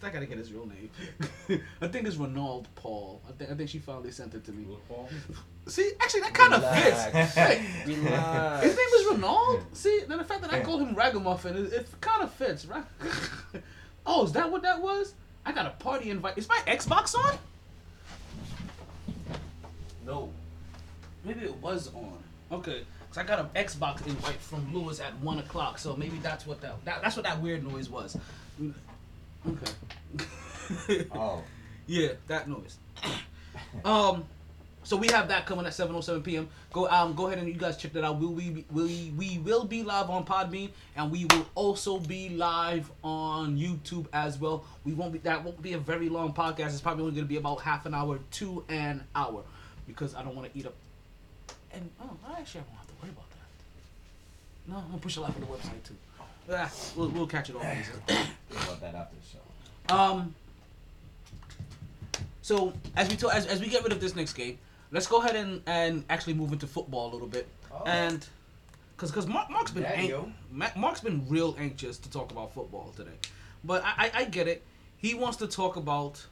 [0.04, 0.90] I gotta get his real name.
[1.82, 3.22] I think it's Ronald Paul.
[3.28, 4.66] I think I think she finally sent it to me.
[5.68, 7.04] See, actually, that kind of fits.
[7.36, 8.64] Hey, Relax.
[8.64, 9.64] his name is Ronald.
[9.74, 12.84] See, then the fact that I call him Ragamuffin, it, it kind of fits, right?
[14.06, 15.14] oh, is that what that was?
[15.46, 16.38] I got a party invite.
[16.38, 17.38] Is my Xbox on?
[20.06, 20.30] No.
[21.24, 22.18] Maybe it was on.
[22.52, 22.84] Okay.
[23.12, 26.62] Cause I got an Xbox invite from Lewis at one o'clock, so maybe that's what
[26.62, 28.18] that, that that's what that weird noise was.
[29.48, 29.72] Okay.
[31.14, 31.44] Oh.
[31.88, 32.78] Yeah, that noise.
[33.86, 34.24] um,
[34.84, 36.50] so we have that coming at 7:07 p.m.
[36.72, 38.20] Go um go ahead and you guys check that out.
[38.20, 42.90] Will we we we will be live on Podbean and we will also be live
[43.04, 44.64] on YouTube as well.
[44.86, 46.68] We won't be that won't be a very long podcast.
[46.68, 49.44] It's probably only going to be about half an hour to an hour.
[49.88, 50.74] because I don't want to eat up.
[51.74, 52.81] And oh, I don't have to worry about that.
[54.72, 55.96] No, I'm gonna push a lot on the website too.
[56.52, 57.62] Ah, we'll, we'll catch it all.
[57.62, 57.92] later.
[58.08, 58.30] Think
[58.64, 59.22] about that after the
[59.94, 59.96] show.
[59.96, 60.34] Um.
[62.42, 64.58] So as we talk, as, as we get rid of this next game,
[64.92, 67.84] let's go ahead and, and actually move into football a little bit, Oh.
[67.86, 68.26] and
[68.96, 72.54] because because Mark, Mark's been Daddy, ang- Ma- Mark's been real anxious to talk about
[72.54, 73.12] football today,
[73.64, 74.64] but I, I I get it.
[74.98, 76.26] He wants to talk about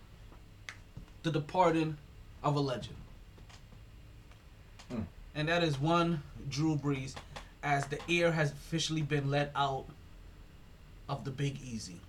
[1.23, 1.97] the departing
[2.43, 2.95] of a legend,
[4.89, 5.01] Hmm.
[5.35, 7.13] and that is one Drew Brees,
[7.63, 9.85] as the air has officially been let out
[11.07, 11.99] of the Big Easy.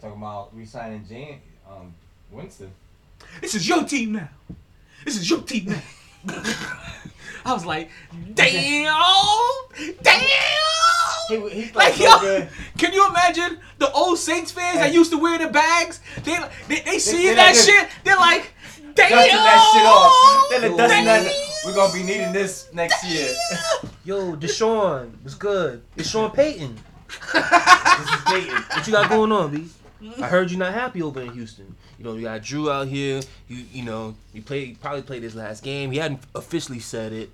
[0.00, 1.94] Talking about re-signing Jan, um,
[2.30, 2.70] Winston.
[3.40, 4.28] This is your team now.
[5.04, 5.82] This is your team now.
[7.44, 7.90] I was like,
[8.34, 8.94] damn,
[10.02, 10.24] damn.
[11.28, 12.48] He, he's Like so yo, good.
[12.78, 16.00] can you imagine the old Saints fans that used to wear the bags?
[16.24, 17.88] They they, they see they that like shit.
[18.04, 18.52] They're like,
[18.94, 19.10] damn.
[19.10, 20.50] That shit off.
[20.50, 21.24] They're like, dusting damn.
[21.24, 21.47] that.
[21.64, 23.34] We're gonna be needing this next year.
[24.04, 25.82] Yo, Deshaun, what's good?
[25.96, 26.78] It's Sean Payton.
[27.32, 28.62] this is Dayton.
[28.70, 29.68] What you got going on, B?
[30.22, 31.74] I heard you're not happy over in Houston.
[31.98, 33.22] You know, you got Drew out here.
[33.48, 35.90] You you know, you played probably played his last game.
[35.90, 37.30] He hadn't officially said it,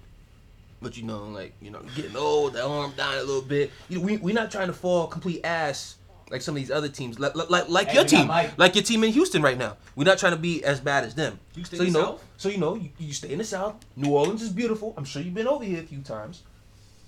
[0.80, 3.70] but you know, like you know, getting old, that arm down a little bit.
[3.90, 5.96] You know, we we not trying to fall complete ass
[6.30, 9.04] like some of these other teams, like like like Hey, your team, like your team
[9.04, 9.76] in Houston right now.
[9.96, 11.38] We're not trying to be as bad as them.
[11.54, 12.24] You stay so in you know, South?
[12.36, 13.76] so you know, you, you stay in the South.
[13.96, 14.94] New Orleans is beautiful.
[14.96, 16.42] I'm sure you've been over here a few times.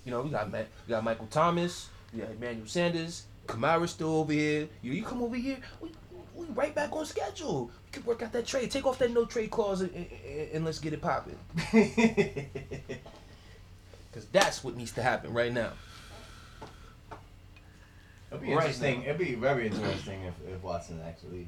[0.05, 4.15] You know, we got Ma- we got Michael Thomas, we got Emmanuel Sanders, Kamara's still
[4.15, 4.67] over here.
[4.81, 5.89] You, you come over here, we,
[6.35, 7.65] we right back on schedule.
[7.85, 8.69] We could work out that trade.
[8.71, 10.07] Take off that no trade clause and, and,
[10.53, 11.37] and let's get it popping.
[14.09, 15.73] Because that's what needs to happen right now.
[18.31, 18.99] It'll be Right interesting.
[19.01, 19.09] now.
[19.11, 21.47] It'll be very interesting if, if Watson actually.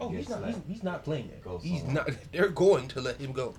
[0.00, 0.40] Oh, he's not.
[0.40, 1.44] that He's, he's not playing it.
[1.44, 2.04] goes He's somewhere.
[2.08, 2.16] not.
[2.32, 3.54] They're going to let him go.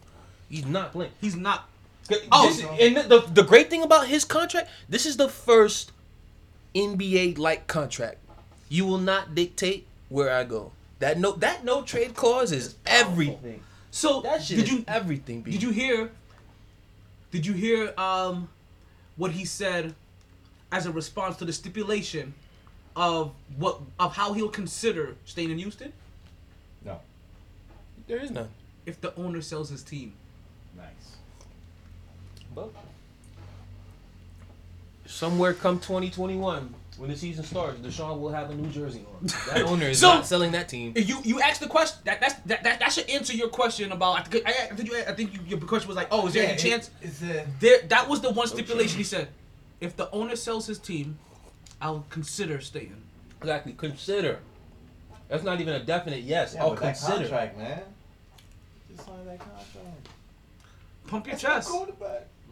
[0.49, 1.11] He's not playing.
[1.21, 1.69] He's not.
[2.11, 5.29] Oh, Oh, this, and the, the the great thing about his contract, this is the
[5.29, 5.91] first
[6.75, 8.17] NBA like contract.
[8.69, 10.71] You will not dictate where I go.
[10.99, 13.61] That no that no trade clause is everything.
[13.91, 15.41] So That shit did you everything.
[15.41, 15.51] B.
[15.51, 16.11] did you hear?
[17.31, 18.49] Did you hear um
[19.15, 19.93] what he said
[20.71, 22.33] as a response to the stipulation
[22.95, 25.93] of what of how he'll consider staying in Houston
[26.85, 26.99] No.
[28.07, 28.49] There is none.
[28.85, 30.13] if the owner sells his team?
[30.75, 31.15] Nice.
[32.53, 32.69] But
[35.05, 39.27] somewhere come 2021 when the season starts, Deshaun will have a New Jersey on.
[39.53, 40.93] That owner is So- not selling that team.
[40.95, 44.19] You you asked the question that that's, that that that should answer your question about
[44.19, 46.33] I think I, I think you I think you, your question was like oh is
[46.33, 47.47] there any chance It's a.
[47.59, 49.29] there that was the one stipulation he said
[49.81, 51.17] if the owner sells his team
[51.81, 53.01] I'll consider staying.
[53.39, 53.73] Exactly.
[53.73, 54.39] Consider.
[55.27, 56.53] That's not even a definite yes.
[56.53, 57.17] Yeah, I'll but that consider.
[57.21, 57.81] contract, man.
[58.89, 60.09] Just sign that contract.
[61.07, 61.71] Pump your That's chest.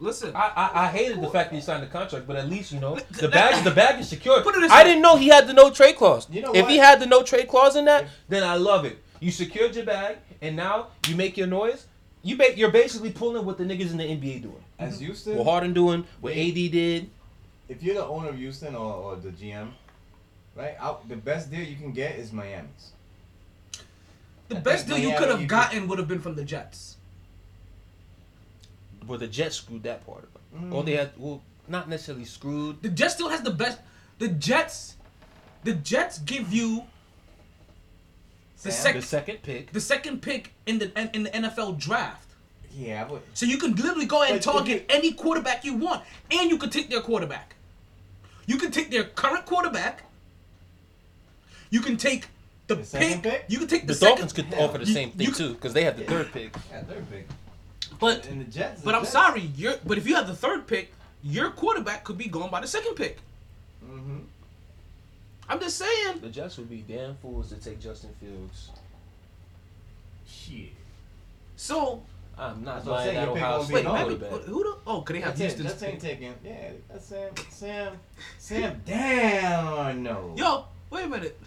[0.00, 0.34] Listen.
[0.34, 2.80] I, I, I hated the fact that he signed the contract, but at least you
[2.80, 4.42] know the bag the bag is secure.
[4.42, 6.28] Put it this I didn't know he had the no trade clause.
[6.30, 6.70] You know if what?
[6.70, 8.98] he had the no trade clause in that, then I love it.
[9.20, 11.86] You secured your bag, and now you make your noise.
[12.22, 14.64] You ba- you're basically pulling what the niggas in the NBA doing.
[14.78, 15.04] As mm-hmm.
[15.04, 17.10] Houston, What Harden doing, what AD did.
[17.70, 19.68] If you're the owner of Houston or, or the GM,
[20.56, 20.74] right?
[20.80, 22.92] Out, the best deal you can get is Miami's.
[24.48, 26.96] The I best think deal you could have gotten would have been from the Jets.
[29.06, 30.64] Well, the Jets screwed that part of it.
[30.64, 30.74] Mm.
[30.74, 32.82] Or they had, well, not necessarily screwed.
[32.82, 33.78] The Jets still has the best.
[34.18, 34.96] The Jets,
[35.62, 36.82] the Jets give you
[38.62, 38.96] the Sam?
[38.96, 39.72] The second pick.
[39.72, 42.26] the second pick in the in the NFL draft.
[42.76, 45.74] Yeah, but So you can literally go ahead and But if target any quarterback you
[45.74, 47.54] want, and you can take their quarterback.
[48.46, 50.04] You can take their current quarterback.
[51.70, 52.26] You can take
[52.66, 53.22] the, The pick.
[53.22, 53.44] pick?
[53.48, 54.08] You can take the, The second.
[54.16, 54.58] Dolphins could Yeah.
[54.64, 56.54] offer the You- same thing you- too, because they have the third pick.
[56.70, 57.26] yeah, they're big.
[57.98, 58.80] But And the Jets.
[58.80, 62.02] the but I'm Jets- sorry, you're but if you have the third pick, your quarterback
[62.04, 63.18] could be gone by the second pick.
[63.84, 64.18] Mm-hmm.
[65.48, 66.20] I'm just saying.
[66.20, 68.70] The Jets would be damn fools to take Justin Fields.
[70.26, 70.70] Shit.
[71.56, 72.02] So
[72.38, 74.46] I'm not That's what I'm buying saying, that your pick Ohio won't State wait, maybe,
[74.46, 74.76] who the?
[74.86, 76.10] Oh, could they have That's, it, Houston's that's ain't pick?
[76.10, 76.34] taking.
[76.44, 77.30] Yeah, that's Sam.
[77.50, 77.92] Sam.
[78.38, 78.82] Sam.
[78.86, 80.02] Damn.
[80.02, 80.34] No.
[80.36, 81.38] Yo, wait a minute.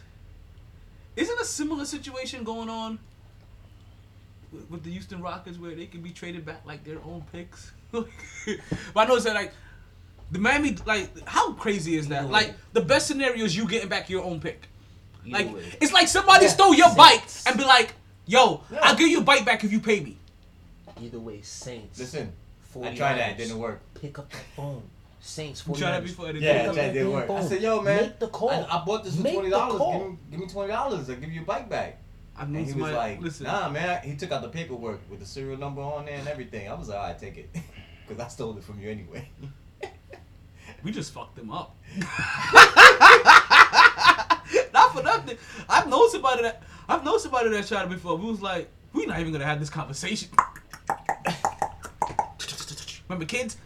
[1.16, 3.00] Isn't a similar situation going on
[4.52, 7.72] with, with the Houston Rockets where they can be traded back like their own picks?
[7.92, 8.06] but
[8.96, 9.54] I know it's that like
[10.32, 12.24] the Miami like how crazy is that?
[12.24, 12.32] Either.
[12.32, 14.68] Like the best scenario is you getting back your own pick.
[15.28, 15.64] Like way.
[15.82, 16.52] it's like somebody Yeah.
[16.52, 17.94] stole your bike and be like,
[18.26, 18.80] "Yo, Yeah.
[18.82, 20.18] I'll give you a bike back if you pay me."
[21.04, 22.00] Either way, Saints.
[22.00, 22.32] Listen,
[22.76, 22.96] I 49ers.
[22.98, 23.32] tried that.
[23.32, 23.82] It didn't work.
[24.00, 24.84] Pick up the phone.
[25.20, 25.64] Saints.
[25.68, 26.06] You tried that 49ers.
[26.08, 26.28] before?
[26.30, 27.30] and it Yeah, didn't that didn't work.
[27.30, 28.02] I said, yo, man.
[28.04, 28.50] Make the call.
[28.50, 29.78] I, I bought this for Make twenty the dollars.
[29.78, 30.00] call.
[30.00, 31.10] Give me, give me twenty dollars.
[31.10, 32.00] I'll give you a bike back.
[32.36, 32.96] I And he was somebody.
[32.96, 34.02] like, listen, nah, man.
[34.04, 36.68] He took out the paperwork with the serial number on there and everything.
[36.70, 37.50] I was like, I take it.
[38.06, 39.30] Because I stole it from you anyway.
[40.84, 41.74] we just fucked them up.
[44.74, 45.38] Not for nothing.
[45.70, 48.18] I've known somebody that I've known somebody that tried it before.
[48.18, 50.30] We was like, we're not even gonna have this conversation.
[53.08, 53.58] Remember kids?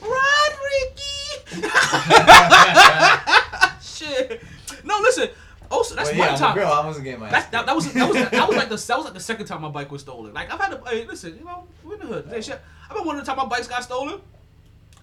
[0.00, 1.60] Run, Ricky!
[3.82, 4.42] Shit.
[4.84, 5.28] No, listen.
[5.70, 6.54] Also, that's Well, one yeah, I'm time.
[6.54, 6.72] girl.
[6.72, 8.76] I wasn't getting my That's, ass that, that was that was that was like the
[8.76, 10.32] that was like the second time my bike was stolen.
[10.32, 12.44] Like I've had to hey, listen, you know, we're in the hood.
[12.44, 12.60] Shit.
[12.88, 14.20] I remember one of the time my bikes got stolen.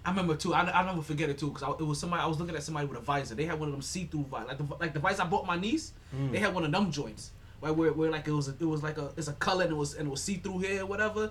[0.04, 0.54] I remember too.
[0.54, 2.86] I I never forget it too because it was somebody I was looking at somebody
[2.86, 3.34] with a visor.
[3.34, 5.46] They had one of them see through visor, like the like the visor I bought
[5.46, 5.92] my niece.
[6.12, 6.40] They mm.
[6.40, 7.30] had one of them joints.
[7.62, 9.70] Where, where, where like it was a, it was like a it's a color and
[9.72, 11.30] it was and it was see through here or whatever.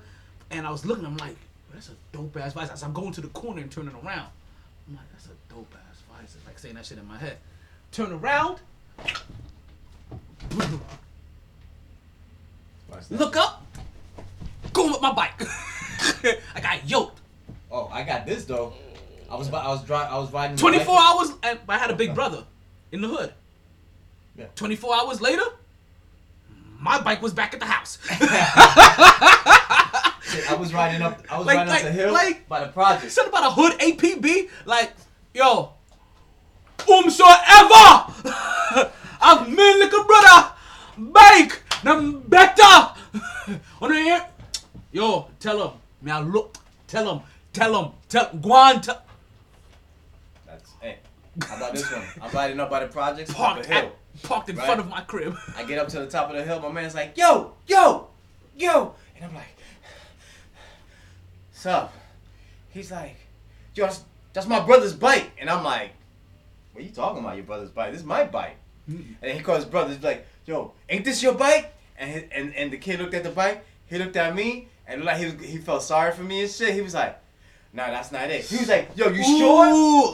[0.50, 1.36] And I was looking, I'm like,
[1.74, 2.78] that's a dope ass visor.
[2.78, 4.30] So I'm going to the corner and turning around.
[4.88, 6.40] I'm like, that's a dope ass visor.
[6.46, 7.36] Like saying that shit in my head.
[7.92, 8.60] Turn around.
[13.10, 13.66] Look up.
[14.72, 15.34] Going with my bike.
[16.56, 17.20] I got yoked.
[17.70, 18.72] Oh, I got this though.
[19.30, 20.14] I was I was driving.
[20.14, 20.56] I was riding.
[20.56, 22.46] 24 hours, and I had a big brother
[22.94, 23.34] in the hood.
[24.38, 24.46] Yeah.
[24.56, 25.44] 24 hours later,
[26.82, 27.98] my bike was back at the house.
[30.24, 31.22] Shit, I was riding up.
[31.30, 33.12] I was Like- riding like- up the hill like- by the project.
[33.12, 34.94] Something about a hood APB, like,
[35.34, 35.74] yo,
[36.80, 38.12] umsoever
[39.22, 40.52] I've made like a brother,
[40.98, 42.94] bike, them better.
[43.82, 44.28] On the air,
[44.92, 46.58] yo, tell him, me I look,
[46.88, 47.22] tell him,
[47.54, 49.02] tell him, tell, go on, tell,
[50.48, 50.98] That's hey.
[51.48, 52.04] How about this one?
[52.22, 53.32] I'm riding up by the projects.
[53.38, 53.78] Up a hill.
[53.78, 54.66] at, parked in Right.
[54.66, 55.36] front of my crib.
[55.58, 56.60] I get up to the top of the hill.
[56.60, 58.08] My man's like, "Yo, yo,
[58.56, 59.56] yo," and I'm like,
[61.54, 61.94] "Sup?"
[62.70, 63.16] He's like,
[63.76, 64.04] "Yo, that's,
[64.34, 65.92] that's my brother's bike," and I'm like,
[66.74, 67.36] "What are you talking about?
[67.36, 67.92] Your brother's bike?
[67.92, 68.56] This is my bike."
[68.88, 69.02] Hmm.
[69.22, 69.94] And he calls his brother.
[69.94, 73.24] He's like, "Yo, ain't this your bike?" And his, and and the kid looked at
[73.24, 73.64] the bike.
[73.88, 76.74] He looked at me and like he he felt sorry for me and shit.
[76.74, 77.18] He was like.
[77.74, 78.44] Nah, that's not it.
[78.44, 79.66] He was like, "Yo, you sure?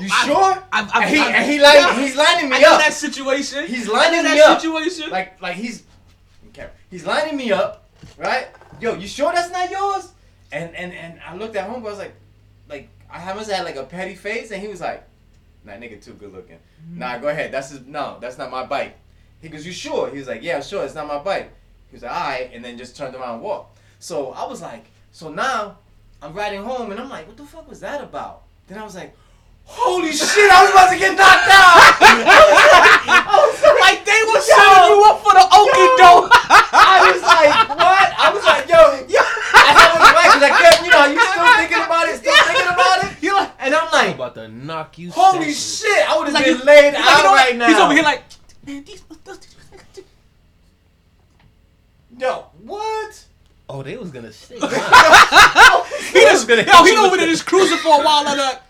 [0.01, 2.73] You I- sure?" I've- I've- and he and he like he's lining me I know
[2.73, 2.81] up.
[2.81, 3.65] that situation.
[3.65, 4.59] He's I lining me up.
[4.61, 5.09] situation.
[5.09, 5.83] Like like he's.
[6.89, 7.87] He's lining me up,
[8.17, 8.47] right?
[8.79, 10.13] Yo, you sure that's not yours?
[10.53, 11.87] And and and I looked at homeboy.
[11.87, 12.13] I was like,
[12.69, 15.03] like I must have had like a petty face, and he was like,
[15.65, 16.55] Nah, nigga, too good looking.
[16.57, 16.99] Mm-hmm.
[16.99, 17.51] Nah, go ahead.
[17.51, 17.81] That's his.
[17.85, 18.95] No, that's not my bike.
[19.41, 20.09] He goes, you sure?
[20.09, 20.83] He was like, yeah, sure.
[20.85, 21.51] It's not my bike.
[21.91, 23.77] He was like, all right, and then just turned around and walked.
[23.99, 25.77] So I was like, so now
[26.21, 28.43] I'm riding home, and I'm like, what the fuck was that about?
[28.67, 29.15] Then I was like.
[29.69, 30.47] Holy shit!
[30.49, 31.75] I was about to get knocked out.
[31.99, 36.31] I was like, like they were setting you up for the okie doke.
[36.71, 38.07] I was like, what?
[38.15, 38.79] I was like, yo,
[39.11, 39.19] yo.
[39.19, 42.71] I was right because I kept, you know, you still thinking about it, still thinking
[42.71, 43.19] about it.
[43.21, 45.11] You're like, And I'm I'm like, about to knock you.
[45.11, 45.83] holy senseless.
[45.83, 45.99] shit!
[46.07, 47.67] I would have like been you- laid like, out you know right now.
[47.67, 48.23] He's over here like,
[48.65, 49.03] man, these.
[52.17, 53.25] yo, what?
[53.69, 54.59] Oh, they was gonna stay.
[56.07, 58.61] He just, gonna yo, he over with there just cruising for a while and like,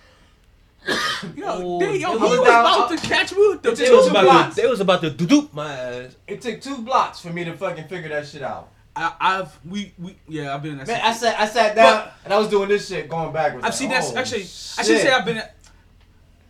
[1.35, 3.85] yo, Oh, they, yo, he was was about to catch me with the It They
[3.85, 4.55] took was two about blocks.
[4.55, 4.61] to.
[4.61, 6.15] They was about to doop my ass.
[6.27, 8.69] It took two blocks for me to fucking figure that shit out.
[8.95, 10.87] I, I've we we yeah I've been in that.
[10.87, 11.37] Man, I situation.
[11.37, 13.63] sat, I sat down and I was doing this shit going backwards.
[13.63, 14.41] I've like, seen that oh, actually.
[14.41, 15.43] I should say I've been.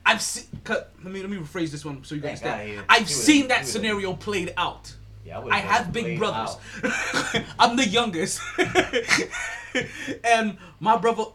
[0.05, 0.45] I've seen.
[0.69, 2.85] Let me let me rephrase this one so you Thank guys God understand.
[2.87, 4.95] I've he seen he that scenario played out.
[5.27, 6.55] Yeah, would've I have big brothers.
[7.59, 8.39] I'm the youngest,
[10.23, 11.25] and my brother.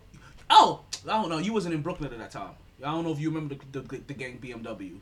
[0.49, 1.37] Oh, I don't know.
[1.37, 2.55] You wasn't in Brooklyn at that time.
[2.83, 4.97] I don't know if you remember the, the, the gang BMW.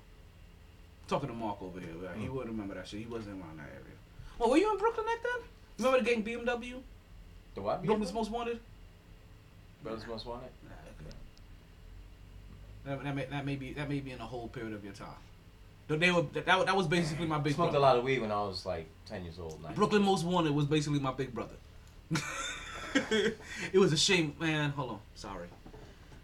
[1.06, 2.16] Talking to Mark over here, right?
[2.16, 2.30] he Mm.
[2.32, 3.00] wouldn't remember that shit.
[3.00, 3.96] He wasn't around that area.
[4.38, 5.48] Well, were you in Brooklyn back then?
[5.78, 6.80] Remember the gang BMW?
[7.54, 7.84] The what?
[7.84, 8.58] Brooklyn's Most Wanted.
[9.84, 10.50] Brothers Most Wanted.
[10.64, 10.74] Nah,
[11.06, 11.16] okay.
[12.86, 14.92] That, that, may, that may be that may be in a whole period of your
[14.94, 15.08] time.
[15.96, 17.78] They- were that, that was basically my big Smoked brother.
[17.84, 19.60] a lot of weed when I was like ten years old.
[19.74, 21.54] Brooklyn Most Wanted was basically my big brother.
[22.94, 24.70] it was a shame, man.
[24.70, 25.48] Hold on, sorry.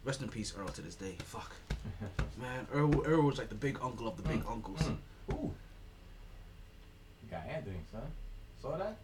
[0.05, 0.69] Rest in peace, Earl.
[0.69, 1.53] To this day, fuck,
[2.41, 2.67] man.
[2.73, 4.81] Earl, Earl was like the big uncle of the big uncles.
[4.81, 4.97] Mm.
[5.33, 5.53] Ooh.
[7.25, 8.03] You got Anthony, son.
[8.63, 8.97] Saw that?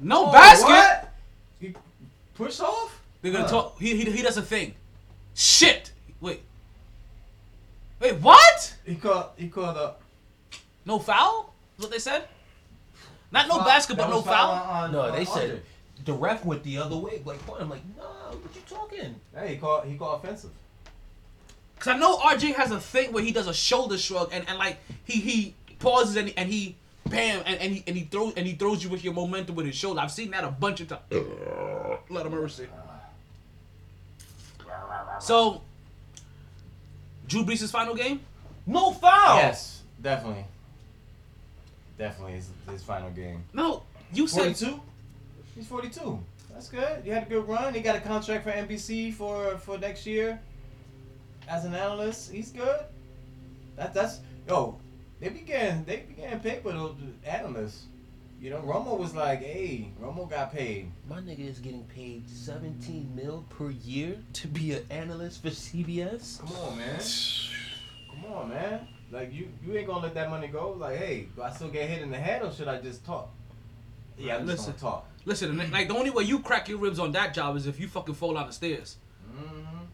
[0.00, 0.68] No Oh, basket.
[0.68, 1.12] What?
[1.60, 1.74] He
[2.34, 2.98] push off?
[3.20, 3.50] They're gonna Huh.
[3.50, 3.78] talk.
[3.78, 4.74] He, he he does a thing.
[5.34, 5.92] Shit.
[6.20, 6.40] Wait.
[8.02, 8.16] Wait.
[8.20, 8.74] What?
[8.84, 9.26] He called.
[9.36, 10.02] He called up.
[10.84, 11.54] No foul?
[11.78, 12.24] Is what they said?
[13.30, 14.50] Not no Foul- basket, but that no was foul.
[14.50, 15.32] on- on- No, on they Andre.
[15.48, 15.62] said
[16.04, 17.22] the ref went the other way.
[17.24, 19.14] Like, I'm like, no, what you talking?
[19.32, 19.86] Yeah, he called.
[19.86, 20.50] He called offensive.
[21.78, 24.56] Cause I know RJ has a thing where he does a shoulder shrug and, and
[24.58, 26.76] like he he pauses and, and he
[27.08, 29.66] bam and, and he and he throws and he throws you with your momentum with
[29.66, 30.00] his shoulder.
[30.00, 31.02] I've seen that a bunch of times.
[32.08, 32.66] Let him mercy.
[34.68, 35.18] Ah.
[35.18, 35.62] So
[37.32, 38.20] Drew Brees' final game?
[38.66, 39.36] No foul.
[39.36, 40.44] Yes, definitely.
[41.96, 43.42] definitely his, his final game.
[43.54, 44.80] No, you said 42.
[45.54, 46.20] He's 42.
[46.52, 47.02] That's good.
[47.06, 47.72] You had a good run.
[47.72, 50.38] He got a contract for NBC for for next year.
[51.48, 52.80] As an analyst, he's good.
[53.76, 54.76] That that's yo.
[55.18, 57.86] They began they began paper those analysts.
[58.42, 60.90] You know, Romo was like, hey, Romo got paid.
[61.08, 66.40] My nigga is getting paid 17 mil per year to be an analyst for CBS.
[66.40, 67.00] Come on, man.
[68.10, 68.88] Come on, man.
[69.12, 70.72] Like you, you ain't gonna let that money go.
[70.72, 73.30] Like, hey, do I still get hit in the head or should I just talk?
[74.18, 74.72] Yeah, I'm just Listen.
[74.72, 75.08] gonna talk.
[75.24, 75.70] listen.
[75.70, 78.14] Like the only way you crack your ribs on that job is if you fucking
[78.14, 78.96] fall down the stairs
[79.32, 79.84] Mm-hmm.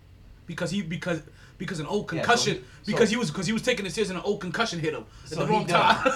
[0.47, 1.21] because he because
[1.59, 3.85] because an old Yeah, so concussion he- so- because he was because he was taking
[3.85, 6.13] the stairs and an old concussion hit him at So the he wrong time.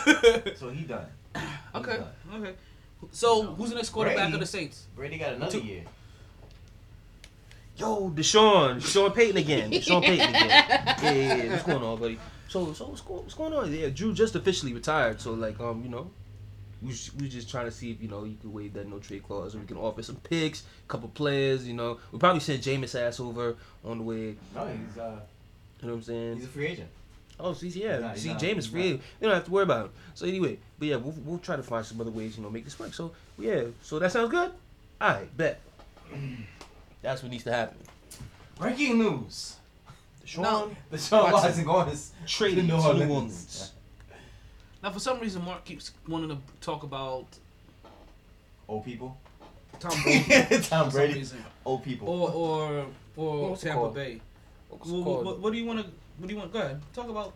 [0.57, 1.07] So he done.
[1.75, 2.03] He's okay,
[2.35, 2.55] okay.
[3.11, 4.35] So who's the next quarterback Brady.
[4.35, 4.87] of the Saints?
[4.95, 5.83] Brady got another Two- year.
[7.77, 10.49] Yo, Deshaun, Deshaun Payton again, Deshaun Payton again.
[11.03, 11.51] Yeah, yeah, yeah.
[11.53, 12.18] What's going on, buddy?
[12.49, 13.73] So, so what's going, what's going on?
[13.73, 15.20] Yeah, Drew just officially retired.
[15.20, 16.11] So, like, um, you know,
[16.83, 18.99] we was, we just trying to see if you know you can waive that no
[18.99, 21.66] trade clause, or we can offer some picks, couple players.
[21.66, 24.37] You know, we probably send Jameis ass over on the way.
[24.55, 25.16] No, he's uh,
[25.81, 26.37] You know what I'm saying?
[26.37, 26.89] he's a free agent.
[27.41, 27.95] Oh, see, yeah.
[27.95, 28.89] He's not- he's see, not- Jameis he's free.
[28.89, 29.93] You don't have to worry about him.
[30.14, 32.64] So anyway, but yeah, we'll, we'll try to find some other ways, you know, make
[32.64, 32.93] this work.
[32.93, 34.51] So yeah, so that sounds good.
[35.01, 35.61] All right, bet.
[37.03, 37.76] That's what needs to happen.
[38.59, 39.59] Breaking news:
[40.26, 40.76] Deshaun No.
[40.91, 41.49] The Sean Watson.
[41.51, 43.11] Watson going to s- traded to to New New Orleans.
[43.12, 43.72] Orleans.
[44.83, 47.26] Now, for some reason, Mark keeps wanting to talk about
[48.66, 49.16] Old people.
[49.78, 50.59] Tom Brady.
[50.62, 51.14] Tom Brady.
[51.14, 51.45] reason.
[51.64, 52.09] Old people.
[52.09, 53.89] or or or What's Tampa?
[53.91, 54.20] Bay.
[54.68, 55.26] What, it what, called?
[55.26, 55.87] what, what do you want to?
[56.18, 56.53] What do you want?
[56.53, 56.83] Go ahead.
[56.93, 57.35] Talk about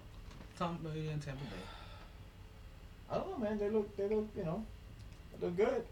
[0.59, 1.75] Tom Brady and Tampa Bay.
[3.11, 3.59] I don't know, man.
[3.59, 4.64] They look, they look, you know,
[5.38, 5.84] they look good.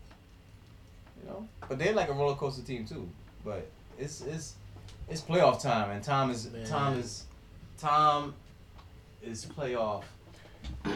[1.23, 3.09] You know, but they're like a roller coaster team too.
[3.45, 3.67] But
[3.99, 4.55] it's it's
[5.09, 6.67] it's playoff time, and Tom is Man.
[6.67, 7.25] Tom is
[7.79, 8.35] Tom
[9.23, 10.03] is playoff.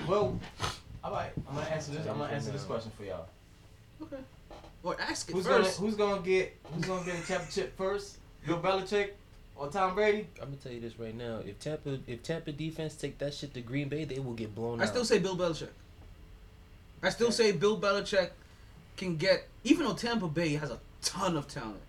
[0.08, 0.38] Well,
[1.04, 1.30] all right.
[1.48, 2.06] I'm gonna answer this.
[2.06, 3.26] I'm gonna answer this question for y'all.
[4.02, 4.16] Okay.
[4.82, 5.78] Or ask it Who's first.
[5.78, 8.18] gonna Who's gonna get Who's gonna get a championship first?
[8.46, 9.10] Bill Belichick
[9.56, 10.26] or Tom Brady?
[10.40, 11.40] I'm gonna tell you this right now.
[11.44, 14.80] If Tampa, if Tampa defense take that shit to Green Bay, they will get blown
[14.80, 14.88] I out.
[14.88, 15.68] I still say Bill Belichick.
[17.02, 18.30] I still say Bill Belichick
[18.96, 21.80] can get, even though Tampa Bay has a ton of talent.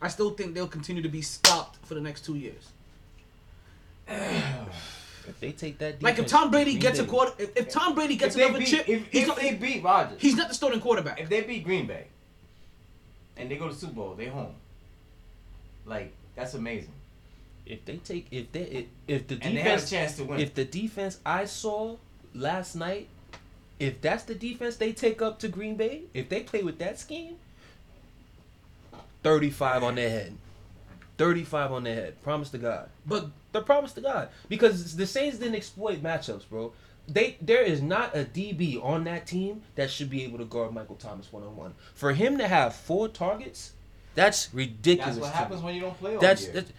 [0.00, 2.70] I still think they'll continue to be stopped for the next two years.
[4.08, 7.68] if they take that, Like if Tom Brady Green gets a Bay- quarter, if, if
[7.68, 10.48] Tom Brady gets another beat, chip, if, he's, if not, they beat Rodgers, he's not
[10.48, 11.20] the starting quarterback.
[11.20, 12.06] if they beat Green Bay,
[13.36, 14.54] and they go to Super Bowl, they home.
[15.84, 16.92] Like that's amazing.
[17.64, 20.24] if they take, if they, if, if the And they have a defense, chance to
[20.24, 20.40] win.
[20.40, 21.96] if the defense I saw
[22.34, 23.08] last night,
[23.78, 26.98] if that's the defense they take up to Green Bay, if they play with that
[26.98, 27.36] scheme,
[29.22, 30.36] thirty-five on their head,
[31.18, 32.22] thirty-five on their head.
[32.22, 32.88] Promise to God.
[33.06, 36.72] But The promise to God, because the Saints didn't exploit matchups, bro.
[37.08, 40.72] They there is not a DB on that team that should be able to guard
[40.74, 41.74] Michael Thomas one on one.
[41.94, 43.72] For him to have four targets,
[44.16, 45.14] that's ridiculous.
[45.16, 45.66] that's what happens me.
[45.66, 46.52] when you don't play all That's, year.
[46.54, 46.72] that's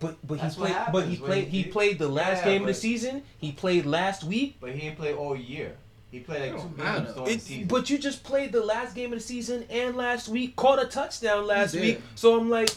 [0.00, 2.62] but but That's he played but he played he you- played the last Yeah, game
[2.62, 3.22] of the season.
[3.38, 4.56] He played last week.
[4.60, 5.76] but he didn't play all year.
[6.10, 7.66] He played like It two don't games during the It, season.
[7.68, 10.86] but you just played the last game of the season and last week caught a
[10.86, 12.00] touchdown last week.
[12.14, 12.70] So I'm like,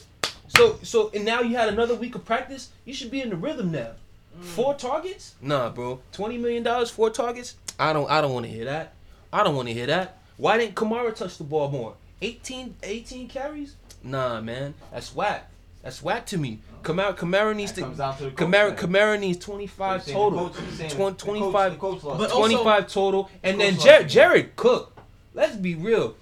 [0.48, 2.70] so so and now you had another week of practice.
[2.86, 3.92] You should be in the rhythm now.
[4.38, 4.44] Mm.
[4.44, 5.36] Four targets?
[5.42, 6.00] Nah, bro.
[6.12, 7.56] Twenty million dollars, four targets?
[7.80, 8.94] I don't I don't want to hear that.
[9.32, 10.18] I don't want to hear that.
[10.38, 11.94] Why didn't Kamara touch the ball more?
[12.24, 13.76] 18, 18 carries?
[14.04, 14.74] Nah, man.
[14.92, 15.50] That's whack.
[15.82, 16.60] That's whack to me.
[16.84, 18.78] Kamara Kamara needs That to comes down to the coach Kamara.
[18.78, 20.44] Kamara needs 25 So you're saying total.
[20.46, 22.20] the coach- you're saying Twen- the coach- 25 the coach lost.
[22.20, 23.30] But also- 25 total.
[23.44, 24.10] And then lost Jared.
[24.10, 24.98] Jared Cook.
[25.34, 26.16] Let's be real.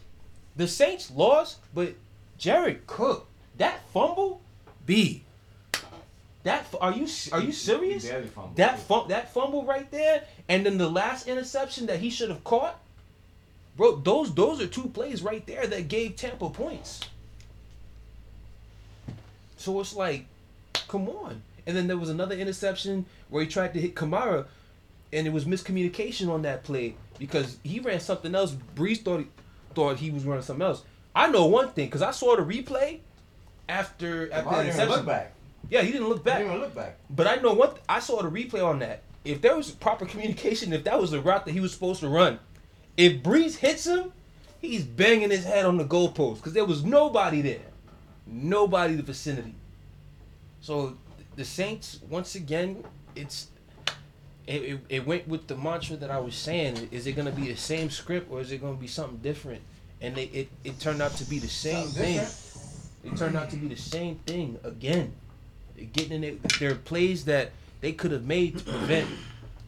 [0.56, 1.94] The Saints lost, but
[2.38, 4.42] Jared Cook, that fumble,
[4.86, 5.24] B.
[6.44, 8.08] That are you are you He serious?
[8.34, 8.56] fumbled.
[8.56, 12.44] That fum- that fumble right there, and then the last interception that he should have
[12.46, 12.80] caught,
[13.76, 13.98] bro.
[13.98, 17.02] Those those are two plays right there that gave Tampa points.
[19.60, 20.26] So it's like,
[20.88, 21.42] come on.
[21.68, 24.46] And then there was another interception where he tried to hit Kamara,
[25.12, 28.56] and it was miscommunication on that play because he ran something else.
[28.76, 29.28] Brees thought he,
[29.76, 30.84] thought he was running something else.
[31.14, 33.00] I know one thing because I saw the replay
[33.68, 34.90] after after the Kamara interception.
[34.90, 35.34] look back.
[35.70, 36.38] Yeah, he didn't look back.
[36.38, 36.98] He didn't even look back.
[37.10, 39.04] But I know what I saw the replay on that.
[39.26, 42.08] If there was proper communication, if that was the route that he was supposed to
[42.08, 42.40] run,
[42.96, 44.14] if Brees hits him,
[44.60, 47.60] he's banging his head on the goalpost because there was nobody there,
[48.30, 49.56] nobody in the vicinity.
[50.62, 50.96] So
[51.36, 52.84] the Saints once again,
[53.16, 53.48] it's
[54.48, 56.90] it, it, it went with the mantra that I was saying.
[56.92, 59.62] Is it gonna be the same script or is it gonna be something different?
[60.02, 62.16] And they, it it turned out to be the same Something thing.
[62.20, 62.46] different.
[63.14, 65.14] It turned out to be the same thing again.
[65.76, 66.44] They're getting in it.
[66.60, 67.52] There are plays that
[67.82, 69.08] they could have made to prevent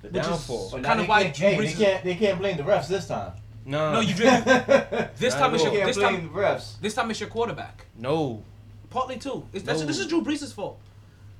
[0.02, 0.70] The Which is- downfall.
[0.72, 3.34] But Kinda why can't, hey, they can't they can't blame the refs this time.
[3.66, 4.44] no, No, you you did.
[5.18, 5.86] This time it's your.
[5.86, 6.24] This time.
[6.34, 6.80] the refs.
[6.82, 7.86] This time it's your quarterback.
[7.98, 8.44] no.
[8.92, 9.46] Partly too.
[9.54, 9.88] It's, that's, No.
[9.88, 10.80] This is Drew Brees' fault.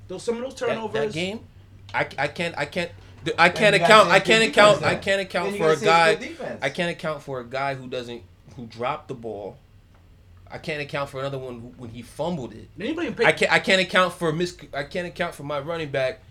[0.08, 0.94] Those some of those That, turnovers.
[0.94, 1.42] that game,
[1.94, 2.92] I, I can't I can't
[3.38, 6.40] I can't account I can't account defense I can't account for a gotta say it's
[6.40, 6.58] guy.
[6.62, 8.24] I can't account for a guy who doesn't
[8.56, 9.58] who dropped the ball.
[10.50, 12.68] I can't account for another one who, when he fumbled it.
[12.80, 15.92] Anybody in I can't I can't account for mis I can't account for my running
[15.92, 16.22] back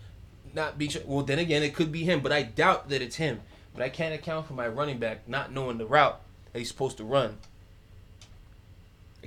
[0.53, 3.41] not being well then again it could be him but I doubt that it's him
[3.73, 6.19] but I can't account for my running back not knowing the route
[6.51, 7.37] that he's supposed to run.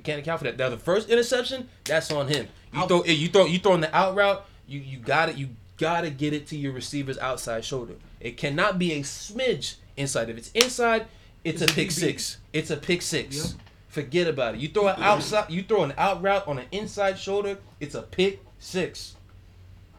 [0.05, 0.57] Can't account for that.
[0.57, 2.47] Now the first interception that's on him.
[2.73, 5.35] You I'll- throw eh, you throw you throwing the out route you you got it
[5.37, 7.95] you gotta get it to your receiver's outside shoulder.
[8.19, 10.29] It cannot be a smidge inside.
[10.29, 11.05] If it's inside,
[11.43, 12.37] it's, It's a a pick six.
[12.53, 13.35] It's a pick six.
[13.35, 13.45] Yep.
[13.89, 14.61] Forget about it.
[14.61, 17.57] You throw an outside, you throw an out route on an inside shoulder.
[17.79, 19.15] It's a pick six.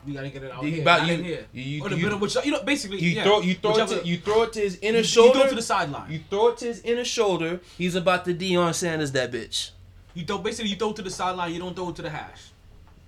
[0.07, 0.83] We gotta get it out You here.
[0.83, 1.47] about- you- here.
[1.53, 3.77] you- you- or the you- middle, which you know, basically You yeah, throw, you throw
[3.77, 5.28] it to, you throw it to his inner you- shoulder.
[5.28, 6.12] You throw it to the sideline.
[6.12, 7.61] You throw it to his inner shoulder.
[7.77, 9.70] He's about to Deion Sanders that bitch.
[10.16, 11.52] You throw basically you throw to the sideline.
[11.52, 12.48] You don't throw it to the hash.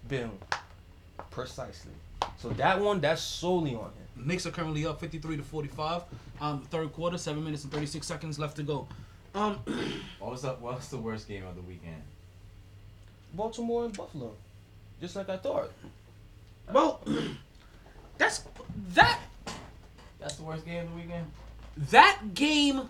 [0.06, 0.30] Boom.
[1.30, 1.90] Precisely.
[2.39, 4.26] So that one, that's solely on him.
[4.26, 6.02] Knicks are currently up 53 to 45.
[6.40, 8.86] Um, third quarter, seven minutes and 36 seconds left to go.
[9.35, 9.59] Um,
[10.18, 12.02] What was the what's the worst game of the weekend?
[13.35, 14.32] Baltimore and Buffalo,
[15.01, 15.70] just like I thought.
[16.72, 17.01] well,
[18.18, 18.43] that's
[18.94, 19.18] that
[20.20, 21.26] That's the worst game of the weekend.
[21.90, 22.82] that game.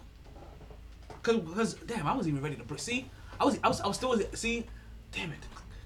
[1.22, 3.06] Cause, cause damn, I wasn't even ready to br- see.
[3.40, 4.66] I was, I was, I was still see.
[5.12, 5.38] Damn it.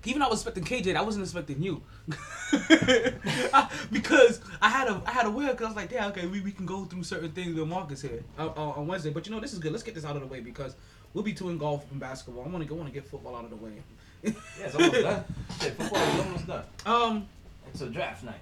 [0.05, 0.97] Even I was expecting KJ.
[0.97, 1.81] I wasn't expecting you.
[2.53, 5.57] I- because I had a, I had a weird.
[5.57, 8.03] Cause I was like, yeah, okay, we, we can go through certain things with Marcus
[8.03, 9.11] here uh, uh, on Wednesday.
[9.11, 9.71] But you know, this is good.
[9.73, 10.75] Let's get this out of the way because
[11.15, 12.45] we'll be too engulfed in basketball.
[12.45, 13.73] I want to go, want to get football out of the way.
[14.25, 14.33] Yeah,
[14.67, 15.25] it's almost done.
[15.59, 16.65] Football is almost done.
[16.87, 17.29] Um,
[17.73, 18.41] It's a draft night.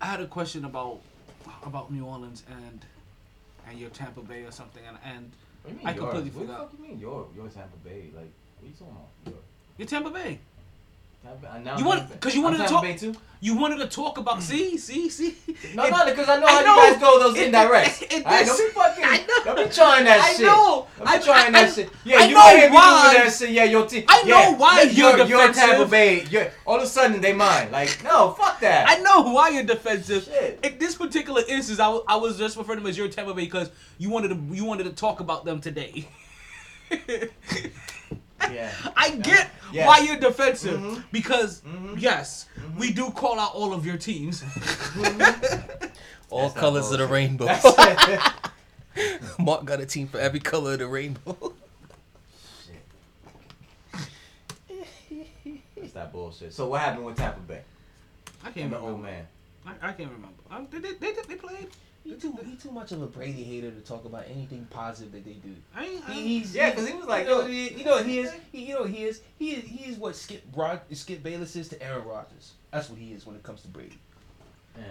[0.00, 1.00] I had a question about
[1.64, 2.84] about New Orleans and
[3.68, 5.32] and your Tampa Bay or something, and and
[5.66, 6.12] What do you mean I yours?
[6.14, 6.70] completely What the forgot.
[6.70, 8.10] fuck you mean your your Tampa Bay?
[8.14, 8.30] Like
[8.60, 9.10] what are you talking about?
[9.26, 9.42] Your,
[9.78, 10.38] your Tampa Bay.
[11.76, 12.84] You want- Tampa- 'cause you wanted to talk-?
[13.40, 15.34] You wanted to talk about see see see.
[15.74, 16.74] No, It- no, because I know I how know.
[16.84, 18.02] you guys go those It- indirects.
[18.02, 19.04] it- it- Alright, don't be fucking.
[19.04, 19.44] I know.
[19.54, 20.46] Don't be trying that I shit.
[20.46, 20.86] know.
[20.96, 21.90] Don't be I- trying I- that I- shit.
[22.04, 23.12] Yeah, I you know ahead and be why.
[23.12, 23.50] doing that shit.
[23.50, 24.04] Yeah, your team.
[24.08, 25.90] I know yeah, why you're your, your Tampa defensive.
[25.90, 26.26] Bay.
[26.30, 27.70] You're, all of a sudden they mine.
[27.70, 28.88] Like no, fuck that.
[28.88, 30.24] I know why you're defensive.
[30.24, 30.60] Shit.
[30.62, 33.42] In this particular instance, I, I was just referring to them as your Tampa Bay
[33.44, 36.08] because you wanted to you wanted to talk about them today.
[38.40, 38.70] Yeah.
[38.96, 39.86] I get Yeah.
[39.86, 41.04] why you're defensive Mhm.
[41.12, 42.00] because Mhm.
[42.00, 42.46] yes,
[42.78, 44.42] we do call out all of your teams.
[46.28, 47.10] All That's colors of the bullshit.
[47.10, 47.46] rainbow.
[49.38, 51.52] Mark got a team for every color of the rainbow.
[55.76, 56.52] That's that bullshit.
[56.52, 57.60] So what happened with Tampa Bay
[58.42, 58.88] I can't the remember.
[58.88, 59.26] old man?
[59.66, 60.28] I, I can't remember.
[60.50, 61.68] Um, they, they, they, they played.
[62.06, 65.24] He too, he too much of a Brady hater to talk about anything positive that
[65.24, 65.54] they do.
[65.74, 67.84] I ain't, I He, ain't, he's Yeah, 'cause he was like, you know, he, you
[67.84, 70.80] know he is, he, you know he is, he is, he is what Skip Rod,
[70.92, 72.52] Skip Bayless is to Aaron Rodgers.
[72.70, 73.98] That's what he is when it comes to Brady.
[74.76, 74.82] Yeah,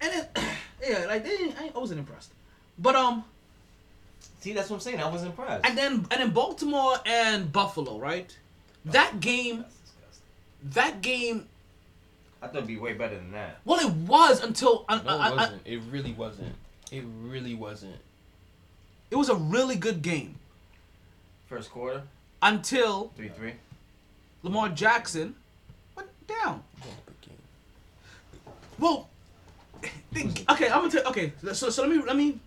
[0.00, 0.38] and it,
[0.88, 2.30] yeah, like they, didn't- I, I wasn't impressed.
[2.78, 3.24] But um,
[4.40, 5.00] See, that's what I'm saying.
[5.00, 5.66] I was impressed.
[5.66, 8.34] and then and then Baltimore and Buffalo, right?
[8.86, 10.70] That game, That's disgusting.
[10.72, 11.46] that game.
[12.44, 13.58] I thought it'd be way better than that.
[13.64, 15.62] Well, it was until uh, No, it wasn't.
[15.64, 16.54] It really wasn't.
[16.92, 17.96] It really wasn't.
[19.10, 20.36] it was a really good game
[21.48, 22.02] First quarter,
[22.42, 23.52] until three three.
[24.42, 25.34] Lamar Jackson
[25.96, 26.62] went down.
[28.78, 29.08] Well,
[30.12, 31.06] they- okay, I'm gonna tell.
[31.08, 32.38] Okay, so so let me let me.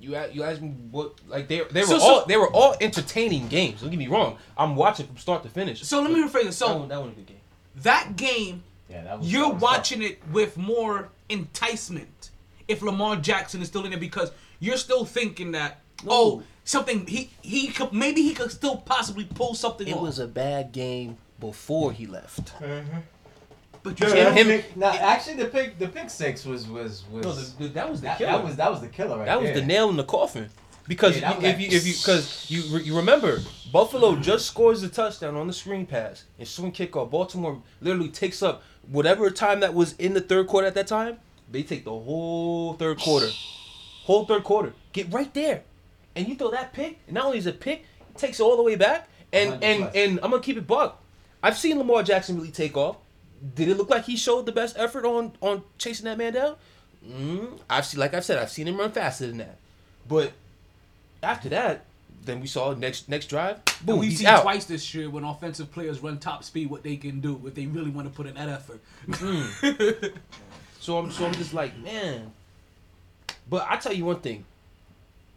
[0.00, 2.50] You a- you asked me what like they they were So- so- all they were
[2.52, 3.80] all entertaining games.
[3.80, 4.38] Don't get me wrong.
[4.56, 5.82] I'm watching from start to finish.
[5.82, 6.52] So let me rephrase it.
[6.52, 7.40] So that one, that one a good game.
[7.76, 9.32] that game, Yeah, that was.
[9.32, 12.30] you're that was watching it with more enticement
[12.68, 17.30] if Lamar Jackson is still in there because you're still thinking that oh something he
[17.42, 20.02] he could maybe he could still possibly pull something It off.
[20.02, 22.52] was a bad game before he left.
[22.60, 22.98] Mm-hmm.
[23.82, 27.24] but you Yeah, him- pick- now, actually, the pick the pick six was was was.
[27.24, 28.32] No, the, the, that was the that, killer.
[28.32, 30.48] that was that was the killer right That was the nail in the coffin.
[30.88, 33.40] Because Yeah, that if like- you if you because you re- you remember
[33.72, 37.10] Buffalo just scores the touchdown on the screen pass and swing kickoff.
[37.10, 41.18] Baltimore literally takes up whatever time that was in the third quarter at that time.
[41.50, 43.28] They take the whole third quarter,
[44.04, 44.72] whole third quarter.
[44.92, 45.62] Get right there,
[46.14, 46.98] and you throw that pick.
[47.06, 49.08] And not only is it a pick, it takes it all the way back.
[49.32, 49.94] And and plus.
[49.94, 51.02] and I'm gonna keep it buck.
[51.42, 52.96] I've seen Lamar Jackson really take off.
[53.54, 56.56] Did it look like he showed the best effort on on chasing that man down?
[57.06, 59.56] Mm, I've seen, like I've said, I've seen him run faster than that.
[60.06, 60.32] But
[61.22, 61.86] after that,
[62.24, 63.56] then we saw next next drive.
[63.78, 64.42] And Boom, we've he's seen out.
[64.42, 67.66] twice this year when offensive players run top speed what they can do if they
[67.66, 68.80] really want to put in that effort.
[69.06, 70.12] Mm.
[70.80, 72.32] So I'm so I'm just like, man.
[73.48, 74.44] But I tell you one thing.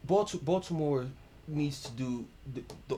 [0.05, 1.07] Baltimore, Baltimore
[1.47, 2.97] needs to do the, the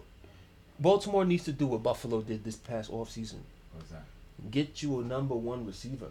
[0.80, 3.40] Baltimore needs to do what Buffalo did this past offseason.
[3.74, 4.03] What's that?
[4.52, 6.10] Get you a number one receiver.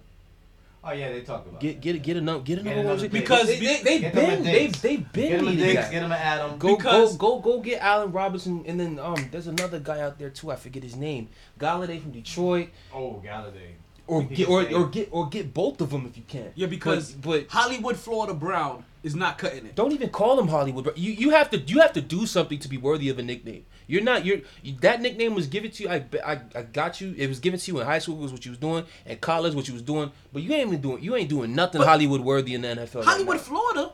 [0.86, 2.94] Oh yeah, they talked about Get get get a get a Get number one another
[3.08, 3.22] receiver Diggs.
[3.30, 4.80] because they they they Get been they Diggs.
[4.82, 5.90] they Get been him a needed that.
[5.90, 6.58] get him a Adam.
[6.58, 10.18] Go Because- go go go get Allen Robinson and then um there's another guy out
[10.18, 11.28] there too I forget his name
[11.58, 13.72] Golladay from Detroit Oh, Golladay.
[14.06, 17.12] or get or, or get or get both of them if you can Yeah, because
[17.12, 19.74] but, but Hollywood Florida Brown is not cutting it.
[19.74, 20.92] don't even call him Hollywood bro.
[20.96, 23.64] you you have to you have to do something to be worthy of a nickname
[23.86, 24.38] you're not you're
[24.80, 27.70] that nickname was given to you I, I I got you it was given to
[27.72, 30.10] you in high school was what you was doing and college what you was doing
[30.32, 33.04] but you ain't even doing you ain't doing nothing But- Hollywood worthy in the NFL
[33.04, 33.42] Hollywood now.
[33.42, 33.92] Florida.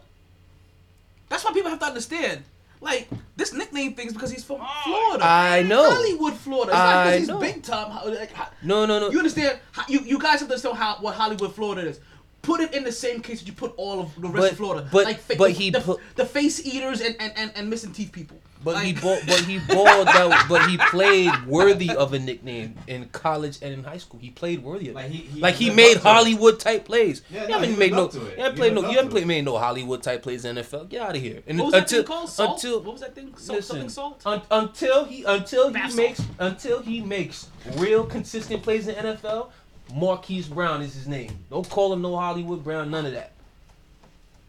[1.29, 2.43] That's why people have to understand.
[2.83, 5.23] Like this nickname thing is because he's from oh Florida.
[5.25, 5.91] I know.
[5.91, 6.71] Hollywood, Florida.
[6.73, 7.39] It's not I because he's know.
[7.41, 8.15] big time.
[8.15, 8.31] Like,
[8.63, 9.59] no no no you understand?
[9.87, 12.01] You you guys have to understand how what Hollywood, Florida is.
[12.43, 14.57] Put it in the same case that you put all of the rest But- of
[14.57, 14.89] Florida.
[14.91, 17.93] but- like but the, he the, put- the face eaters and, and, and, and missing
[17.93, 18.39] teeth people.
[18.63, 22.77] But he Like- ball, but he balled out, but he played worthy of a nickname
[22.87, 24.21] in college and in high school.
[24.21, 24.95] He played worthy of it.
[24.97, 26.09] Like, he- he like he made up it.
[26.09, 27.23] Hollywood type plays.
[27.31, 29.27] Yeah, you no, haven't he made no, to you haven't played no, you haven't played
[29.27, 30.85] made no Hollywood type plays in the NFL.
[30.91, 31.43] Get out of here.
[31.47, 32.29] And What was that until thing called?
[32.29, 32.51] Salt?
[32.63, 33.35] until what was that thing?
[33.37, 34.23] Salt, listen, something salt?
[34.27, 36.29] un- until he until he Bath makes salt.
[36.39, 37.47] until he makes
[37.77, 39.49] real consistent plays in the NFL.
[39.95, 41.37] Marquise Brown is his name.
[41.51, 42.91] Don't call him no Hollywood Brown.
[42.91, 43.33] None of that.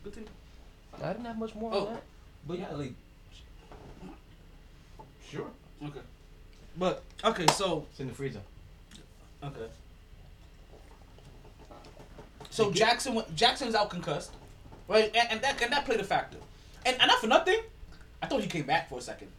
[0.04, 0.26] Good thing.
[1.02, 1.80] I didn't have much more Oh.
[1.88, 2.04] on that.
[2.48, 2.94] But yeah, like
[5.32, 5.48] Sure.
[5.86, 6.00] Okay.
[6.78, 8.42] But okay, so It's in the freezer.
[9.44, 9.68] okay.
[12.50, 14.32] So Jackson went- Jackson is out concussed,
[14.88, 15.06] right?
[15.16, 16.38] And, and that and that played a factor.
[16.86, 17.60] And, and not for nothing,
[18.22, 19.30] I thought he came back for a second.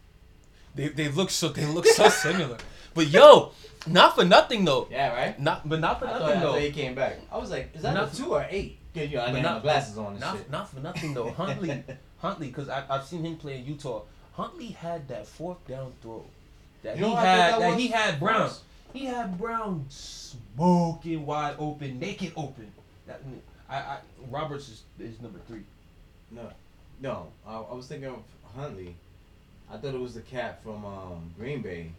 [0.74, 2.56] They they look so they look so similar.
[2.94, 3.52] But yo,
[3.86, 4.88] not for nothing though.
[4.90, 5.38] Yeah, right.
[5.38, 6.60] Not but not for I thought, nothing I thought though.
[6.60, 7.18] he came back.
[7.30, 8.78] I was like, is that Not- a two or eight?
[8.94, 10.50] Yeah, you know, I But didn't have my glasses on and Not shit.
[10.50, 11.30] not for nothing though.
[11.30, 11.82] Huntley
[12.18, 14.02] Huntley because I I've seen him play in Utah.
[14.34, 16.24] Huntley had that fourth down throw
[16.82, 18.40] that You he what had that that, he had Brown.
[18.42, 18.62] Was?
[18.92, 22.70] He had Brown smoking wide open, naked open.
[23.06, 23.20] That
[23.68, 23.98] I, I
[24.30, 25.62] Roberts is, is number three.
[26.30, 26.48] No,
[27.00, 27.28] no.
[27.46, 28.22] I, I was thinking of
[28.56, 28.94] Huntley.
[29.70, 31.90] I thought it was the cat from um, Green Bay.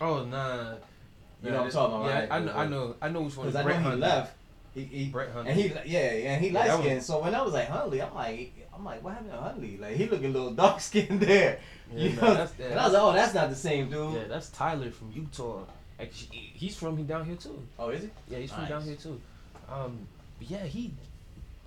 [0.00, 0.74] Oh nah.
[1.44, 2.28] You know what I'm talking about, Yeah, right?
[2.32, 3.46] I know I know I know which one.
[3.48, 4.00] Because is I know he Hundley.
[4.00, 4.36] left.
[4.74, 5.50] He, he Brett Hundley.
[5.52, 7.02] and he yeah and he Yeah, light that skinned.
[7.02, 9.76] So when I was like Huntley, I'm like I'm like what happened to Huntley?
[9.76, 11.58] Like he looking a little dark skinned there.
[11.92, 12.30] Yeah, you man, know?
[12.34, 14.14] that's- yeah, and I was like, oh, that's not the same dude.
[14.14, 15.60] Yeah, that's Tyler from Utah.
[16.00, 17.62] Actually, he's from down here too.
[17.78, 18.10] Oh, is he?
[18.28, 19.20] Yeah, he's from down here too.
[19.70, 19.98] Um,
[20.40, 20.92] yeah, he.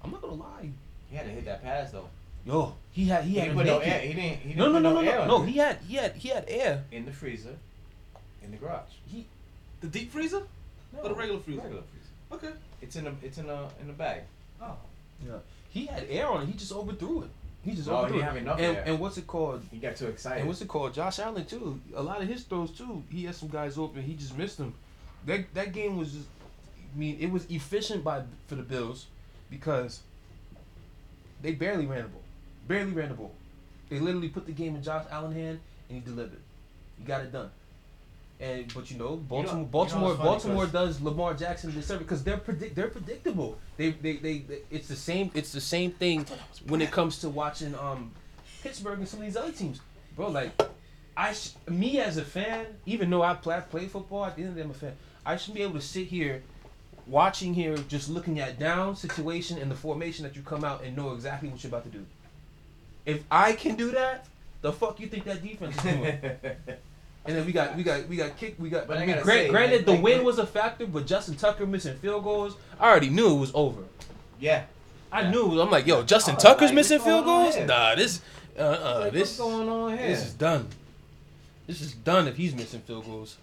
[0.03, 0.69] I'm not gonna lie.
[1.09, 2.09] He had to hit that pass though.
[2.45, 3.99] Yo, he had he, He had didn't put no air.
[4.01, 4.39] He didn't.
[4.39, 5.41] He didn't No, no, no, no, no, no, no.
[5.43, 6.83] He had he had he had air.
[6.91, 7.55] in the freezer,
[8.43, 8.91] in the garage.
[9.07, 9.25] He
[9.81, 10.43] The deep freezer?
[10.93, 11.61] No, Or the regular freezer?
[11.61, 12.45] Regular freezer.
[12.47, 12.57] Okay.
[12.81, 14.21] It's in a it's in a in a bag.
[14.61, 14.75] Oh.
[15.25, 15.33] yeah,
[15.75, 16.45] he had air on it.
[16.47, 17.29] He just overthrew it.
[17.63, 18.41] He just Oh, he overthrew didn't it.
[18.41, 19.61] enough and, and what's it called?
[19.71, 20.39] He got too excited.
[20.39, 20.93] And what's it called?
[20.93, 21.79] Josh Allen too.
[21.95, 23.03] A lot of his throws too.
[23.11, 24.01] He had some guys open.
[24.01, 24.73] He just missed them.
[25.25, 26.27] That that game was just.
[26.95, 29.07] I mean, it was efficient by for the Bills
[29.49, 29.99] because
[31.41, 32.21] they barely ran the ball.
[32.67, 33.33] Barely ran the ball.
[33.89, 36.39] They literally put the game in Josh Allen's hand and he delivered.
[36.97, 37.51] He got it done.
[38.39, 41.81] And but you know Baltimore, you know Baltimore, what's funny, Baltimore does Lamar Jackson the
[41.81, 43.57] service because they're predict they're predictable.
[43.77, 46.25] They, they they they it's the same it's the same thing
[46.67, 48.11] when it comes to watching um
[48.61, 49.79] Pittsburgh and some of these other teams,
[50.17, 50.29] bro.
[50.29, 50.51] Like
[51.15, 54.41] I sh- me as a fan, even though I play, I play football, at the
[54.41, 54.93] end of the day I'm a fan.
[55.25, 56.43] I should be able to sit here,
[57.07, 60.95] watching here, just looking at down situation and the formation that you come out and
[60.95, 62.05] know exactly what you're about to do.
[63.05, 64.27] If I can do that,
[64.61, 66.19] the fuck you think that defense is doing?
[67.27, 68.59] And then we got we got we got kicked.
[68.59, 68.87] we got.
[68.87, 70.85] But I I mean, gotta say, granted, like- the like- win like- was a factor,
[70.85, 73.81] but Justin Tucker missing field goals, I already knew it was over.
[74.39, 74.63] yeah.
[75.11, 75.31] I Yeah.
[75.31, 75.61] knew.
[75.61, 77.55] I'm like, yo, Justin I Tucker's like, missing field goals.
[77.57, 78.19] Nah, this,
[78.59, 80.07] uh, uh, Like, this, what's going on here?
[80.07, 80.67] this is done.
[81.67, 83.37] This is done if he's missing field goals.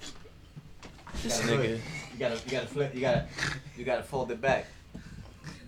[1.23, 1.69] This gotta nigga.
[2.13, 2.95] You gotta, you gotta flip.
[2.95, 3.27] You gotta,
[3.77, 4.67] you gotta fold it back.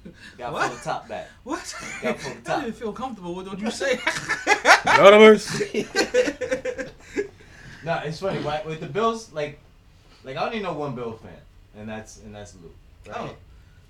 [0.05, 0.69] You gotta What?
[0.69, 1.31] fold the top back.
[1.45, 1.75] What?
[2.03, 2.61] Gotta pull the I top.
[2.65, 3.99] didn't feel comfortable with what you say.
[4.99, 5.87] Lord of mercy.
[7.85, 8.39] No, it's funny.
[8.41, 8.65] Right?
[8.67, 9.59] With the Bills, like,
[10.25, 11.33] like I only know one Bill fan,
[11.77, 12.75] and that's and that's Luke.
[13.07, 13.17] Right?
[13.19, 13.35] Oh,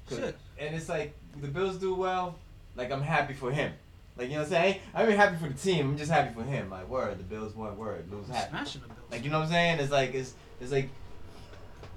[0.09, 0.37] 'Cause- shit.
[0.59, 2.37] And it's like the Bills do well.
[2.77, 3.73] Like I'm happy for him.
[4.16, 4.81] Like you know what I'm saying?
[4.95, 5.91] I'm even happy for the team.
[5.91, 6.71] I'm just happy for him.
[6.71, 7.77] Like word, the Bills won.
[7.77, 8.51] Word, Lou's happy.
[8.51, 8.99] Smashing the Bills.
[9.11, 9.79] Like you know what I'm saying?
[9.81, 10.89] It's like it's it's like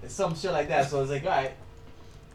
[0.03, 0.89] it's some shit like that.
[0.89, 1.51] So it's like all right,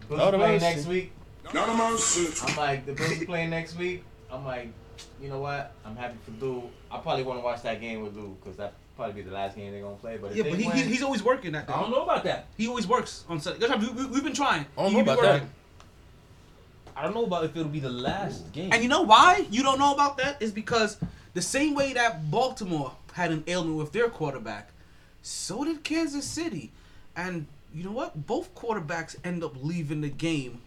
[0.08, 0.74] Bills Lord are of playing mercy.
[0.74, 1.12] next week.
[1.54, 4.04] I'm like the Bills are playing next week.
[4.30, 4.68] I'm like,
[5.20, 5.72] you know what?
[5.84, 6.62] I'm happy for Lou.
[6.90, 9.56] I probably want to watch that game with Lou because that probably be the last
[9.56, 10.16] game they're gonna play.
[10.16, 11.72] But yeah, but he, win, he, he's always working that day.
[11.72, 12.46] I don't know about that.
[12.56, 13.58] He always works on Sunday.
[13.58, 14.66] That's why we, we, we've been trying.
[14.78, 15.50] I don't He know be about working.
[16.94, 18.70] I don't know about if it'll be the last game.
[18.72, 20.98] And you know why you don't know about that is because
[21.34, 24.70] the same way that Baltimore had an ailment with their quarterback,
[25.22, 26.70] so did Kansas City.
[27.16, 28.26] And you know what?
[28.26, 30.60] Both quarterbacks end up leaving the game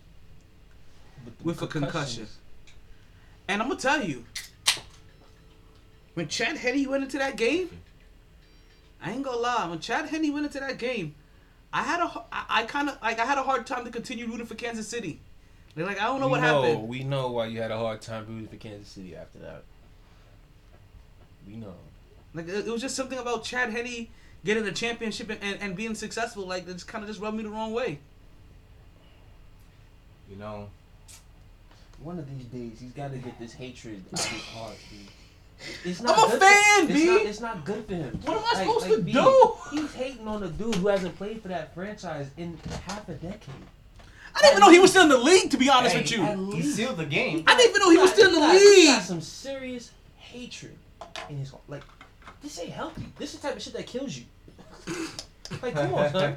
[1.44, 2.28] with a concussion.
[3.48, 4.26] And I'm gonna tell you,
[6.16, 7.70] when Chad Henne went into that game,
[9.06, 9.68] I ain't gonna lie.
[9.70, 11.14] When Chad Henne went into that game,
[11.72, 14.26] I had a, I, I kind of like I had a hard time to continue
[14.26, 15.20] rooting for Kansas City.
[15.76, 16.88] They're like, I don't know we what know, happened.
[16.88, 19.64] We know why you had a hard time rooting for Kansas City after that.
[21.48, 21.76] We know.
[22.34, 24.08] Like it it was just something about Chad Henne
[24.44, 26.48] getting a championship and, and, and being successful.
[26.48, 28.00] Like it just kind of just rubbed me the wrong way.
[30.30, 30.70] You know,
[32.00, 35.08] One of these days, he's got to get this hatred out of his heart, dude.
[35.84, 37.06] It's not I'm a good for- fan, it's B.
[37.08, 38.20] Not, it's not good for him.
[38.26, 39.54] What am I supposed to B, do?
[39.72, 42.58] He's hating on a dude who hasn't played for that franchise in
[42.88, 43.40] half a decade.
[44.36, 45.50] I didn't even know he was still in the league.
[45.52, 46.76] To be honest Hey, with you, At he least.
[46.76, 47.44] sealed the game.
[47.48, 49.92] I didn't even know he was still in the He got- he got some serious
[50.18, 50.76] hatred
[51.30, 51.64] in his heart.
[51.70, 51.84] Like,
[52.44, 53.06] this ain't healthy.
[53.18, 54.26] This is the type of shit that kills you.
[55.62, 56.36] like, come on, son.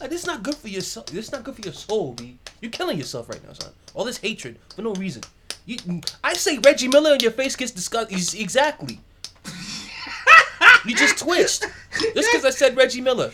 [0.00, 1.04] Like, this is not good for your soul.
[1.10, 2.38] This is not good for your soul, B.
[2.60, 3.72] You're killing yourself right now, son.
[3.94, 5.22] All this hatred for no reason.
[5.66, 8.40] You, I say Reggie Miller and your face gets disgusted.
[8.40, 9.00] Exactly.
[10.84, 11.66] you just twitched.
[12.14, 13.32] Just because I said Reggie Miller.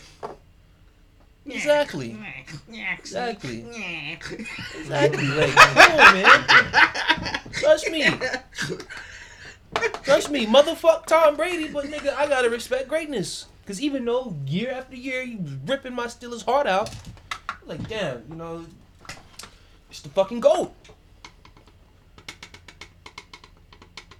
[1.46, 2.16] Exactly.
[2.98, 3.64] Exactly.
[4.78, 5.28] Exactly.
[5.28, 7.40] Like, come on, man.
[7.52, 8.04] Trust me.
[10.02, 13.46] Trust me, motherfuck Tom Brady, but nigga, I gotta respect greatness.
[13.66, 16.90] Cause even though year after year he was ripping my Steelers' heart out,
[17.66, 18.64] like damn, you know,
[19.90, 20.74] it's the fucking goat.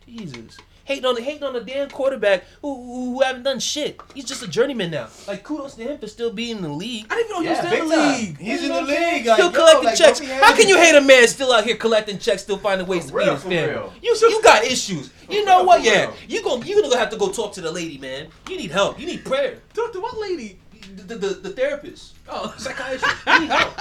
[0.08, 0.56] Jesus.
[0.84, 4.00] Hating on the hating on the damn quarterback who, who who haven't done shit.
[4.14, 5.08] He's just a journeyman now.
[5.26, 7.04] Like kudos to him for still being in the league.
[7.10, 8.20] I didn't even know he Yeah, was still in big the time.
[8.20, 8.38] league.
[8.38, 9.26] He's in the what I'm league.
[9.26, 10.18] Like, still yo, collecting like, checks.
[10.20, 12.86] don't be How can you hate a man still out here collecting checks, still finding
[12.86, 13.70] ways to For feed real, his for family?
[13.70, 13.92] real.
[14.02, 15.10] You you got issues.
[15.28, 15.80] You know real, what?
[15.82, 16.14] for Yeah, real.
[16.26, 18.28] you going you gonna have to go talk to the lady, man.
[18.48, 18.98] You need help.
[18.98, 19.58] You need prayer.
[19.74, 20.58] Talk to what lady?
[20.96, 23.04] The the, the, the therapist, Oh, psychiatrist.
[23.26, 23.74] You need help.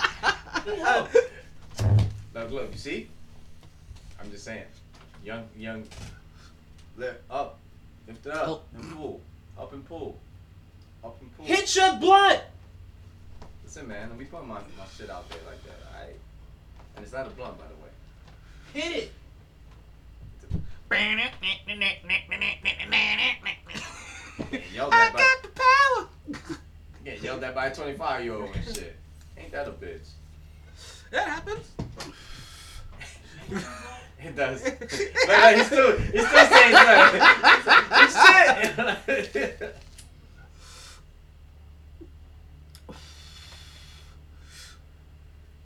[0.65, 1.07] You need help.
[2.35, 3.07] Look, look, you see?
[4.21, 4.63] I'm just saying.
[5.23, 5.83] Young, young,
[6.97, 7.59] lift up,
[8.07, 8.67] lift it up, Up.
[8.75, 9.21] and pull,
[9.57, 10.17] up and pull,
[11.03, 11.45] up and pull.
[11.45, 12.41] Hit your blunt.
[13.63, 16.15] Listen, man, don't be putting my, my shit out there like that, alright?
[16.95, 17.89] And it's not a blunt, by the way.
[18.73, 19.11] Hit it.
[24.73, 26.07] Yelled I by, got the power.
[27.03, 28.95] getting yelled at by a 25 year old and shit.
[29.37, 30.09] Ain't that a bitch?
[31.11, 31.71] That happens.
[34.27, 34.63] It does.
[34.63, 37.83] Look, look, he's still, he's still saying that.
[39.17, 39.75] He's shit.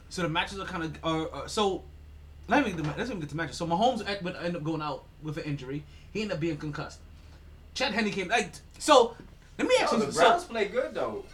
[0.08, 1.82] So the matches are kind of uh, are, uh, are so.
[2.48, 3.56] Let me let's even get to matches.
[3.56, 5.84] So Mahomes end ended up going out with an injury.
[6.12, 6.98] He ended up being concussed.
[7.74, 9.16] Chad Henne came like so.
[9.58, 10.06] Let me ask Yo, you.
[10.06, 11.24] the So Browns play good though.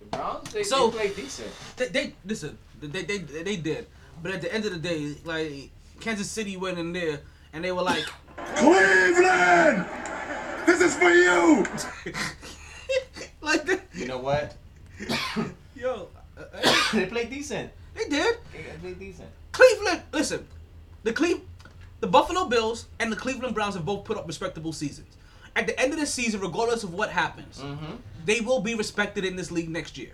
[0.00, 1.50] The Browns, they, So- they play decent.
[1.76, 2.58] they, they listen.
[2.80, 3.86] They, they they they did,
[4.22, 5.70] but at the end of the day, like
[6.00, 7.20] Kansas City went in there
[7.52, 8.04] and they were like,
[8.56, 9.86] Cleveland!
[10.66, 11.64] This is for you!
[13.40, 14.54] like the, You know what?
[15.74, 17.70] yo, uh, uh, they played decent.
[17.94, 18.36] they did.
[18.52, 19.28] They play decent.
[19.52, 20.46] Cleveland, listen,
[21.02, 21.40] the Cle-
[22.00, 25.16] the Buffalo Bills and the Cleveland Browns have both put up respectable seasons.
[25.56, 27.96] At the end of the season, regardless of what happens, Mm-hmm.
[28.24, 30.12] they will be respected in this league next year.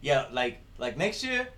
[0.00, 1.48] Yeah, like like next year,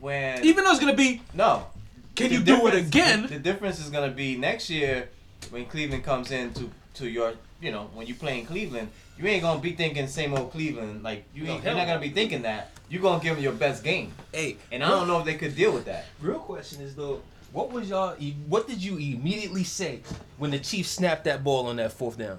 [0.00, 1.66] when Even though it's gonna be, no,
[2.14, 3.22] can the you do it again?
[3.22, 5.08] The, the difference is gonna be next year
[5.50, 9.42] when Cleveland comes into to your, you know, when you play in Cleveland, you ain't
[9.42, 11.02] gonna be thinking same old Cleveland.
[11.02, 12.70] Like you ain't, hell you're not gonna be thinking that.
[12.88, 15.56] You're gonna give them your best game, Hey, and I don't know if they could
[15.56, 16.06] deal with that.
[16.20, 17.22] Real question is though,
[17.52, 18.14] what was y'all?
[18.46, 20.00] What did you immediately say
[20.36, 22.38] when the Chiefs snapped that ball on that fourth down?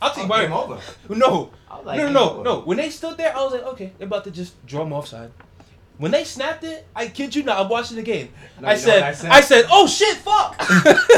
[0.00, 0.80] I'll you Oh, game over.
[1.08, 1.50] No,
[1.84, 2.60] like, no, game no, no.
[2.60, 5.30] When they stood there, I was like, okay, they're about to just draw them offside.
[5.96, 8.30] When they snapped it, I kid you not, I'm watching the game.
[8.60, 9.30] No, I, said, I said?
[9.30, 10.56] I said, oh shit, fuck.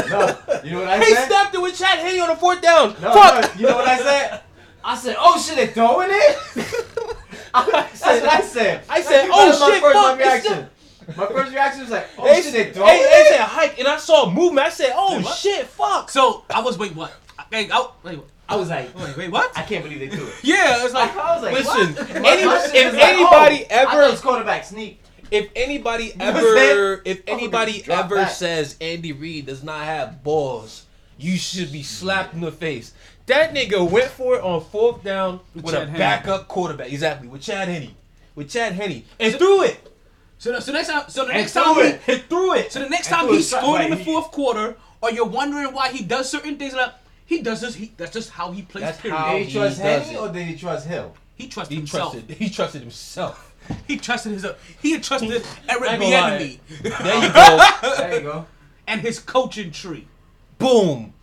[0.09, 1.27] No, you know what I he said?
[1.27, 2.89] snapped it with Chad Henne on the fourth down.
[3.01, 3.55] No, fuck.
[3.55, 4.41] no, you know what I said?
[4.83, 6.37] I said, oh shit, they throwing it?
[7.53, 8.83] That's what I said.
[8.89, 10.69] I said, That oh was my shit, first fuck, my it's reaction.
[11.17, 13.27] My first reaction was like, oh They, shit, they, they throwing they it?
[13.29, 14.67] said hike, and I saw movement.
[14.67, 16.09] I said, oh Wait, shit, fuck.
[16.11, 17.13] So I was wait what?
[17.51, 19.51] Wait, I, wait, I was like, wait, wait, what?
[19.57, 20.33] I can't believe they do it.
[20.43, 24.13] Yeah, it's like I was like, Listen, any- if was like, anybody oh, I ever-
[24.13, 25.01] it quarterback sneak.
[25.29, 28.29] If anybody know what I'm ever, if anybody gonna ever back.
[28.31, 30.85] says Andy Reid does not have balls,
[31.17, 32.93] you should be slapped in the face.
[33.25, 35.97] That nigga went for it on fourth down with, Chad a Henne.
[35.97, 36.93] backup quarterback.
[36.93, 37.93] Exactly with Chad Henne.
[38.35, 39.77] with Chad Henne and threw it.
[40.37, 42.01] So, the- so next time, so the And next time, threw he, it.
[42.07, 42.71] And threw it.
[42.71, 45.25] so the next And time he it shot scored in the fourth quarter, or you're
[45.25, 46.93] wondering why he does certain things, like
[47.27, 47.75] he does this.
[47.75, 48.83] He that's just how he plays.
[48.85, 49.17] That's period.
[49.17, 50.19] how- Did he he trust does Henne it.
[50.19, 51.13] or did he trust Hill?
[51.35, 52.13] he trusted He himself.
[52.13, 52.37] trusted.
[52.37, 53.43] He trusted himself.
[53.87, 54.45] He trusted his.
[54.81, 56.59] He had trusted Eric I ain't gonna lie.
[56.79, 57.97] Bieniemy There you go.
[57.97, 58.45] There you go.
[58.87, 60.07] and his coaching tree.
[60.57, 61.13] Boom.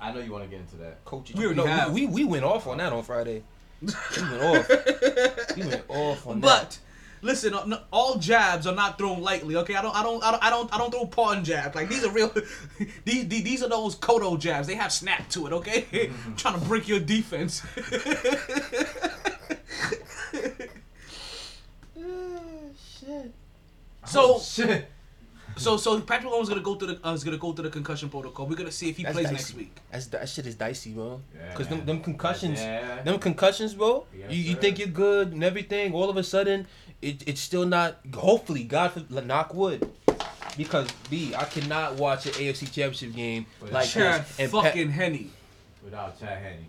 [0.00, 1.02] I know you want to get into that.
[1.04, 1.36] coaching.
[1.38, 1.92] We already no, have.
[1.92, 3.42] we, we went off on that on Friday.
[3.80, 3.88] We
[4.22, 4.70] went off.
[5.56, 6.46] We went off on that.
[6.46, 6.78] But
[7.26, 9.56] listen, uh, all jabs are not thrown lightly.
[9.56, 11.74] Okay, I don't, I don't, I don't, I don't, I don't throw pawn jabs.
[11.74, 12.32] Like these are real.
[13.04, 14.66] these, these these are those Kodo jabs.
[14.66, 15.52] They have snap to it.
[15.52, 17.62] Okay, trying to break your defense.
[24.04, 24.88] so Shit.
[25.56, 27.70] so so Patrick Mahomes is gonna go through the uh, is gonna go through the
[27.70, 28.46] concussion protocol.
[28.46, 29.34] We're gonna see if he That's plays dicey.
[29.36, 29.76] next week.
[29.90, 31.20] That's, that shit is dicey, bro.
[31.34, 33.02] Yeah, Because them, them concussions, Yeah.
[33.02, 34.06] them concussions, bro.
[34.16, 34.60] Yes, you, you sir.
[34.60, 35.92] think you're good and everything.
[35.94, 36.66] All of a sudden,
[37.06, 37.98] it, it's still not.
[38.14, 39.88] Hopefully, God for knock wood.
[40.56, 44.40] Because B, I cannot watch an AFC Championship game But like Chad this.
[44.40, 45.30] And Pat- fucking Henny.
[45.84, 46.66] Without Chad Henne.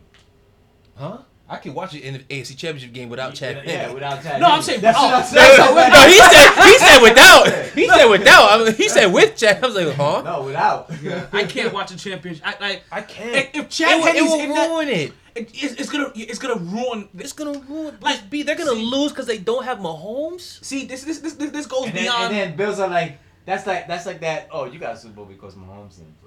[0.96, 1.20] huh?
[1.50, 3.62] I can watch it in the AFC Championship game without Chad.
[3.66, 3.94] Yeah, Henne.
[3.94, 5.94] without Chad No, I'm saying- That's oh, what I'm that's saying.
[5.94, 7.70] no, he said he said without.
[7.74, 8.52] He said without.
[8.62, 9.64] I mean, he said with Chad.
[9.64, 10.22] I was like, huh?
[10.24, 10.92] No, without.
[11.34, 12.44] I can't watch a championship.
[12.46, 13.50] I, like I can't.
[13.54, 15.14] If, if Chad it, will- it will in that, ruin it.
[15.36, 17.08] it, it's, it's gonna it's gonna ruin.
[17.18, 17.98] It's gonna ruin.
[18.02, 20.64] Like, Like, B, they're gonna see- lose because they don't have Mahomes.
[20.66, 22.24] See, this this this this, this goes And then, beyond.
[22.26, 24.50] and then Bills are like, that's like that's like that.
[24.52, 26.27] Oh, you got a Super Bowl because Mahomes didn't play.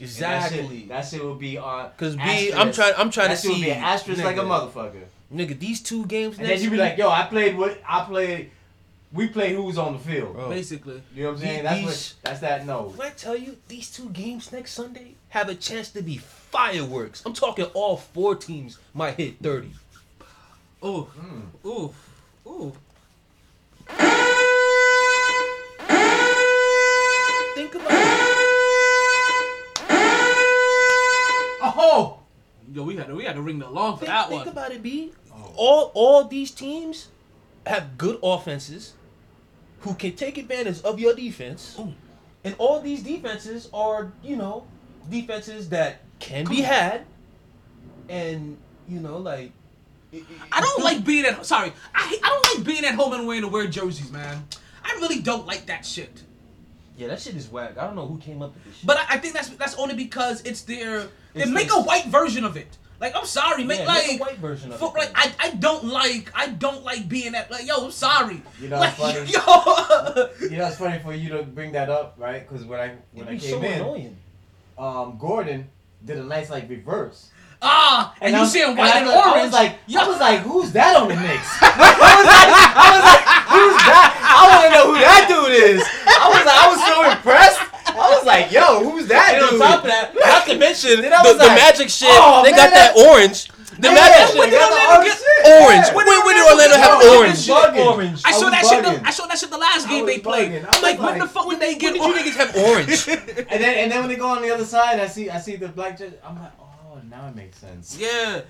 [0.00, 0.12] And That
[0.52, 0.78] Exactly.
[0.80, 1.90] shit, that shit will be on.
[1.96, 2.58] Because B, asterisk.
[2.58, 2.94] I'm trying.
[2.96, 3.64] I'm trying that to shit will see.
[3.64, 5.02] be an asterisk like a motherfucker.
[5.32, 8.04] Nigga, these two games And next then you be like, yo, I played what I
[8.04, 8.50] played.
[9.12, 10.32] We played who's on the field.
[10.34, 10.48] Bro.
[10.48, 11.02] basically.
[11.14, 11.62] You know what I'm saying?
[11.64, 12.14] These- That's what.
[12.24, 12.66] That's that.
[12.66, 12.92] No.
[12.96, 17.22] When I tell you these two games next Sunday have a chance to be fireworks.
[17.24, 19.70] I'm talking all four teams might hit 30.
[20.84, 21.66] Ooh, Mm.
[21.66, 21.94] ooh,
[22.46, 22.72] ooh.
[27.54, 28.11] Think about it.
[31.82, 32.20] Oh.
[32.72, 34.44] Yo, we had to we had to ring the alarm for Think, that think one.
[34.44, 35.12] Think about it, B.
[35.34, 35.52] Oh.
[35.56, 37.08] All all these teams
[37.66, 38.94] have good offenses
[39.80, 41.76] who can take advantage of your defense.
[41.78, 41.92] Ooh.
[42.44, 44.66] And all these defenses are, you know,
[45.10, 47.04] defenses that can be had.
[48.08, 49.52] And, you know, like
[50.12, 51.72] it- it- I don't like being at sorry.
[51.94, 54.46] I I don't like being at home and wearing the weird jerseys, man.
[54.84, 56.22] I really don't like that shit.
[56.96, 57.78] Yeah, that shit is whack.
[57.78, 58.86] I don't know who came up with this shit.
[58.86, 61.08] But I, I think that's that's only because it's their.
[61.34, 62.76] They It's make a white version of it.
[63.00, 64.98] Like I'm sorry, make Yeah, like make a white version of for- it.
[64.98, 68.42] like I, I don't like I don't like being at like yo I'm sorry.
[68.60, 69.18] You know like, funny?
[69.32, 72.46] Yo, You know, it's funny for you to bring that up, right?
[72.48, 74.16] Because when I when It'd I be came so in, annoying.
[74.78, 75.68] um, Gordon
[76.04, 77.30] did a nice like reverse.
[77.62, 79.44] Ah, and, you I'm- seeing and white I and was- I orange.
[79.44, 81.48] was like, yo, I was like, who's that on the Knicks?
[81.62, 83.24] I was like, I was like,
[83.54, 84.10] who's that?
[84.18, 85.80] I want to know who that dude is.
[86.06, 87.60] I was like, I was so impressed.
[87.92, 89.60] I was like, yo, who's that And on dude?
[89.60, 92.08] top of that, not to mention the, Then I was the magic shit.
[92.10, 93.48] oh, they got man, that orange.
[93.72, 94.58] The Yeah, magic when shit.
[94.60, 95.86] got Orlando the get- orange.
[95.88, 95.94] Yeah.
[95.96, 97.40] When, when did Orlando have orange?
[97.48, 97.84] I.
[97.84, 98.20] Orange.
[98.24, 98.80] I saw was that shit.
[98.84, 100.52] The, I saw that shit the last game they played.
[100.64, 102.52] I I'm like, was when the fuck would they When get did you niggas have
[102.56, 103.08] orange?
[103.52, 105.56] And then and then when they go on the other side, I see I see
[105.56, 106.16] the black jersey.
[106.24, 106.52] I'm like,
[107.12, 107.96] now it makes sense.
[108.00, 108.40] yeah,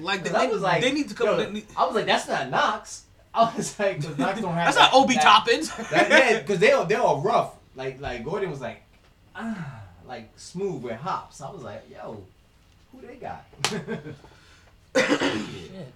[0.00, 1.26] like they, 'Cause I was like, they need to come.
[1.26, 3.02] yo, they need- I was like, that's not Knox.
[3.34, 4.66] I was like, because Knox don't have.
[4.66, 5.74] that's that, not Obi that, Toppins.
[5.90, 7.54] That, yeah, because they are they are rough.
[7.74, 8.82] Like like Gordon was like,
[9.34, 11.40] ah, like smooth with hops.
[11.40, 12.22] I was like, yo,
[12.92, 13.44] who they got?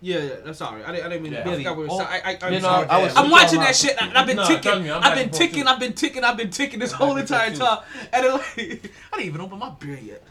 [0.00, 0.84] Yeah, yeah, that's sorry.
[0.84, 1.44] I didn't, I didn't mean Yeah.
[1.44, 1.50] to.
[1.50, 2.88] I forgot where Oh, I, I, I, you I'm, know, sorry.
[2.88, 4.82] I was- I'm watching that shit and I've been No, ticking.
[4.82, 5.66] me, I'm I've been ticking.
[5.66, 6.24] I've been ticking.
[6.24, 7.78] I've been ticking this I'm whole entire forth, time.
[8.12, 10.22] And then like, I didn't even open my beer yet.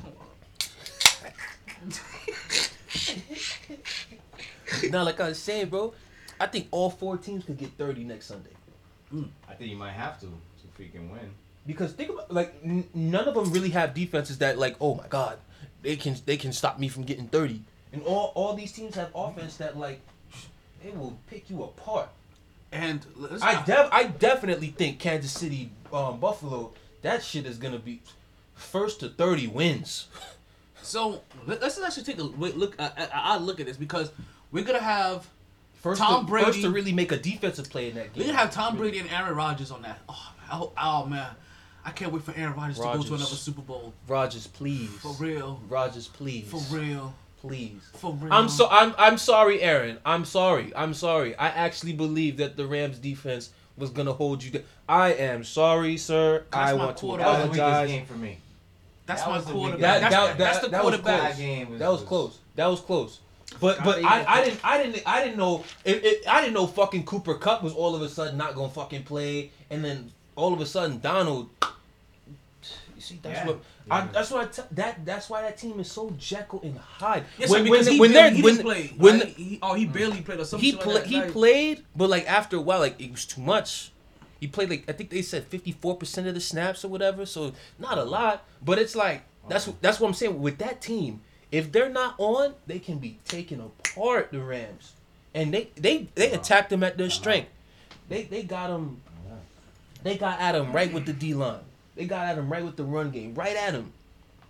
[4.82, 5.94] Hold now, like I was saying, bro,
[6.40, 8.50] I think all four teams could get 30 next Sunday.
[9.48, 11.32] I think you might have to to freaking win.
[11.68, 15.08] Because think about like n- none of them really have defenses that like oh my
[15.08, 15.38] god
[15.82, 17.62] they can they can stop me from getting thirty
[17.92, 20.02] and all all these teams have offense that like
[20.84, 22.10] it will pick you apart.
[22.72, 26.72] And let's I def- I definitely think Kansas City um, Buffalo
[27.04, 28.02] that shit is gonna be
[28.56, 30.08] first to thirty wins.
[30.84, 32.76] so let- let's actually take a wait, look.
[32.80, 34.12] Uh, uh, I look at this because
[34.52, 35.28] we're gonna have
[35.82, 38.28] First Tom to, Brady- first to really make a defensive play in that we're game.
[38.28, 40.00] gonna have Tom Brady and Aaron Rodgers on that.
[40.08, 41.28] Oh, man, I oh man,
[41.86, 43.94] I can't wait for Aaron Rodgers, to go to another Super Bowl.
[44.08, 44.90] Rodgers, please.
[44.90, 46.50] For real, Rodgers, please.
[46.50, 47.82] for real, please.
[47.96, 48.32] for real.
[48.34, 49.98] I'm so I'm I'm sorry, Aaron.
[50.06, 50.72] I'm sorry.
[50.76, 51.36] I'm sorry.
[51.36, 54.52] I actually believe that the Rams defense was gonna hold you.
[54.52, 54.64] down.
[54.88, 56.46] I am sorry, sir.
[56.52, 57.26] That's I my want to quarterback.
[57.26, 57.90] That was the weakest apologize.
[57.90, 58.38] game for me.
[59.06, 59.72] That's That my was quarterback.
[59.74, 61.22] weakest- That- that's that- that's the that quarterback.
[61.32, 62.40] That game was That was close.
[62.56, 63.20] That was close.
[63.60, 66.66] But but I, I didn't I didn't I didn't know it, it, I didn't know
[66.66, 70.54] fucking Cooper Kupp was all of a sudden not gonna fucking play, and then all
[70.54, 71.50] of a sudden Donald.
[72.96, 73.46] You see, that's Yeah.
[73.48, 73.60] what
[73.92, 77.26] I, that's why I t- that that's why that team is so Jekyll and Hyde.
[77.38, 79.28] Yes, when sir, when he when barely, they're when didn't when right?
[79.30, 80.68] he, oh he barely played or something.
[80.68, 81.06] he like that.
[81.08, 83.92] he Like, played, but like after a while, like it was too much.
[84.44, 87.26] He played like I think they said fifty four percent of the snaps or whatever,
[87.26, 88.44] so not a lot.
[88.62, 89.78] But it's like that's uh-huh.
[89.80, 91.22] that's what I'm saying with that team.
[91.50, 94.34] If they're not on, they can be taken apart.
[94.34, 94.96] The Rams,
[95.34, 97.16] and they they they attacked them at their uh-huh.
[97.16, 97.52] strength.
[98.10, 99.02] They they got them.
[100.04, 101.62] They got at him right with the D line.
[101.96, 103.36] They got at him right with the run game.
[103.36, 103.94] Right at him.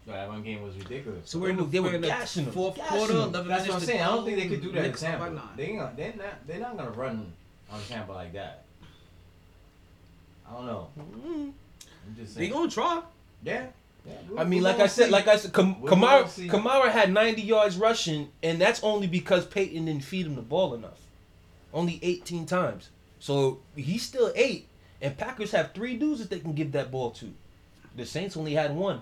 [0.08, 1.30] But that one game was ridiculous.
[1.30, 3.14] So we're in the, They were we're in the gashing them, fourth gashing quarter.
[3.14, 3.30] them.
[3.30, 4.02] 11 That's what I'm saying.
[4.02, 5.50] I don't think they could do that in Knicks up by Tampa.
[5.56, 7.32] They ain't, they're not they're not gonna run
[7.72, 8.63] on Tampa like that.
[10.50, 10.88] I don't know.
[11.00, 11.50] Mm-hmm.
[12.08, 13.02] I'm just They gonna try.
[13.44, 13.68] yeah.
[14.06, 15.12] yeah we- I we mean, like I said, see.
[15.12, 16.64] like I said, Kam- We're Kamara gonna.
[16.86, 20.74] Kamara had 90 yards rushing, and that's only because Payton didn't feed him the ball
[20.74, 21.00] enough.
[21.74, 22.90] Only 18 times,
[23.20, 24.68] so he's still eight.
[25.02, 27.34] And Packers have three dudes that they can give that ball to.
[27.98, 29.02] The Saints only had one.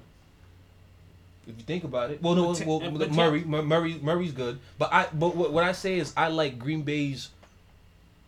[1.47, 5.07] If you think about it, well, no, But well, Murray, Murray, Murray's good, but I,
[5.13, 7.29] but what, what I say is I like Green Bay's,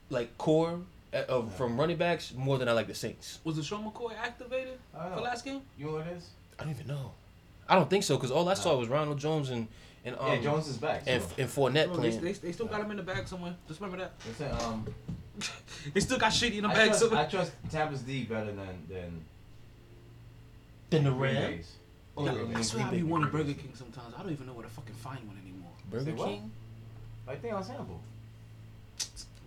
[0.10, 0.80] like core
[1.14, 3.40] uh, of, from running backs more than I like the Saints.
[3.44, 5.24] Was LeSean McCoy activated I don't for know.
[5.24, 5.62] last game?
[5.78, 6.30] You know what it is?
[6.60, 7.12] I don't even know.
[7.70, 9.68] I don't think so because all I saw was Ronald Jones and
[10.06, 11.06] and um, yeah, Jones is back.
[11.06, 11.12] So.
[11.12, 12.22] and, and Fournette Bro, they, playing.
[12.22, 13.56] they, they still got him in the bag somewhere.
[13.70, 14.12] Just remember that.
[14.28, 14.86] Listen, um,
[15.94, 17.22] They still got shitty in the I bag trust, somewhere.
[17.22, 19.26] I trust Tampa's D better than than
[20.90, 21.48] Then the Green Rams.
[21.56, 21.72] Bay's.
[22.16, 22.98] Oh, Yeah, yeah, that's why I Bay.
[22.98, 24.14] be wanting Burger King sometimes.
[24.18, 25.72] I don't even know where to fucking find one anymore.
[25.90, 26.28] Burger Say what?
[26.28, 26.52] King.
[27.28, 28.02] I think on sample.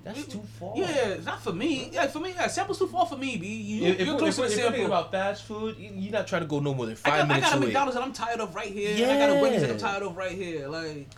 [0.06, 0.72] That's too far.
[0.76, 1.90] Yeah, not for me.
[1.92, 3.46] Yeah, for me, yeah, sample's too far for me, B.
[3.48, 4.86] You, If, if, you're if, closer if, to if sample.
[4.86, 7.24] about fast food, you- you're not trying to go no more than I five got,
[7.24, 7.66] I minutes got a away.
[7.66, 9.04] McDonald's that I'm tired of right here.
[9.04, 10.68] and I got a Wendy's that I'm tired of right here.
[10.68, 11.08] Like,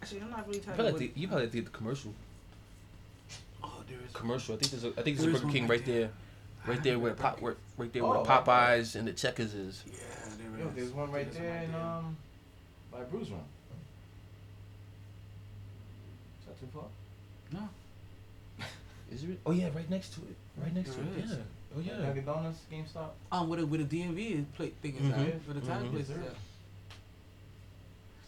[0.00, 1.16] actually, I'm not really You tired probably, of have Wendy's.
[1.16, 2.14] you probably have to get the commercial.
[3.62, 4.12] Oh, there is.
[4.14, 4.54] Commercial.
[4.54, 5.94] I think there's a, I think there's There a is Burger King right right there.
[6.00, 6.10] there,
[6.74, 9.84] right there where pop, where, right there where Oh, Popeyes and the Checkers is.
[9.86, 12.16] Yeah, Yo, there's one right There's there in um
[12.90, 13.40] by Bruce Run.
[16.40, 16.84] Is that too far?
[17.52, 17.68] No.
[19.12, 19.38] Is it?
[19.46, 20.36] Oh yeah, right next to it.
[20.56, 21.24] Right next to There it.
[21.24, 21.30] is.
[21.32, 21.36] Yeah.
[21.76, 21.96] Oh yeah.
[22.06, 23.08] Dunkin' Donuts, GameStop.
[23.32, 25.16] Um, with a with a DMV plate thing is Mhm.
[25.16, 25.90] that with the tag Mhm.
[25.92, 26.06] place.
[26.08, 26.32] Yes, sir.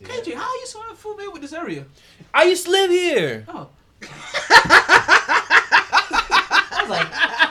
[0.01, 0.09] Yeah.
[0.09, 1.85] KJ, how are you so food made with this area?
[2.32, 3.44] I used to live here.
[3.48, 3.69] Oh,
[4.02, 4.07] I
[6.81, 7.11] was like,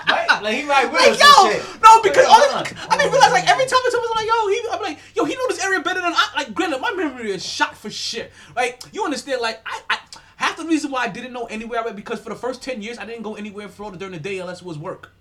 [0.09, 0.27] right?
[0.41, 1.63] Like he right with like us yo, shit.
[1.81, 2.65] no, because Hold all on.
[2.89, 5.47] I didn't realize like every time someone's like, yo, he, I'm like, yo, he know
[5.47, 6.27] this area better than I.
[6.37, 8.31] Like, granted, my memory is shot for shit.
[8.55, 9.41] Like, you understand?
[9.41, 9.97] Like, I, I
[10.39, 12.81] half the reason why I didn't know anywhere I went because for the first ten
[12.81, 15.11] years I didn't go anywhere in Florida during the day unless it was work.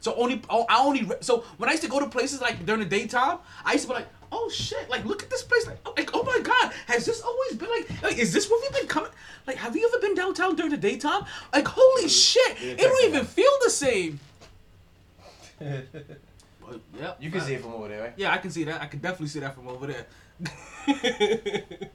[0.00, 2.80] So only oh, I only so when I used to go to places like during
[2.80, 5.78] the daytime, I used to be like, oh shit, like look at this place, like,
[5.84, 8.72] oh, like oh my god, has this always been like, like is this where we've
[8.72, 9.10] been coming?
[9.46, 11.24] Like, have you ever been downtown during the daytime?
[11.52, 12.08] Like, holy mm-hmm.
[12.08, 14.20] shit, it don't even feel the same.
[16.68, 18.12] But, yeah, You can see it from over there, right?
[18.16, 18.82] Yeah, I can see that.
[18.82, 20.06] I can definitely see that from over there.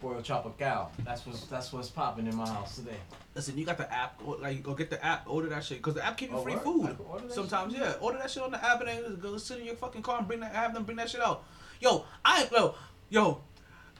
[0.00, 0.90] Pollo Tropical.
[1.04, 2.96] That's what's that's what's popping in my house today.
[3.34, 4.20] Listen, you got the app.
[4.40, 5.24] Like, go get the app.
[5.28, 6.62] Order that shit because the app give you Oh, free word?
[6.62, 6.84] food.
[6.84, 7.94] I can order that Sometimes, yeah.
[8.00, 10.26] Order that shit on the app and then go sit in your fucking car and
[10.26, 10.54] bring that.
[10.54, 11.44] Have them bring that shit out.
[11.80, 12.74] Yo, I yo
[13.08, 13.40] yo.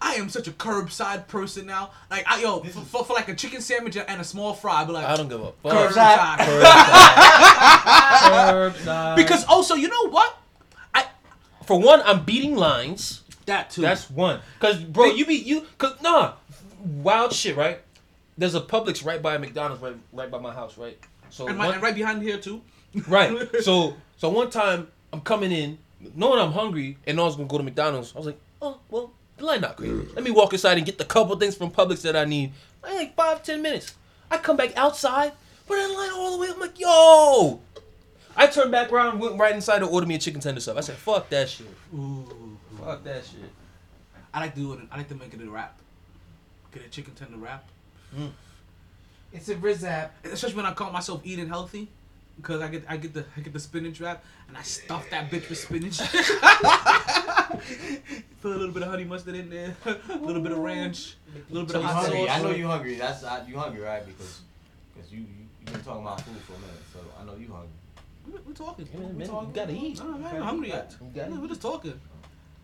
[0.03, 1.91] I am such a curbside person now.
[2.11, 4.95] Like, I yo for, for, for like a chicken sandwich and a small fry, but
[4.95, 5.73] like I don't give a fuck.
[5.93, 6.37] curbside.
[8.21, 9.17] Curbside.
[9.17, 10.37] because also, you know what?
[10.95, 11.05] I
[11.67, 13.23] for one, I'm beating lines.
[13.51, 13.83] That too.
[13.83, 14.41] That's one.
[14.59, 16.35] Cause bro, you be you cause nah,
[16.85, 17.81] wild shit, right?
[18.39, 20.99] There's a Publix right by McDonald's, right, right by my house, right?
[21.29, 22.63] So and, my, one- and right behind here too.
[23.09, 23.49] right.
[23.63, 25.79] So so one time I'm coming in,
[26.15, 28.15] knowing I'm hungry, and I was gonna go to McDonald's.
[28.15, 30.15] I was like, oh well, the line not great.
[30.15, 32.53] Let me walk inside and get the couple things from Publix that I need.
[32.83, 33.95] I like five ten minutes.
[34.31, 35.33] I come back outside,
[35.67, 36.49] but that line all the way.
[36.53, 37.61] I'm like, yo.
[38.37, 40.77] I turned back around, went right inside, to order me a chicken tender sub.
[40.77, 41.67] I said, fuck that shit.
[41.93, 42.40] Ooh.
[42.79, 43.51] Fuck that shit.
[44.33, 44.81] I like to do it.
[44.93, 45.79] I like to make it a wrap.
[46.73, 47.69] Get a chicken tender wrap.
[49.33, 50.11] It's a Rizap.
[50.25, 51.89] especially when I call myself eating healthy,
[52.37, 55.31] because I get I get the I get the spinach wrap and I stuff that
[55.31, 55.99] bitch with spinach.
[58.43, 61.17] Put a little bit of honey mustard in there, a little bit of ranch,
[61.51, 62.27] a little bit So of hot hungry?
[62.27, 62.37] sauce.
[62.39, 62.95] I know you hungry.
[62.97, 64.05] That's uh, you hungry, right?
[64.07, 64.41] Because
[64.95, 65.27] because you you
[65.61, 67.69] you've been talking about food for a minute, so I know you hungry.
[68.27, 68.89] We- We're talking.
[68.93, 69.53] Yeah, man, We're you talking.
[69.53, 69.99] gotta eat.
[69.99, 70.95] No, I'm not hungry yet.
[71.01, 72.01] You gotta Yeah, we're just talking.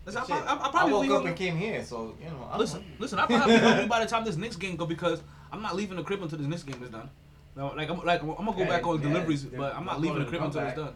[0.07, 0.35] Listen, I, Shit.
[0.35, 2.49] I, I I probably woke up and came here, so you know.
[2.51, 3.19] I'm Listen, listen.
[3.19, 5.21] I probably be hungry by the time this Knicks game go because
[5.51, 7.09] I'm not leaving the crib until this Knicks game is done.
[7.57, 9.99] No, like I'm like I'm gonna go Yeah, back on yeah, deliveries, but I'm not
[10.01, 10.95] leaving the crib until it's done.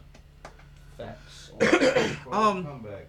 [0.98, 1.52] Facts.
[2.32, 3.08] Um, comeback.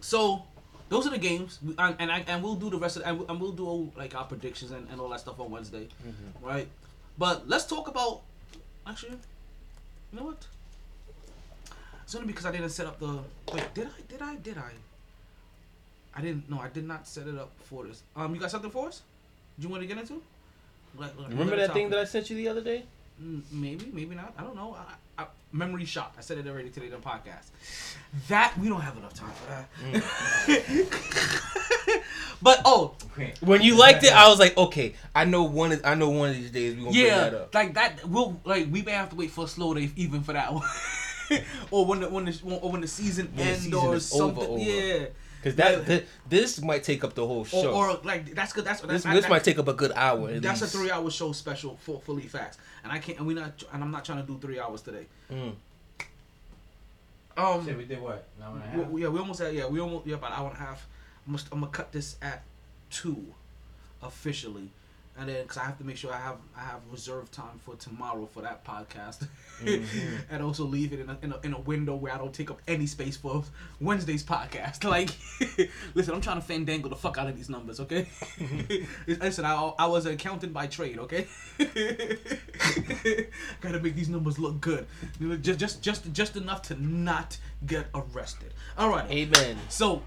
[0.00, 0.42] So,
[0.88, 3.28] those are the games, and and, I, and we'll do the rest of and, we'll-
[3.30, 6.44] and we'll do all, like our predictions and, and all that stuff on Wednesday, Mm-hmm.
[6.44, 6.68] right?
[7.16, 8.22] But let's talk about
[8.86, 9.18] actually,
[10.12, 10.44] you know what?
[12.02, 13.20] It's only because I didn't set up the.
[13.52, 14.00] Wait, did I?
[14.08, 14.34] Did I?
[14.36, 14.72] Did I?
[16.16, 16.48] I didn't.
[16.48, 18.02] No, I did not set it up for this.
[18.16, 19.02] Um, you got something for us?
[19.58, 20.22] Do you want to get into?
[20.96, 22.84] Like, like, Remember that thing that I sent you the other day?
[23.22, 24.32] Mm, Maybe, maybe not.
[24.38, 24.76] I don't know.
[25.18, 26.14] I, I, memory shot.
[26.18, 27.50] I said it already today on the podcast.
[28.28, 29.68] That we don't have enough time for that.
[32.42, 32.94] but oh
[33.40, 35.72] When you liked it, I was like, okay, I know one.
[35.72, 37.54] Of, I know one of these days we gonna bring that yeah, up.
[37.54, 38.04] like that.
[38.08, 40.68] We'll like we may have to wait for a slow day even for that one.
[41.70, 44.12] or when the when the or when the season When the ends season or is
[44.12, 44.54] over, something.
[44.54, 44.60] over.
[44.62, 45.06] Yeah.
[45.44, 45.84] Because that, Yeah.
[45.98, 47.70] thi- this might take up the whole show.
[47.70, 48.64] or like that's good.
[48.64, 50.30] That's this that's, this that- might take up a good hour.
[50.30, 50.74] At That's least.
[50.74, 53.18] a three-hour show special for fully facts, and I can't.
[53.18, 53.62] And we not.
[53.70, 55.04] And I'm not trying to do three hours today.
[55.30, 55.54] Mm.
[57.36, 57.66] Um.
[57.66, 58.26] Shit, we did what?
[58.38, 58.90] An hour and a half?
[58.90, 59.54] we- yeah, we almost had.
[59.54, 60.06] Yeah, we almost.
[60.06, 60.86] Yeah, about an hour and a half.
[61.26, 62.42] I'm gonna, I'm gonna cut this at
[62.90, 63.22] two,
[64.02, 64.70] officially,
[65.18, 67.76] and then because I have to make sure I have I have reserved time for
[67.76, 69.26] tomorrow for that podcast,
[69.62, 70.16] mm-hmm.
[70.30, 72.50] and also leave it in a, in a in a window where I don't take
[72.50, 73.44] up any space for
[73.80, 74.84] Wednesday's podcast.
[74.94, 75.10] Like,
[75.94, 78.06] listen, I'm trying to fandangle the fuck out of these numbers, okay?
[78.38, 79.14] Mm-hmm.
[79.20, 81.26] listen, I I was an accountant by trade, okay?
[83.60, 84.86] Gotta make these numbers look good,
[85.42, 88.52] just just just just enough to not get arrested.
[88.76, 89.10] All right.
[89.10, 89.56] Amen.
[89.68, 90.02] So,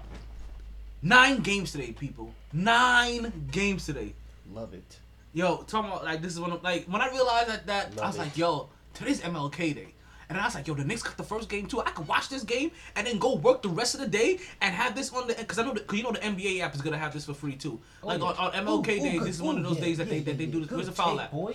[1.02, 2.32] nine games today, people.
[2.52, 4.14] Nine games today.
[4.52, 4.98] Love it.
[5.32, 8.06] Yo, talking about like this is one of like when I realized that that I
[8.06, 8.20] was it.
[8.20, 9.94] like, yo, today's MLK Day.
[10.30, 11.80] And I was like, yo, the Knicks got the first game too.
[11.80, 14.74] I could watch this game and then go work the rest of the day and
[14.74, 16.98] have this on the because I know because you know the NBA app is gonna
[16.98, 17.80] have this for free too.
[18.02, 20.46] Like on, on MLK days, this is one of those days that they that they
[20.46, 20.70] do this.
[20.70, 21.30] Where's the foul at?
[21.30, 21.54] Boy.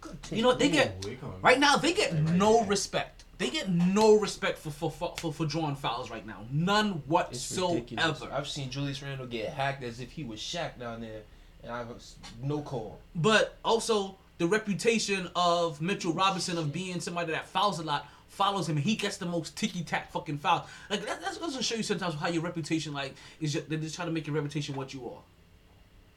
[0.00, 1.04] Good You know they get
[1.42, 1.76] right now?
[1.76, 3.24] They get no respect.
[3.38, 6.44] They get no respect for for for, for, for drawing fouls right now.
[6.50, 8.06] None It's ridiculous.
[8.06, 8.34] whatsoever.
[8.34, 11.22] I've seen Julius Randle get hacked as if he was Shaq down there,
[11.62, 13.00] and I was no call.
[13.14, 18.68] but also the reputation of Mitchell Robinson of being somebody that fouls a lot follows
[18.68, 20.62] him he gets the most ticky tack fucking fouls.
[20.90, 23.78] Like that, that's going to show you sometimes how your reputation like is just, they're
[23.78, 25.20] just trying to make your reputation what you are.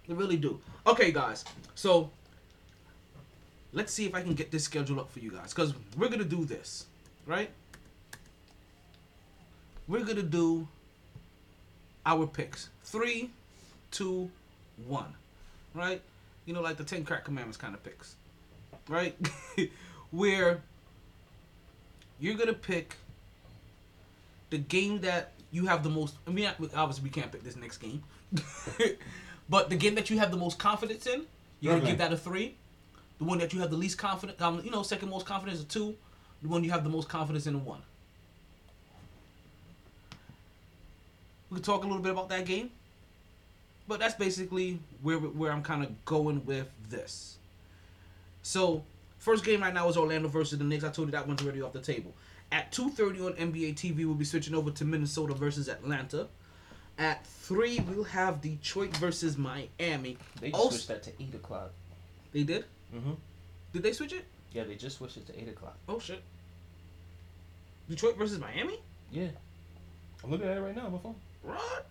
[0.07, 0.59] They really do.
[0.85, 1.45] Okay, guys.
[1.73, 2.11] So
[3.73, 6.23] let's see if I can get this schedule up for you guys because we're gonna
[6.23, 6.85] do this,
[7.25, 7.49] right?
[9.87, 10.67] We're gonna do
[12.05, 12.69] our picks.
[12.83, 13.31] Three,
[13.89, 14.29] two,
[14.85, 15.15] one.
[15.73, 16.01] Right?
[16.45, 18.15] You know, like the Ten Crack Commandments kind of picks.
[18.87, 19.15] Right?
[20.11, 20.61] Where
[22.19, 22.95] you're gonna pick
[24.49, 27.77] the game that you have the most I mean obviously we can't pick this next
[27.77, 28.03] game.
[29.49, 31.23] but the game that you have the most confidence in,
[31.59, 31.91] you're gonna Okay.
[31.91, 32.55] give that a three.
[33.19, 35.65] The one that you have the least confidence um, you know, second most confidence a
[35.65, 35.95] two.
[36.41, 37.81] The one you have the most confidence in a one.
[41.49, 42.71] We could talk a little bit about that game.
[43.91, 47.35] But that's basically where where I'm kind of going with this.
[48.41, 48.85] So,
[49.17, 50.85] first game right now is Orlando versus the Knicks.
[50.85, 52.13] I told you that one's already off the table.
[52.53, 56.29] At 2:30 on NBA TV, we'll be switching over to Minnesota versus Atlanta.
[56.97, 60.17] At three, we'll have Detroit versus Miami.
[60.39, 61.71] They just Also- switched that to eight o'clock.
[62.31, 62.63] They did?
[62.95, 63.17] Mhm.
[63.73, 64.23] Did they switch it?
[64.53, 65.77] Yeah, they just switched it to eight o'clock.
[65.89, 66.23] Oh shit.
[67.89, 68.79] Detroit versus Miami?
[69.11, 69.31] Yeah.
[70.23, 71.15] I'm looking at it right now on my phone.
[71.43, 71.87] What?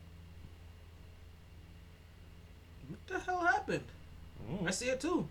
[2.90, 3.84] What the hell happened?
[4.50, 4.66] Mm.
[4.66, 5.26] I see it too.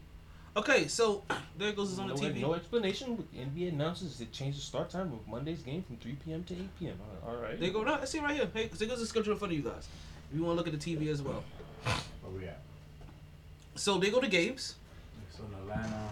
[0.56, 1.23] Okay, so
[1.57, 2.41] there goes it's on no, the TV.
[2.41, 3.26] no explanation.
[3.34, 6.44] The NBA announces it changed the start time of Monday's game from 3 p.m.
[6.45, 6.99] to 8 p.m.
[7.27, 7.60] All right.
[7.60, 7.84] They go.
[7.84, 8.49] No, I see it right here.
[8.53, 9.88] Hey, there goes the schedule in front of you guys.
[10.31, 11.44] If you want to look at the TV as well.
[11.84, 12.60] Where we at?
[13.76, 14.76] So they go to games.
[15.36, 16.10] So in Atlanta,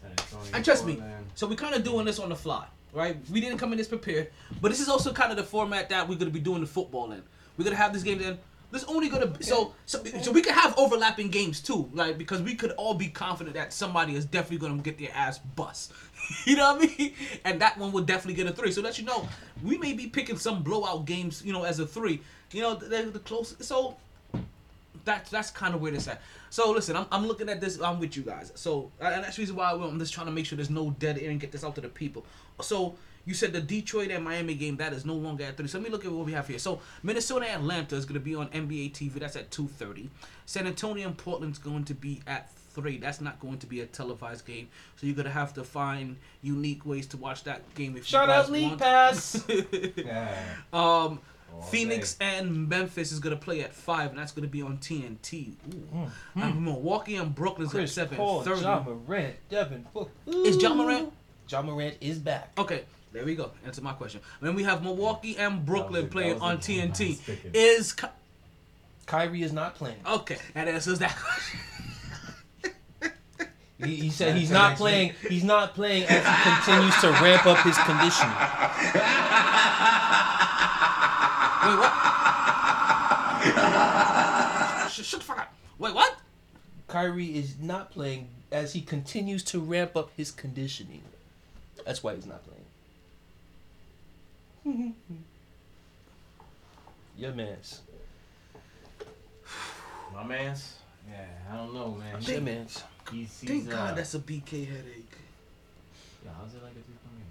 [0.00, 1.02] San Antonio, And trust me,
[1.34, 3.16] so we're kind of doing this on the fly, right?
[3.30, 4.30] We didn't come in this prepared,
[4.60, 7.12] but this is also kind of the format that we're gonna be doing the football
[7.12, 7.22] in.
[7.58, 8.38] We're gonna have this game in.
[8.70, 12.42] There's only gonna be, so so so we could have overlapping games too, like because
[12.42, 15.92] we could all be confident that somebody is definitely gonna get their ass bust.
[16.44, 17.12] you know what I mean?
[17.44, 18.72] And that one will definitely get a three.
[18.72, 19.28] So let you know,
[19.62, 22.20] we may be picking some blowout games, you know, as a three.
[22.52, 23.56] You know, they're the close.
[23.60, 23.96] So
[25.04, 26.20] that's that's kind of where this at.
[26.50, 27.80] So listen, I'm, I'm looking at this.
[27.80, 28.52] I'm with you guys.
[28.56, 31.18] So and that's the reason why I'm just trying to make sure there's no dead
[31.18, 32.26] air and get this out to the people.
[32.60, 32.96] So
[33.26, 35.68] you said the Detroit and Miami game that is no longer at three.
[35.68, 36.58] So let me look at what we have here.
[36.58, 39.14] So Minnesota Atlanta is going to be on NBA TV.
[39.14, 40.08] That's at two thirty.
[40.46, 42.98] San Antonio and Portland's going to be at three.
[42.98, 44.68] That's not going to be a televised game.
[44.96, 48.34] So you're gonna have to find unique ways to watch that game if Shout you
[48.34, 48.80] guys out League want.
[48.80, 49.44] Pass.
[49.96, 50.34] Yeah.
[50.72, 51.20] Um,
[51.54, 52.36] All Phoenix day.
[52.38, 55.54] and Memphis is gonna play at five, and that's gonna be on TNT.
[55.74, 55.88] Ooh.
[55.96, 58.60] Mm, And Milwaukee and Brooklyn's Chris at seven Paul, thirty.
[58.62, 60.10] Ja Morant, Devin Booker.
[60.26, 61.12] Is Ja Morant?
[61.48, 62.52] Ja Morant is back.
[62.58, 62.84] Okay,
[63.16, 63.50] There we go.
[63.64, 64.20] Answer my question.
[64.42, 67.18] Then we have Milwaukee and Brooklyn was playing on the TNT.
[67.54, 68.08] Is Ky-
[69.06, 69.96] Kyrie is not playing.
[70.06, 70.36] okay.
[70.52, 71.16] That answers that
[72.60, 72.76] question.
[73.82, 75.14] He, he said he's not playing.
[75.30, 78.36] He's not playing as he continues to ramp up his conditioning.
[81.64, 81.92] Wait, what?
[84.90, 85.54] Sh- shut the fuck up.
[85.78, 86.18] Wait, what?
[86.88, 91.00] Kyrie is not playing as he continues to ramp up his conditioning.
[91.86, 92.55] That's why he's not playing.
[97.16, 97.80] Your man's.
[100.12, 100.76] My man's.
[101.08, 102.20] Yeah, I don't know, man.
[102.20, 102.82] Your man's.
[103.12, 105.12] He's, he's, Thank uh, God that's a BK headache.
[106.24, 107.22] Yeah, how's it like a three point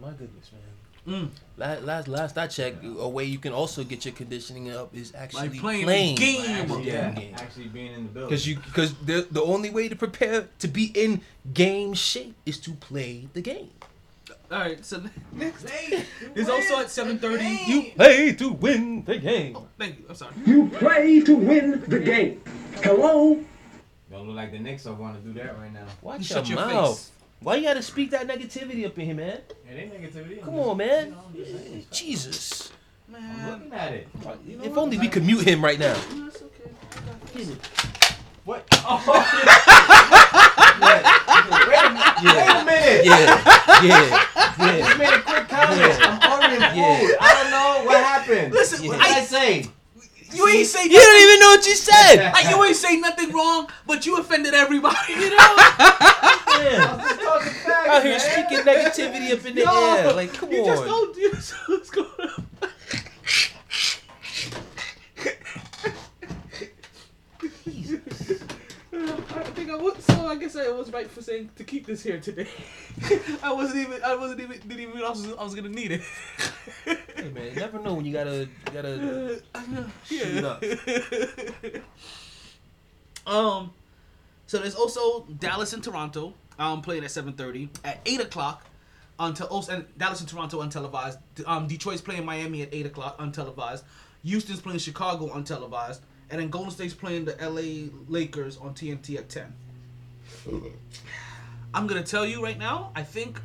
[0.00, 0.62] My goodness, man.
[1.06, 1.30] Mm.
[1.56, 5.14] Last, last, last I checked, a way you can also get your conditioning up is
[5.16, 6.44] actually Like playing playing, the game.
[6.44, 7.34] Actually, yeah, game.
[7.34, 8.28] actually being in the building.
[8.28, 11.22] Because you, because the the only way to prepare to be in
[11.54, 13.70] game shape is to play the game.
[14.50, 14.84] All right.
[14.84, 15.02] So
[15.32, 16.04] next day
[16.34, 17.66] is also at 7:30.
[17.66, 17.92] You.
[17.92, 19.56] Play to win the game.
[19.56, 20.04] Oh, thank you.
[20.08, 20.32] I'm sorry.
[20.46, 22.40] You play to win the game.
[22.82, 23.44] Hello?
[24.10, 25.84] Don't look like the Knicks are want to do that right now.
[26.00, 26.98] Watch You your, shut your mouth.
[26.98, 27.10] face.
[27.40, 29.40] Why you gotta speak that negativity up in here, man?
[29.70, 30.42] It ain't negativity.
[30.42, 31.04] Come just- on, man.
[31.06, 31.86] You know, I'm just saying.
[31.92, 32.72] Jesus.
[33.14, 33.50] I'm Man.
[33.52, 34.08] looking at it.
[34.62, 35.94] If only we could mute him right now.
[35.94, 37.54] That's okay.
[38.44, 38.64] What?
[38.90, 39.02] Oh,
[40.80, 41.17] wait,
[41.98, 43.04] a, wait a minute.
[43.04, 43.18] Yeah,
[43.82, 44.78] yeah, I yeah.
[44.86, 45.98] just made a quick comment.
[46.02, 46.98] I'm ordering Yeah.
[47.00, 47.16] food.
[47.20, 48.52] I don't know what happened.
[48.52, 49.66] Listen, what I- did I say?
[50.30, 52.30] You ain't say You don't even know what you said.
[52.34, 55.14] Like, you ain't say nothing wrong, but you offended everybody.
[55.14, 55.36] You know?
[56.58, 58.20] Man, Just talking facts, out here man.
[58.20, 60.12] speaking negativity up in the No, air.
[60.12, 61.30] Like, come you just don't do
[61.68, 62.44] what's going on.
[68.92, 70.26] I think I was so.
[70.26, 72.48] I guess I was right for saying to keep this here today.
[73.42, 74.02] I wasn't even.
[74.02, 74.58] I wasn't even.
[74.60, 74.98] Didn't even.
[74.98, 75.54] know I was.
[75.54, 76.02] Gonna need it.
[76.84, 79.42] Hey man, you never know when you gotta, you gotta.
[79.68, 79.84] Know.
[80.04, 80.62] Shoot up.
[83.26, 83.72] um.
[84.46, 86.34] So there's also Dallas and Toronto.
[86.58, 88.64] Um, playing at 7:30 at 8 o'clock.
[89.20, 91.18] Until also and Dallas and Toronto untelevised.
[91.46, 93.82] Um, Detroit's playing Miami at 8 o'clock untelevised.
[94.24, 99.28] Houston's playing Chicago untelevised, and then Golden State's playing the LA Lakers on TNT at
[99.28, 99.52] 10.
[101.74, 102.92] I'm gonna tell you right now.
[102.94, 103.40] I think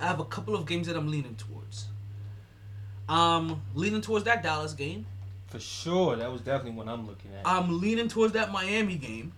[0.00, 1.86] I have a couple of games that I'm leaning towards.
[3.08, 5.06] Um, leaning towards that Dallas game.
[5.48, 7.46] For sure, that was definitely what I'm looking at.
[7.46, 9.32] I'm leaning towards that Miami game,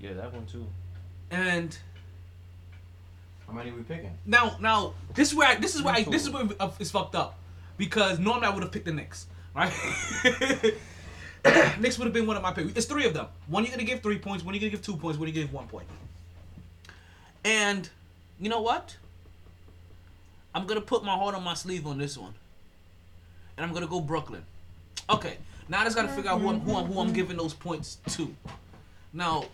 [0.00, 0.66] yeah, that one too.
[1.30, 1.76] and
[3.46, 4.16] How many are we picking?
[4.24, 6.48] now, now this is where I, this is where I, this is where
[6.78, 7.38] it's fucked up,
[7.76, 9.72] because normally I would have picked the Knicks, right?
[11.80, 12.72] Knicks would have been one of my picks.
[12.76, 13.26] It's three of them.
[13.46, 14.44] One you're gonna give three points.
[14.44, 15.18] One you're gonna give two points.
[15.18, 15.86] One you're gonna give one point.
[17.44, 17.88] And
[18.38, 18.96] you know what?
[20.54, 22.34] I'm gonna put my heart on my sleeve on this one,
[23.56, 24.42] and I'm gonna go Brooklyn.
[25.08, 27.54] Okay, now I just gotta figure out who I'm who I'm, who I'm giving those
[27.54, 28.34] points to.
[29.12, 29.44] Now,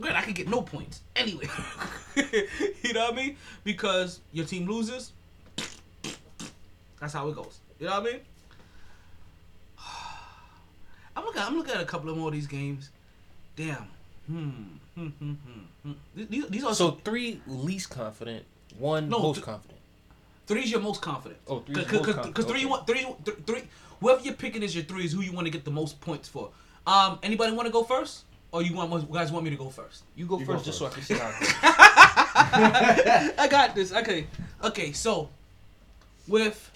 [0.00, 1.48] good, I could get no points anyway.
[2.16, 3.36] you know what I mean?
[3.62, 5.12] Because your team loses.
[7.00, 7.60] That's how it goes.
[7.78, 8.20] You know what I mean?
[11.16, 11.42] I'm looking.
[11.42, 12.90] I'm looking at a couple of more of these games.
[13.56, 13.86] Damn.
[14.26, 14.50] Hmm.
[14.94, 15.06] Hmm.
[15.08, 15.32] Hmm.
[15.32, 15.60] Hmm.
[15.82, 15.92] hmm.
[16.16, 18.44] These, these are So so three least confident,
[18.78, 19.78] one No, most th- confident.
[20.46, 21.40] three's your most confident.
[21.46, 22.66] Oh, three's Cause, most cause, confident, cause three, okay.
[22.66, 23.62] want three, th- three.
[24.00, 26.28] Whoever you're picking is your three is who you want to get the most points
[26.28, 26.50] for.
[26.86, 27.18] Um.
[27.22, 30.02] Anybody want to go first, or you want you guys want me to go first?
[30.16, 31.08] You go You first, go just so I can first.
[31.08, 33.34] sit out there.
[33.38, 33.92] I got this.
[33.92, 34.26] Okay.
[34.62, 34.92] Okay.
[34.92, 35.28] So,
[36.28, 36.70] with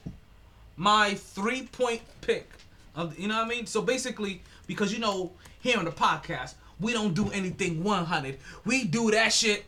[0.77, 2.49] my three point pick,
[2.99, 3.67] of, you know what I mean.
[3.67, 8.39] So basically, because you know, here on the podcast, we don't do anything 100.
[8.65, 9.65] We do that shit.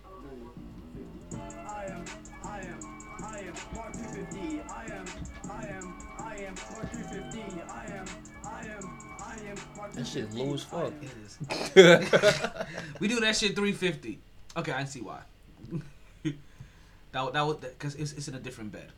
[1.32, 2.04] I am,
[2.44, 2.80] I am,
[3.22, 4.60] I am Mark 250.
[4.68, 5.06] I am,
[5.48, 7.62] I am, I am Mark 250.
[7.62, 8.06] I am,
[8.44, 10.92] I am, I am Mark That shit low as fuck.
[11.00, 11.38] It is.
[13.00, 14.18] we do that shit 350.
[14.56, 15.20] Okay, I see why.
[16.24, 18.88] that that was because it's, it's in a different bed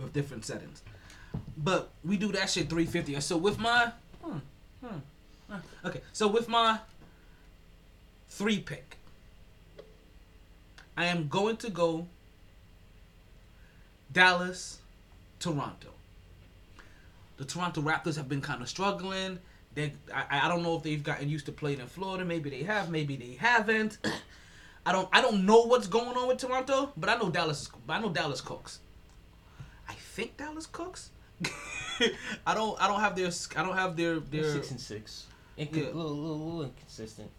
[0.00, 0.82] with different settings.
[1.56, 3.20] But we do that shit 350.
[3.20, 3.92] So with my
[4.22, 4.38] hmm,
[4.84, 6.78] hmm, okay, so with my
[8.28, 8.98] three pick,
[10.96, 12.06] I am going to go
[14.12, 14.78] Dallas,
[15.40, 15.88] Toronto.
[17.36, 19.40] The Toronto Raptors have been kind of struggling.
[19.74, 22.24] They, I, I don't know if they've gotten used to playing in Florida.
[22.24, 22.90] Maybe they have.
[22.90, 23.98] Maybe they haven't.
[24.86, 25.08] I don't.
[25.12, 27.68] I don't know what's going on with Toronto, but I know Dallas.
[27.88, 28.78] I know Dallas cooks.
[29.88, 31.10] I think Dallas cooks.
[32.46, 32.80] I don't.
[32.80, 33.30] I don't have their.
[33.56, 34.18] I don't have their.
[34.20, 34.52] Their.
[34.52, 35.26] six and six.
[35.58, 35.82] Inco- Yeah.
[35.86, 37.30] little, little, little inconsistent.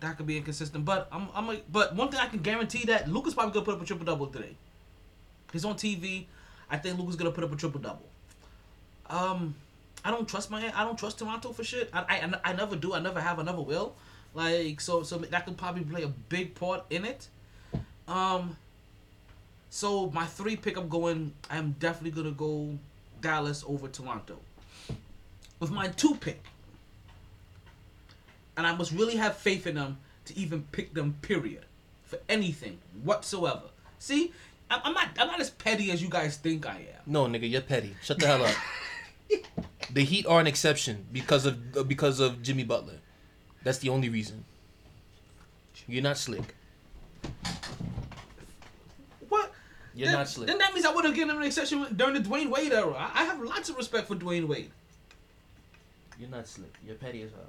[0.00, 0.84] that could be inconsistent.
[0.84, 3.74] But I'm, I'm like, but one thing I can guarantee that Luka's probably gonna put
[3.74, 4.54] up a triple double today.
[5.52, 6.26] He's on TV.
[6.70, 8.06] I think Luka's gonna put up a triple double.
[9.08, 9.56] Um,
[10.04, 11.90] I don't trust my, I don't trust Toronto for shit.
[11.92, 12.94] I, I, I never do.
[12.94, 13.40] I never have.
[13.40, 13.96] I never will.
[14.32, 17.28] Like so, so that could probably play a big part in it.
[18.06, 18.56] Um.
[19.70, 21.32] So my three pick, I'm going.
[21.48, 22.76] I'm definitely gonna go
[23.20, 24.36] Dallas over Toronto.
[25.60, 26.42] With my two pick,
[28.56, 31.14] and I must really have faith in them to even pick them.
[31.22, 31.64] Period,
[32.02, 33.62] for anything whatsoever.
[34.00, 34.32] See,
[34.68, 35.08] I'm, I'm not.
[35.18, 37.02] I'm not as petty as you guys think I am.
[37.06, 37.94] No, nigga, you're petty.
[38.02, 38.56] Shut the hell up.
[39.92, 42.98] the Heat are an exception because of uh, because of Jimmy Butler.
[43.62, 44.44] That's the only reason.
[45.86, 46.54] You're not slick.
[49.94, 50.48] You're then, not slick.
[50.48, 52.94] Then that means I would have given him an exception during the Dwyane Wade era.
[52.96, 54.70] I, I have lots of respect for Dwyane Wade.
[56.18, 56.74] You're not slick.
[56.86, 57.40] You're petty as hell.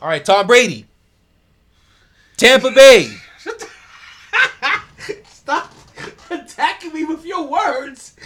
[0.00, 0.86] All right, Tom Brady.
[2.36, 3.14] Tampa Bay.
[5.24, 5.72] Stop
[6.30, 8.16] attacking me with your words.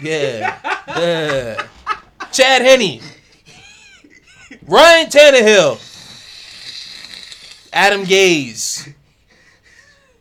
[0.00, 0.58] Yeah.
[0.88, 1.66] yeah.
[2.32, 3.00] Chad Henne.
[4.66, 5.80] Ryan Tannehill.
[7.72, 8.92] Adam Gase.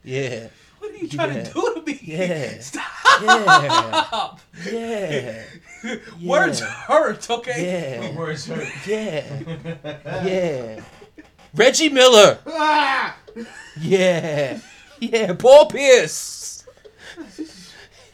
[0.03, 0.49] Yeah.
[0.95, 1.43] What are you trying Yeah.
[1.43, 1.99] to do to me?
[2.03, 2.59] Yeah.
[2.61, 4.39] Stop.
[4.71, 5.43] Yeah.
[6.23, 7.99] Words hurt, okay?
[8.01, 8.15] Yeah.
[8.17, 8.67] Words hurt.
[8.87, 9.23] Yeah.
[10.25, 10.81] Yeah.
[11.53, 12.39] Reggie Miller.
[12.47, 13.17] Ah!
[13.79, 14.59] Yeah.
[14.99, 15.33] Yeah.
[15.33, 16.63] Paul Pierce.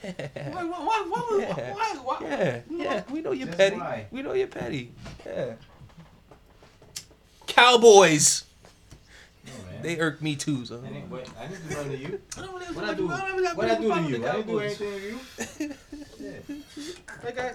[0.01, 0.09] Why,
[0.41, 1.73] why, why, why, Yeah.
[1.73, 2.59] why, why, Yeah.
[2.69, 3.03] Yeah.
[3.11, 3.77] We know you're Just petty.
[3.77, 4.07] why?
[4.11, 4.91] We know you're petty.
[5.25, 5.53] Yeah.
[7.47, 8.43] Cowboys.
[9.83, 9.89] No.
[9.89, 10.65] They irk me too.
[10.65, 10.81] So.
[10.83, 12.21] I didn't, wait, I didn't do nothing to you.
[12.37, 13.07] I don't really What I do?
[13.07, 14.19] don't really have What I a do to you?
[14.19, 15.73] with I didn't do anything to you.
[16.19, 16.31] Yeah.
[17.23, 17.53] Like I,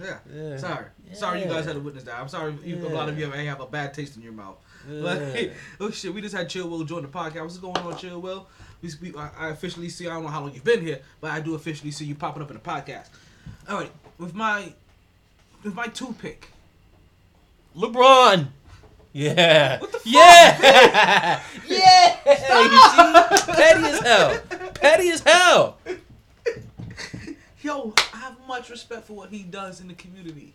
[0.00, 0.18] yeah.
[0.34, 0.56] Yeah.
[0.56, 0.86] Sorry.
[1.12, 2.18] Sorry you guys had to witness that.
[2.18, 4.56] I'm sorry you, a lot of you may have a bad taste in your mouth.
[4.88, 5.00] Yeah.
[5.00, 7.42] Like, oh shit, we just had Chill Will join the podcast.
[7.42, 8.48] What's going on, Chill Will?
[8.82, 11.30] We, we, I, I officially see, I don't know how long you've been here, but
[11.30, 13.06] I do officially see you popping up in the podcast.
[13.68, 14.72] All right, with my,
[15.62, 16.48] with my two pick.
[17.76, 18.48] LeBron.
[19.14, 19.78] Yeah.
[19.78, 20.06] What the fuck?
[20.12, 21.40] Yeah.
[21.68, 22.16] yeah.
[22.26, 22.34] You
[23.46, 23.52] see?
[23.52, 24.40] Petty as hell.
[24.74, 25.78] Petty as hell.
[27.62, 30.52] Yo, I have much respect for what he does in the community.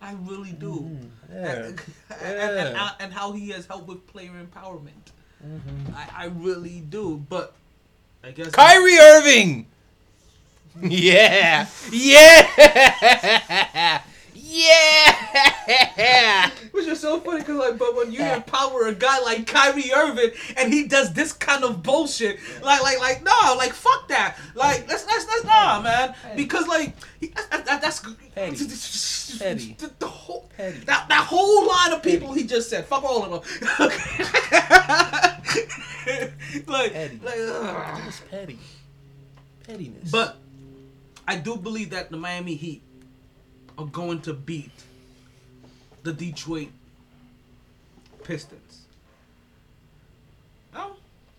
[0.00, 0.72] I really do.
[0.74, 1.32] Mm-hmm.
[1.32, 1.52] Yeah.
[1.64, 1.80] And,
[2.10, 2.90] and, and, Yeah.
[3.00, 5.10] and how he has helped with player empowerment.
[5.44, 5.94] Mm-hmm.
[5.96, 7.24] I, I really do.
[7.28, 7.54] But
[8.22, 9.66] I guess Kyrie Irving.
[10.80, 11.66] Yeah.
[11.90, 12.46] Yeah.
[14.50, 16.48] Yeah.
[16.70, 20.30] Which is so funny because like, but when you empower a guy like Kyrie Irving
[20.56, 24.86] and he does this kind of bullshit, like, like, like, no, like, fuck that, like,
[24.86, 28.00] that's, that's, that's, nah, man, because like, he, that, that, that's
[28.34, 28.56] Petty.
[29.38, 29.74] Petty.
[29.78, 30.78] The, the whole, Petty.
[30.86, 33.42] that, that whole line of people he just said, fuck all of them.
[36.66, 37.20] like, Petty.
[37.22, 38.12] like, ugh.
[38.30, 38.58] Petty.
[39.66, 40.10] Pettiness.
[40.10, 40.38] But
[41.26, 42.80] I do believe that the Miami Heat
[43.78, 44.72] are going to beat
[46.02, 46.68] the Detroit
[48.24, 48.82] Pistons.
[50.74, 50.98] I don't,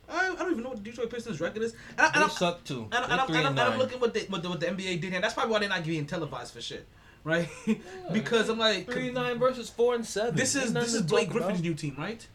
[0.09, 1.73] I, I don't even know what the Detroit Pistons record is.
[1.97, 2.87] And, I, and, they I'm, suck too.
[2.91, 4.59] and, and, I'm, three and, I'm, and and I'm looking what, they, what, the, what
[4.59, 5.21] the NBA did here.
[5.21, 6.87] That's probably why they're not getting televised for shit,
[7.23, 7.49] right?
[8.13, 10.35] because I'm like, Three and nine versus four and seven.
[10.35, 11.63] this is Ain't this is Blake Griffin's about.
[11.63, 12.25] new team, right?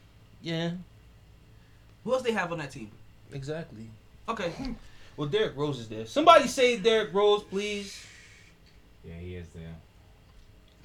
[0.42, 0.72] Yeah.
[2.04, 2.90] Who else they have on that team?
[3.32, 3.88] Exactly.
[4.28, 4.52] Okay,
[5.16, 6.06] Well, Derrick Rose is there.
[6.06, 8.04] Somebody say Derrick Rose, please.
[9.06, 9.74] Yeah, he is there.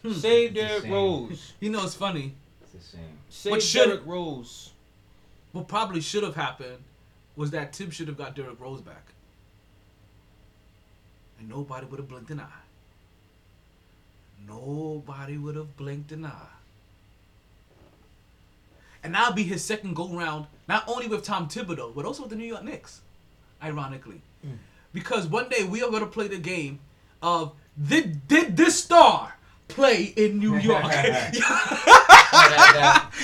[0.01, 0.13] Hmm.
[0.13, 0.91] Save It's Derrick.
[0.91, 1.53] Rose.
[1.59, 2.33] you know it's funny.
[2.61, 3.05] It's a shame.
[3.29, 4.71] Save What should- Derrick Rose.
[5.51, 6.77] What probably should have happened
[7.35, 9.07] was that Tim should have got Derrick Rose back.
[11.39, 12.63] And nobody would have blinked an eye.
[14.47, 16.47] Nobody would have blinked an eye.
[19.03, 22.31] And that'll be his second go round, not only with Tom Thibodeau, but also with
[22.31, 23.01] the New York Knicks,
[23.63, 24.21] ironically.
[24.43, 24.53] Hmm.
[24.93, 26.79] Because one day we are going to play the game
[27.21, 29.35] of did, did this star
[29.69, 30.83] play in New York?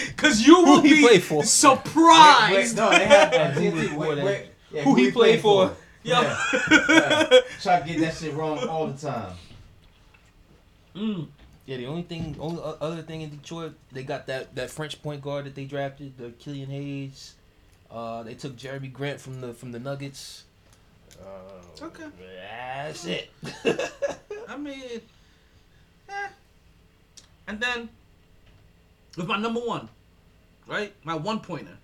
[0.07, 1.43] Because you will Who he be for?
[1.43, 2.77] surprised.
[2.77, 3.53] Wait, no, they have that.
[3.55, 4.25] Who he Wait, for wait, then?
[4.25, 4.45] wait.
[4.71, 5.75] Yeah, Who he play for?
[6.03, 6.21] Yo.
[6.21, 6.37] Yeah.
[6.89, 7.39] yeah.
[7.61, 9.33] Try to get that shit wrong all the time.
[10.95, 11.27] Mm.
[11.65, 15.21] Yeah, the only thing, only other thing in Detroit, they got that that French point
[15.21, 17.33] guard that they drafted, the Killian Hayes.
[17.89, 20.43] Uh, they took Jerami Grant from the from the Nuggets.
[21.19, 22.05] Uh, Okay.
[22.41, 23.29] That's it.
[24.47, 25.01] I mean,
[26.09, 26.27] eh.
[27.47, 27.89] And then,
[29.17, 29.89] with my number one,
[30.67, 30.93] right?
[31.03, 31.77] My one pointer.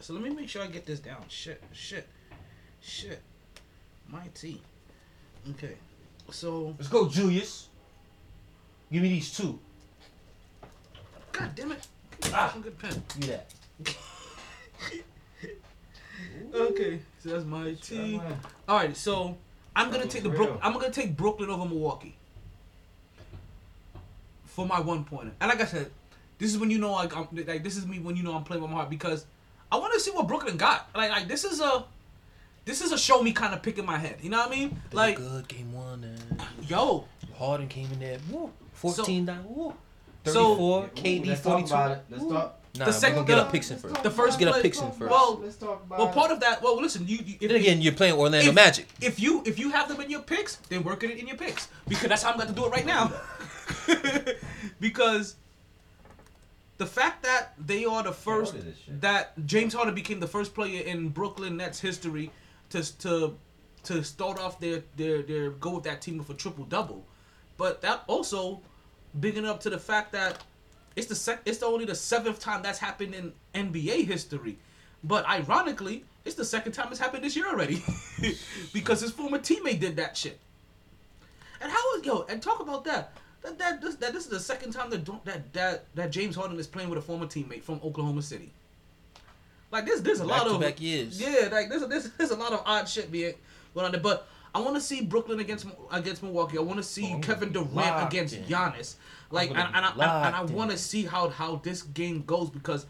[0.00, 1.24] So let me make sure I get this down.
[1.28, 2.08] Shit, shit,
[2.80, 3.20] shit.
[4.08, 4.60] My T.
[5.50, 5.74] Okay.
[6.30, 7.68] So, Let's go, Julius.
[8.90, 9.58] Give me these two.
[11.32, 11.86] God damn it.
[12.32, 12.54] Ah.
[12.60, 13.02] Good pen.
[13.20, 13.52] That.
[16.54, 18.20] Okay, so that's my T.
[18.68, 18.96] Alright.
[18.96, 19.36] So
[19.74, 20.28] I'm gonna take the.
[20.28, 20.60] Brook.
[20.62, 22.16] I'm gonna take Brooklyn over Milwaukee
[24.54, 25.32] for my one pointer.
[25.40, 25.90] And like I said,
[26.38, 28.44] this is when you know like, I'm, like this is me when you know I'm
[28.44, 29.26] playing with my heart because
[29.70, 30.88] I want to see what Brooklyn got.
[30.94, 31.84] Like like this is a
[32.64, 34.16] this is a show me kind of pick in my head.
[34.22, 34.80] You know what I mean?
[34.92, 37.06] Like good game one and yo,
[37.38, 38.18] Harden came in there.
[38.30, 39.44] Woo, 14 down.
[39.48, 39.74] Woo.
[40.24, 41.74] 34, Ooh, KD let's talk 42.
[41.74, 42.04] about it.
[42.10, 42.58] Let's talk.
[42.74, 44.02] Nah, The we're second- gonna get the- our picks in first.
[44.02, 45.10] the first get our play- picks in first.
[45.10, 46.62] Well, Let's talk about well, part of that.
[46.62, 47.18] Well, listen, you.
[47.18, 48.86] you if, then again, you're playing Orlando if, Magic.
[49.00, 51.68] If you if you have them in your picks, then work it in your picks
[51.88, 53.12] because that's how I'm going to do it right now.
[54.80, 55.36] because
[56.78, 59.00] the fact that they are the first order this shit.
[59.00, 62.30] that James Harden became the first player in Brooklyn Nets history
[62.70, 63.36] to to
[63.84, 67.04] to start off their their their go with that team with a triple double,
[67.56, 68.60] but that also
[69.20, 70.42] bigging up to the fact that
[70.96, 74.58] it's the sec- it's the only the seventh time that's happened in NBA history.
[75.04, 77.82] But ironically, it's the second time it's happened this year already.
[78.72, 80.38] because his former teammate did that shit.
[81.60, 83.12] And how is yo, and talk about that.
[83.42, 86.58] That that this, that this is the second time that that that that James Harden
[86.58, 88.50] is playing with a former teammate from Oklahoma City.
[89.70, 91.20] Like there's there's a lot of Back-to-back years.
[91.20, 93.34] Yeah, like there's a, there's, there's a lot of odd shit being
[93.74, 94.00] going on there.
[94.00, 96.58] But I want to see Brooklyn against against Milwaukee.
[96.58, 98.44] I want to see Oh, Kevin Durant against in.
[98.44, 98.94] Giannis.
[99.30, 102.50] Like and, and, I, and I locked want to see how how this game goes
[102.50, 102.86] because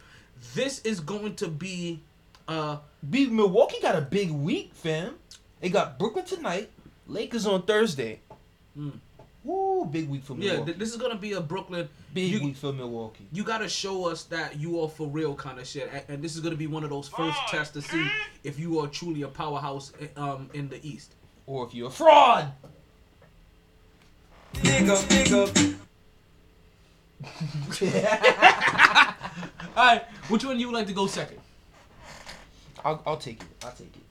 [0.55, 2.01] this is going to be
[2.49, 5.15] uh Big Milwaukee got a big week, fam.
[5.61, 6.71] They got Brooklyn tonight,
[7.07, 8.21] Lakers on Thursday.
[9.45, 10.43] Woo, big week for Hmm.
[10.43, 13.27] yeah th- this is gonna be a Brooklyn big you, week for Milwaukee.
[13.33, 16.35] you gotta show us that you are for real kind of shit and, and this
[16.37, 18.07] is gonna be one of those first tests to see
[18.45, 21.15] if you are truly a powerhouse eh, um in the East.
[21.47, 22.53] Or if you're a fraud.
[24.55, 25.77] Nigga, nigga.
[29.77, 31.39] All right, which one you would like to go second?
[32.85, 33.47] I'll, I'll take it.
[33.65, 34.03] I'll take it.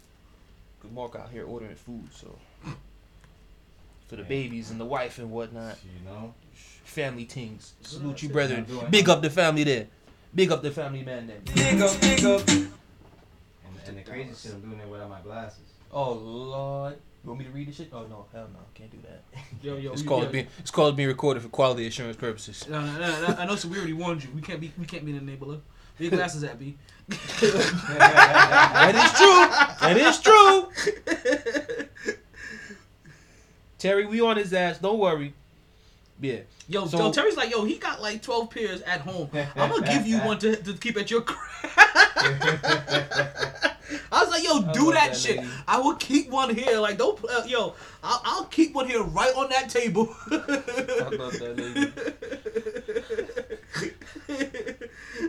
[0.81, 2.35] Cause Mark out here ordering food, so
[4.11, 6.33] for the babies and the wife and whatnot, You know.
[6.83, 7.75] family things.
[7.81, 8.67] Salute you, brethren.
[8.89, 9.87] Big up the family there.
[10.35, 11.37] Big up the family man there.
[11.37, 11.81] And,
[13.87, 15.63] and the crazy shit, I'm doing it without my glasses.
[15.93, 17.87] Oh Lord, you want me to read this shit?
[17.93, 19.23] Oh no, hell no, can't do that.
[19.63, 22.67] Yo, yo, It's called yo, being it's called being recorded for quality assurance purposes.
[22.67, 23.55] No, no, no, no, I know.
[23.55, 24.29] So we already warned you.
[24.35, 24.73] We can't be.
[24.77, 25.61] We can't be an enabler.
[25.97, 26.75] Where your glasses at, B?
[27.41, 29.47] That is true.
[29.87, 31.87] That is true.
[33.81, 34.77] Terry, we on his ass.
[34.77, 35.33] Don't worry.
[36.19, 36.41] Yeah.
[36.67, 39.27] Yo, So- yo, Terry's like, yo, he got like twelve pairs at home.
[39.55, 41.39] I'm gonna give you one to, to keep at your crib.
[44.13, 45.37] I was like, yo, do that, that shit.
[45.37, 45.49] lady.
[45.67, 46.77] I will keep one here.
[46.77, 50.15] Like, don't, uh, yo, I'll, I'll keep one here right on that table.
[50.31, 51.91] I love that lady.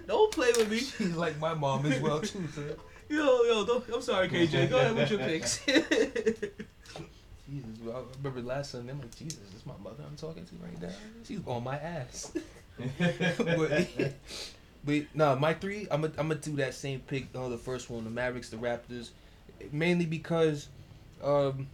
[0.06, 0.78] don't play with me.
[0.80, 2.76] She's like my mom as well too, sir.
[3.08, 4.68] Yo, yo, don't, I'm sorry, KJ.
[4.68, 5.60] Go ahead with your picks.
[7.52, 8.92] Jesus, I remember last Sunday.
[8.92, 10.88] I'm like, Jesus, this is my mother I'm talking to right now.
[11.26, 12.32] She's on my ass.
[12.98, 13.88] but,
[14.84, 17.26] but nah, my three, I'm gonna I'm gonna do that same pick.
[17.34, 19.10] Uh, the first one, the Mavericks, the Raptors,
[19.70, 20.68] mainly because,
[21.22, 21.66] um,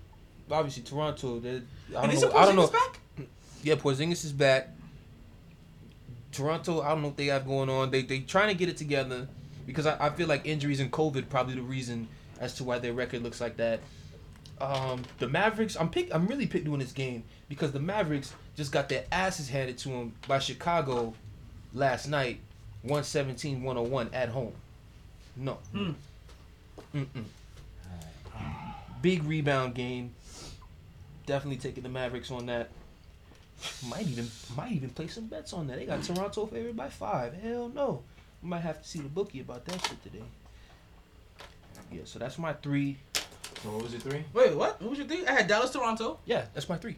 [0.50, 1.38] obviously Toronto.
[1.38, 2.32] They, I And don't is know.
[2.32, 2.66] I don't know.
[2.66, 3.00] Porzingis back?
[3.62, 4.70] Yeah, Porzingis is back.
[6.32, 7.92] Toronto, I don't know what they have going on.
[7.92, 9.28] They they trying to get it together
[9.64, 12.08] because I, I feel like injuries and COVID probably the reason
[12.40, 13.80] as to why their record looks like that.
[14.60, 18.72] Um, the Mavericks, I'm pick I'm really pick doing this game because the Mavericks just
[18.72, 21.14] got their asses handed to them by Chicago
[21.72, 22.40] last night,
[22.86, 24.52] 117-101 at home.
[25.36, 25.58] No.
[26.94, 27.24] Mm-mm.
[29.02, 30.14] Big rebound game.
[31.26, 32.70] Definitely taking the Mavericks on that.
[33.88, 35.78] Might even might even play some bets on that.
[35.78, 37.34] They got Toronto favored by five.
[37.34, 38.02] Hell no.
[38.42, 40.22] We might have to see the bookie about that shit today.
[41.90, 42.98] Yeah, so that's my three.
[43.62, 44.24] So what was your three?
[44.32, 44.80] Wait, what?
[44.80, 45.26] What was your three?
[45.26, 46.18] I had Dallas, Toronto.
[46.26, 46.96] Yeah, that's my three.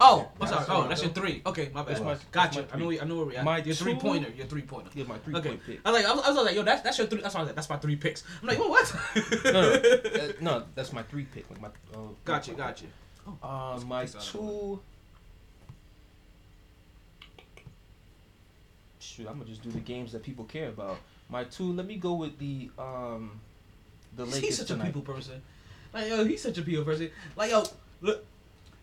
[0.00, 0.84] Oh, I'm Dallas, sorry.
[0.84, 1.40] Oh, that's your three.
[1.46, 1.90] Okay, my bad.
[1.96, 2.62] That's my- gotcha.
[2.62, 2.84] that's my I know.
[2.86, 3.00] three.
[3.00, 3.44] I know where we at.
[3.44, 4.30] My your two- three pointer.
[4.30, 4.90] Your three pointer.
[4.94, 5.48] Yeah, my three Okay.
[5.50, 5.80] point pick.
[5.84, 7.20] I was like, I was, I was like, yo, that's that's your three.
[7.20, 8.24] That's why I was like, that's my three picks.
[8.42, 8.92] I'm like, well, what?
[9.44, 11.48] No, no, uh, no, that's my three pick.
[11.48, 11.68] Like my.
[11.94, 12.86] Uh, Gotcha, gotcha.
[13.42, 14.80] Uh, my Picks out of the two.
[18.98, 20.98] Shoot, I'm gonna just do the games that people care about.
[21.28, 21.72] My two.
[21.72, 23.40] Let me go with the um,
[24.16, 24.84] the Lakers he's such tonight.
[24.84, 25.40] a people person.
[25.94, 27.10] Like yo, he's such a people person.
[27.36, 27.64] Like yo,
[28.02, 28.24] look,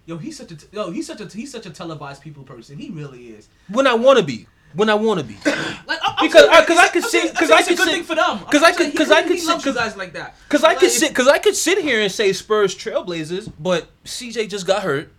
[0.06, 2.78] yo, he's such a t- yo, he's such a he's such a televised people person.
[2.78, 3.50] He really is.
[3.70, 4.48] When I want to be.
[4.74, 5.36] When I want to be.
[5.88, 7.48] Like I'm, I'm Because- saying, uh, 'cause I it's- could I'm sit- saying- I'm 'cause
[7.50, 8.40] saying I a could good sit- thing for them.
[8.40, 10.36] 'cause I'm I could- 'cause I could sit- you 'cause- guys like that.
[10.48, 14.48] Cause I could sit, cause I could sit here and say Spurs Trailblazers, but CJ
[14.48, 15.12] just got hurt,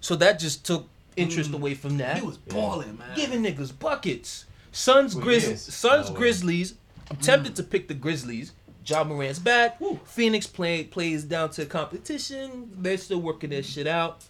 [0.00, 2.18] so that just took interest away from that.
[2.18, 3.16] He was balling, man.
[3.16, 4.44] giving niggas buckets.
[4.72, 5.56] Suns, For Grizz.
[5.58, 6.14] Suns, Oh.
[6.14, 6.74] Grizzlies.
[7.10, 8.52] I'm tempted to pick the Grizzlies.
[8.88, 9.78] Ja Morant's back.
[10.04, 12.70] Phoenix play, plays down to competition.
[12.78, 14.24] They're still working their shit out.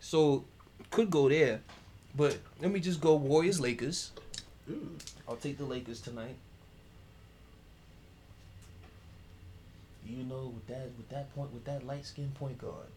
[0.00, 0.44] So
[0.90, 1.60] could go there.
[2.16, 4.12] But let me just go Warriors Lakers.
[4.70, 5.00] Mm.
[5.28, 6.36] I'll take the Lakers tonight.
[10.06, 12.88] You know, with that with that point with that light skinned point guard,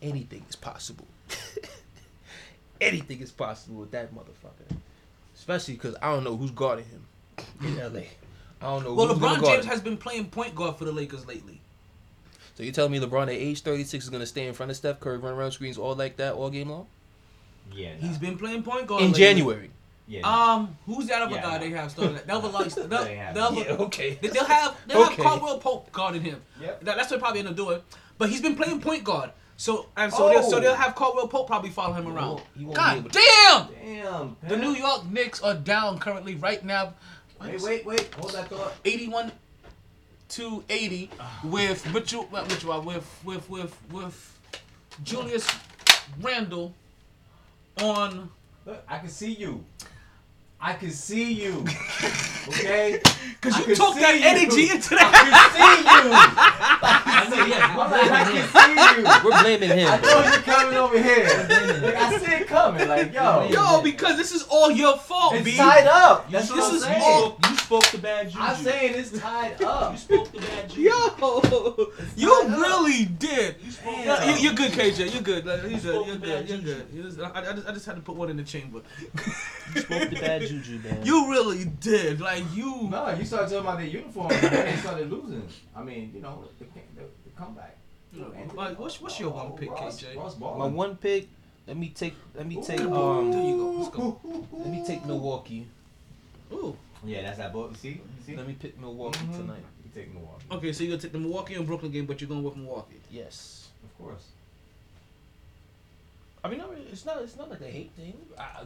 [0.00, 1.06] anything is possible.
[2.80, 4.76] anything is possible with that motherfucker.
[5.36, 7.04] Especially because I don't know who's guarding him
[7.60, 8.00] in LA.
[8.60, 8.94] I don't know.
[8.94, 11.60] Well, who's LeBron guard James has been playing point guard for the Lakers lately.
[12.56, 14.98] So you telling me LeBron at age 36 is gonna stay in front of Steph
[15.00, 16.86] Curry, run around screens all like that all game long?
[17.72, 17.94] Yeah.
[18.00, 18.06] Nah.
[18.08, 19.20] He's been playing point guard In lately.
[19.24, 19.70] January.
[20.08, 20.22] yeah.
[20.22, 20.54] nah.
[20.56, 21.64] Um, who's that other Yeah, guy no.
[21.64, 22.22] they have started?
[22.26, 23.54] They'll have like they'll, That ain't happening.
[23.64, 24.18] they'll, Yeah, okay.
[24.20, 25.14] They'll have they'll Okay.
[25.22, 26.40] have Caldwell Pope guarding him.
[26.60, 26.80] Yep.
[26.84, 27.80] That, that's what they probably end up doing.
[28.16, 29.30] But he's been playing point guard.
[29.56, 30.60] So and so they'll, so Oh.
[30.60, 32.28] they'll have Caldwell Pope probably follow him He around.
[32.28, 33.68] won't- he won't be God able to- damn!
[34.02, 34.36] Damn.
[34.48, 34.56] The.
[34.56, 36.94] New York Knicks are down currently right now.
[37.40, 38.14] Wait, wait, wait.
[38.14, 38.74] Hold that thought.
[38.84, 39.32] 81
[40.30, 41.10] to 80
[41.44, 44.38] with Mitchell, not Mitchell, uh, with with with with
[45.04, 45.48] Julius
[46.20, 46.74] Randle
[47.80, 48.30] on
[48.66, 49.64] Look, I can see you.
[50.60, 51.64] I can see you.
[52.48, 52.98] Okay?
[53.42, 54.72] because you can took that see energy you.
[54.72, 55.12] into I that.
[55.20, 56.10] can see you.
[56.88, 58.48] I know, yeah, we're I blaming him.
[58.48, 59.04] can see you.
[59.24, 59.88] We're blaming him.
[59.88, 60.08] I bro.
[60.08, 61.82] know you're coming over here.
[61.84, 62.88] Like, I see it coming.
[62.88, 63.48] Like, yo.
[63.50, 65.56] Yo, because this is all your fault, It's B.
[65.58, 66.30] tied up.
[66.30, 67.02] That's This what I'm is saying.
[67.04, 68.40] all- You spoke the bad juju.
[68.40, 69.92] I'm saying it's tied up.
[69.92, 70.80] You spoke the bad juju.
[70.80, 71.42] Yo,
[72.16, 72.58] you tied up.
[72.58, 73.56] really did.
[73.84, 74.06] Damn.
[74.06, 75.12] No, you, you're good, KJ.
[75.12, 75.44] You're good.
[75.44, 76.06] Like, You're good.
[76.06, 76.48] You're good.
[76.48, 77.04] You're good.
[77.04, 78.80] Just- I, I just, I just had to put one in the chamber.
[79.74, 81.04] You spoke the bad juju, man.
[81.04, 82.20] You really did.
[82.20, 82.88] Like you.
[82.90, 85.46] No, you started talking about their uniform and then they started losing.
[85.76, 87.76] I mean, you know, the, the, the comeback.
[88.54, 90.16] Like, what's what's your one pick, Ross, KJ?
[90.16, 91.28] Ross My one pick.
[91.66, 92.14] Let me take.
[92.34, 92.78] Let me take.
[92.78, 93.30] There you Um.
[93.32, 93.70] go.
[93.78, 94.20] Let's go.
[94.52, 95.66] Let me take Milwaukee.
[96.52, 96.76] Ooh.
[97.04, 97.70] Yeah, that's that boat.
[97.72, 98.00] You see?
[98.26, 98.36] See?
[98.36, 99.36] Let me pick Milwaukee Mhm.
[99.36, 99.62] tonight.
[99.84, 100.44] You take Milwaukee.
[100.50, 103.00] Okay, so you're gonna take the Milwaukee and Brooklyn game, but you're going with Milwaukee.
[103.10, 103.68] Yes.
[103.84, 104.24] Of course.
[106.42, 107.20] I mean, I mean, it's not.
[107.22, 108.14] It's not like a hate thing.
[108.38, 108.62] I,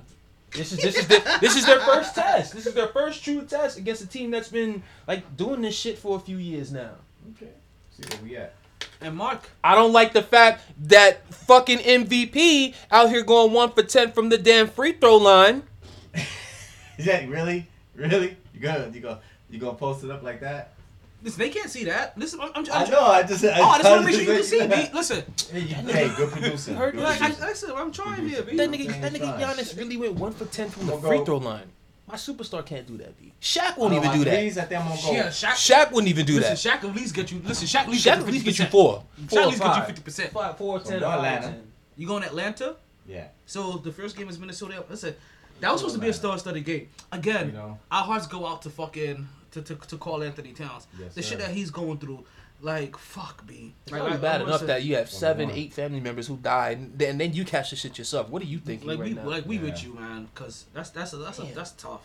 [0.53, 2.55] this is this is their, this is their first test.
[2.55, 5.99] This is their first true test against a team that's been like doing this shit
[5.99, 6.91] for a few years now.
[7.37, 7.53] Okay.
[7.91, 8.55] See where we at.
[9.01, 13.83] And Mark, I don't like the fact that fucking MVP out here going one for
[13.83, 15.63] ten from the damn free throw line.
[16.99, 17.67] Is that really?
[17.95, 18.37] Really?
[18.55, 19.21] You gonna you gonna
[19.51, 20.75] you gonna post it up like that?
[21.23, 22.17] Listen, they can't see that.
[22.19, 23.01] Listen, I'm, I'm, I I'm know.
[23.03, 23.45] I just.
[23.45, 24.97] I, Oh, I just want to make just sure you can see, let B.
[24.97, 26.75] Listen, Hey, you- hey, good producing.
[26.77, 27.45] Heard Good like, I, producing.
[27.45, 28.57] I said, I'm trying here, B.
[28.57, 29.39] That nigga, that nigga.
[29.41, 31.67] Giannis really went one for ten from the I'ma free go- throw line.
[32.09, 33.33] My superstar can't do that, B.
[33.41, 34.39] Shaq won't don't even do that.
[34.39, 35.13] Please, I think I'm gonna go.
[35.13, 35.53] Yeah, Shaq.
[35.53, 36.81] Shaq wouldn't even do listen, that.
[36.83, 37.41] Shaq at least get you.
[37.45, 39.05] Listen, Shaq at least Shaq get at you least get you four.
[39.29, 40.33] Shaq at or least get you fifty percent.
[40.33, 41.59] Five, four, So ten, go five, Atlanta.
[41.97, 42.77] You going Atlanta?
[43.07, 43.29] Yeah.
[43.47, 44.85] So the first game is Minnesota.
[44.91, 45.15] Listen,
[45.61, 46.89] that was supposed to be a star-studded game.
[47.13, 47.79] Again, You know.
[47.91, 50.87] our hearts go out to fucking to to, to Karl-Anthony Towns.
[50.99, 52.25] Yes, the shit that he's going through,
[52.61, 53.75] like fuck, me.
[53.85, 56.27] It's Like, already I- bad I enough wanna that you have seven, eight family members
[56.27, 58.29] who died, and then, and then you catch the shit yourself.
[58.29, 59.29] What are you thinking like right we now?
[59.29, 59.63] like we Yeah.
[59.63, 62.03] with you, man, because that's that's a, that's a, that's tough.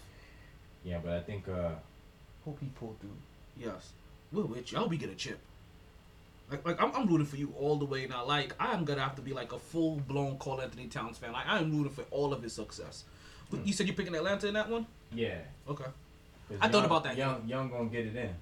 [0.84, 1.72] Yeah, but I think uh,
[2.46, 3.10] Hope he pulled through.
[3.58, 3.92] Yes,
[4.32, 4.78] we're with you.
[4.78, 5.40] I hope we get a chip.
[6.50, 8.26] Like, like I'm, I'm rooting for you all the way now.
[8.26, 11.34] Like I'm gonna have to be like a full blown Karl-Anthony Towns fan.
[11.34, 13.04] Like I'm rooting for all of his success.
[13.52, 14.86] But You said you're picking Atlanta in that one?
[15.14, 15.40] yeah.
[15.70, 15.86] Okay.
[16.50, 18.34] 'Cause I thought about that, Young, Young gonna get it in.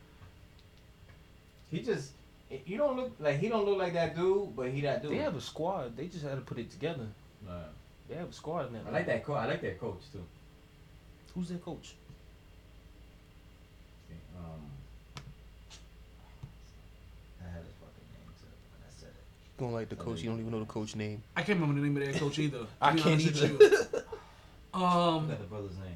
[1.71, 2.11] He just,
[2.65, 5.11] you don't look like he don't look like that dude, but he that dude.
[5.11, 5.97] They have a squad.
[5.97, 7.07] They just had to put it together.
[7.49, 7.63] Uh,
[8.07, 8.83] They have a squad in that.
[8.87, 9.37] I like that coach.
[9.37, 10.23] I like that coach too.
[11.33, 11.95] Who's their coach?
[14.37, 14.61] Um,
[17.41, 19.23] I had his fucking name too when I said it.
[19.59, 20.21] Don't like the coach.
[20.21, 21.23] You don't even know the coach name.
[21.35, 22.67] I can't remember the name of their coach either.
[22.81, 23.63] I be can't honest with either.
[23.97, 24.01] you.
[24.75, 24.77] I
[25.17, 25.94] Um, got the brother's name.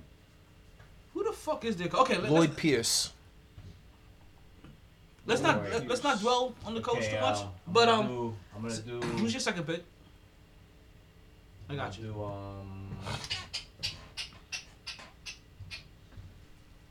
[1.13, 1.87] Who the fuck is their?
[1.87, 3.13] co- Okay, let, Lloyd let's, Pierce.
[5.25, 7.39] let's not Lloyd let, let's not dwell on the coach Okay, too much.
[7.41, 8.99] I'm but gonna um, do, I'm gonna do.
[9.17, 9.83] who's your second pick?
[11.69, 12.05] I got you.
[12.05, 12.89] Do um,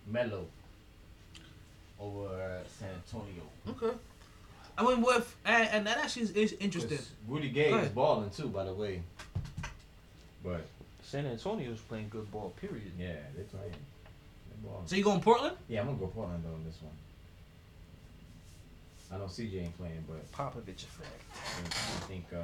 [0.06, 0.46] Melo
[2.00, 3.42] over San Antonio.
[3.68, 3.96] Okay.
[4.76, 6.96] I mean, with and, and that actually is, is interesting.
[6.96, 7.94] 'Cause Rudy Gay Go is ahead.
[7.94, 9.02] balling too, by the way.
[10.44, 10.64] But
[11.02, 12.54] San Antonio's playing good ball.
[12.60, 12.92] Period.
[12.98, 13.74] yeah, they're playing.
[14.62, 14.72] They're.
[14.86, 15.56] So you going Portland?
[15.68, 16.92] Yeah, I'm gonna go Portland though on this one.
[19.10, 21.22] I know CJ ain't playing, but Popovich effect.
[21.64, 22.38] I think uh,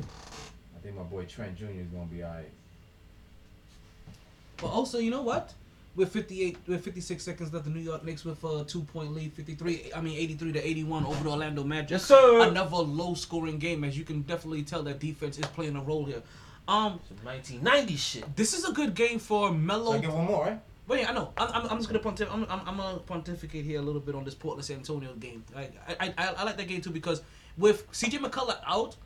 [0.00, 1.66] I think my boy Trent Jr.
[1.66, 2.50] is gonna be alright.
[4.56, 5.54] But also, you know what?
[5.96, 9.90] With 58, with 56 seconds left, the New York Knicks with a two-point lead, 53,
[9.94, 11.90] I mean 83 to 81 over the Orlando Magic.
[11.90, 12.48] Yes, sir.
[12.48, 16.22] Another low-scoring game, as you can definitely tell that defense is playing a role here.
[16.70, 18.36] Um, Some 1990 shit.
[18.36, 19.92] this is a good game for So Melo.
[19.92, 20.60] I get one more, right?
[20.86, 21.32] Wait, I know.
[21.36, 24.14] I'm, I'm, I'm just gonna pontif- I'm, I'm, I'm gonna pontificate here a little bit
[24.14, 25.44] on this Portland San Antonio game.
[25.54, 27.22] Like, I, I, I like that game too because
[27.56, 28.96] with CJ McCollum out,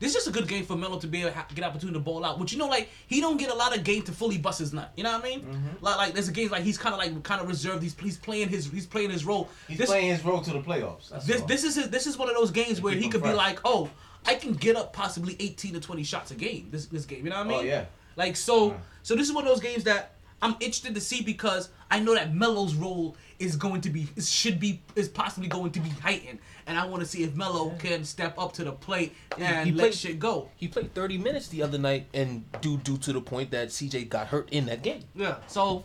[0.00, 1.98] this is just a good game for Melo to be able to ha- get opportunity
[1.98, 2.38] to ball out.
[2.38, 4.72] Which you know, like he don't get a lot of game to fully bust his
[4.72, 4.92] nut.
[4.96, 5.40] You know what I mean?
[5.42, 5.84] Mm-hmm.
[5.84, 7.82] Like, like there's a game like he's kind of like kind of reserved.
[7.82, 9.48] He's he's playing his he's playing his role.
[9.68, 11.10] He's this, playing his role to the playoffs.
[11.10, 11.46] That's this all.
[11.46, 13.60] this is his, this is one of those games where he him could be like,
[13.64, 13.90] oh,
[14.26, 16.68] I can get up possibly 18 to 20 shots a game.
[16.70, 17.58] This this game, you know what I mean?
[17.58, 17.84] Oh, yeah.
[18.16, 18.76] Like so, Yeah.
[19.02, 22.14] so this is one of those games that I'm interested to see because I know
[22.14, 25.88] that Melo's role is going to be is, should be is possibly going to be
[25.90, 29.66] heightened, and I want to see if Melo can step up to the plate and
[29.66, 30.48] he let played- shit go.
[30.56, 34.08] He played 30 minutes the other night, and due due to the point that CJ
[34.08, 35.02] got hurt in that game.
[35.14, 35.36] Yeah.
[35.48, 35.84] So.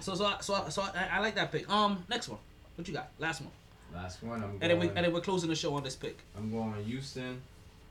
[0.00, 1.68] So so I- so I- so I, I like that pick.
[1.70, 2.38] Um, next one.
[2.76, 3.10] What you got?
[3.18, 3.50] Last one.
[3.94, 4.42] Last one.
[4.42, 4.62] I'm going.
[4.62, 6.18] And then we and then we're closing the show on this pick.
[6.36, 7.40] I'm going Houston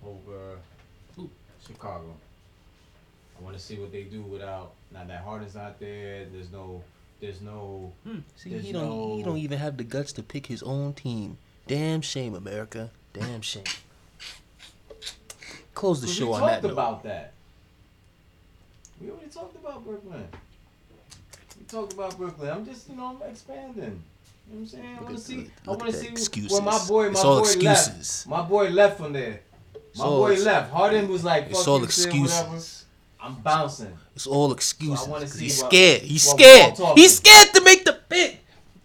[0.06, 0.58] over
[1.20, 1.30] Ooh.
[1.66, 2.14] Chicago.
[3.40, 6.26] I want to see what they do without now that Harden's not there.
[6.32, 6.84] There's no.
[7.20, 7.92] There's no.
[8.04, 10.94] Hmm, see, There's he don't he don't even have the guts to pick his own
[10.94, 11.38] team.
[11.68, 12.90] Damn shame, America.
[13.14, 13.64] Damn shame.
[15.74, 16.74] Close the we show on talked that note.
[16.74, 17.34] about that.
[19.00, 20.28] We already talked about Brooklyn.
[21.60, 22.50] We talked about Brooklyn.
[22.52, 24.04] I'm just, you know, I'm expanding.
[24.48, 24.98] You know what I'm saying?
[25.00, 25.50] I want to see.
[25.66, 26.52] I want to see excuses.
[26.52, 28.26] where my boy, my It's all boy excuses.
[28.26, 28.28] left.
[28.28, 29.42] My boy left from there.
[29.98, 30.72] My all boy ex- left.
[30.72, 31.86] Harden was like, It's Fuck all you, whatever.
[31.86, 32.86] excuses.
[33.20, 33.98] I'm bouncing.
[34.16, 35.08] It's all excuses.
[35.08, 36.02] wanna 'cause see he's what- scared.
[36.02, 36.78] He's scared.
[36.96, 38.40] He's scared to make the pick.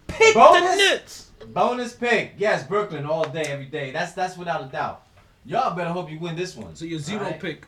[0.09, 0.77] Pick the Bonus?
[0.77, 1.23] Nets.
[1.49, 2.35] Bonus pick.
[2.37, 3.91] Yes, Brooklyn all day, every day.
[3.93, 5.03] That's that's without a doubt.
[5.47, 6.75] Y'all better hope you win this one.
[6.77, 7.41] So your zero Alright?
[7.41, 7.67] pick.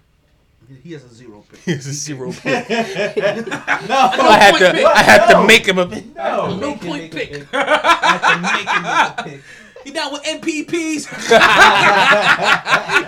[0.83, 1.61] He has a zero pick.
[1.61, 2.69] He's a zero pick.
[2.69, 4.71] no, I had to.
[4.73, 4.85] pick.
[4.87, 5.41] I had No.
[5.41, 5.87] to make him a.
[5.87, 6.57] no.
[6.57, 7.47] No point pick.
[7.55, 9.41] I have to make him a pick.
[9.85, 11.07] He down with MPPs.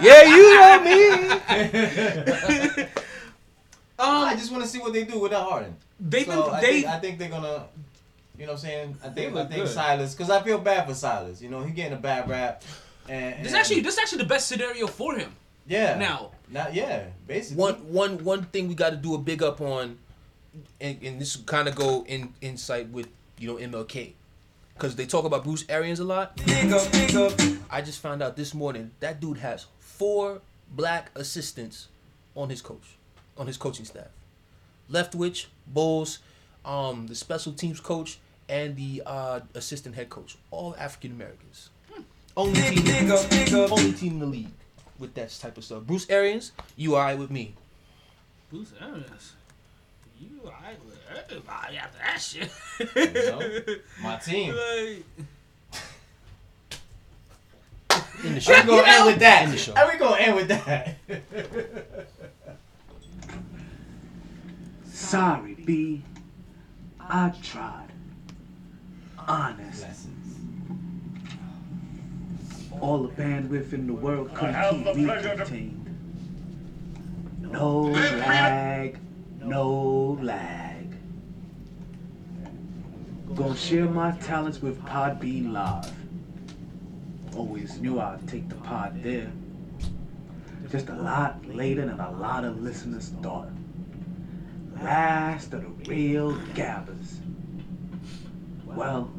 [0.00, 1.04] Yeah, you know me.
[3.98, 5.76] I um, just want to see what they do without Harden.
[5.98, 6.66] they've So been I, they.
[6.82, 7.64] think, I think they're gonna,
[8.38, 8.96] you know, what I'm saying.
[9.04, 9.68] I think I think good.
[9.68, 11.42] Silas, because I feel bad for Silas.
[11.42, 12.62] You know, he getting a bad rap.
[13.08, 15.34] And, This actually this actually the best scenario for him
[15.70, 15.96] yeah.
[15.96, 16.30] now.
[16.50, 17.62] Not yeah, basically.
[17.62, 19.98] one one one thing we got to do a big up on,
[20.80, 24.12] and, and this kind of go in insight with you know MLK,
[24.74, 26.36] because they talk about Bruce Arians a lot.
[26.44, 27.32] Big up, big up.
[27.70, 30.40] I just found out this morning that dude has four
[30.72, 31.86] black assistants
[32.34, 32.96] on his coach,
[33.38, 34.08] on his coaching staff.
[34.90, 36.18] Leftwich, Bowles,
[36.64, 38.18] um, the special teams coach,
[38.48, 41.70] and the uh, assistant head coach, all African Americans.
[42.36, 43.12] Only team,
[43.70, 44.52] only team in the league
[45.00, 45.82] with that type of stuff.
[45.84, 47.54] Bruce Arians, you alright with me?
[48.50, 49.32] Bruce Arians.
[50.20, 52.50] You alright with everybody after that shit.
[52.94, 53.40] You know,
[54.02, 54.54] my team.
[54.54, 55.04] Like,
[58.24, 58.52] In the show.
[58.52, 59.44] We're gonna end with that.
[59.44, 59.72] In the show.
[59.74, 60.96] And we're gonna end with that.
[64.84, 66.02] Sorry, B.
[67.00, 67.88] I tried.
[69.26, 69.82] Honest.
[69.82, 70.19] Lessons.
[72.80, 75.86] All the bandwidth in the world couldn't keep me contained.
[77.42, 78.98] No lag,
[79.42, 80.96] no lag.
[83.34, 85.92] Gonna share my talents with Podbean Live.
[87.36, 89.30] Always knew I'd take the pod there.
[90.70, 93.48] Just a lot later than a lot of listeners thought.
[94.82, 97.20] Last of the real gabbers.
[98.64, 99.10] Well,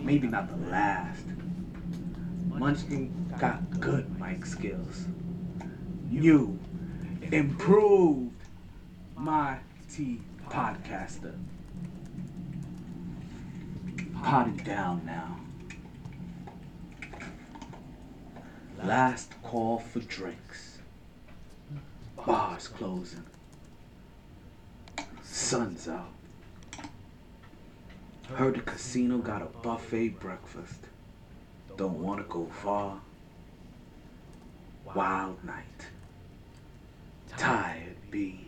[0.00, 1.24] maybe not the last.
[2.54, 5.06] Munchkin got good mic skills.
[6.08, 6.58] New,
[7.32, 8.30] improved,
[9.16, 9.58] my
[9.92, 11.34] T podcaster.
[14.22, 15.40] Potting down now.
[18.84, 20.78] Last call for drinks.
[22.24, 23.24] Bars closing.
[25.22, 26.12] Sun's out.
[28.28, 30.86] Heard the casino got a buffet breakfast.
[31.76, 33.00] Don't want to go far.
[34.94, 35.64] Wild night.
[37.36, 38.46] Tired, be.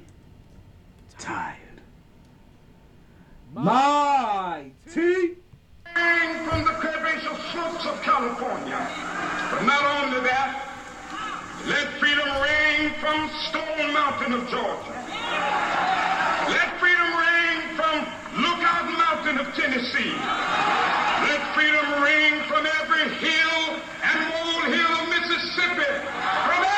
[1.19, 1.81] Tired.
[3.53, 5.01] My T.
[5.01, 8.79] rain from the provincial slopes of California.
[9.51, 10.63] But not only that,
[11.67, 14.95] let freedom ring from Stone Mountain of Georgia.
[16.49, 18.07] Let freedom ring from
[18.41, 20.86] Lookout Mountain of Tennessee.
[21.57, 26.76] Freedom ring from every hill and molehill of Mississippi.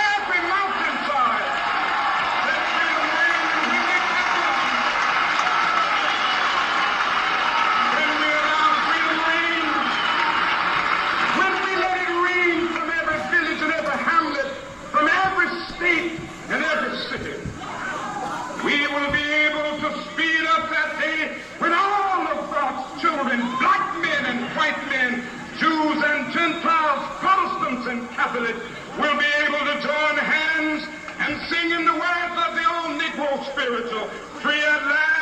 [26.32, 28.60] Gentiles, Protestants, and Catholics
[28.98, 30.86] will be able to join hands
[31.20, 34.08] and sing in the words of the old Negro spiritual,
[34.40, 35.17] free at last.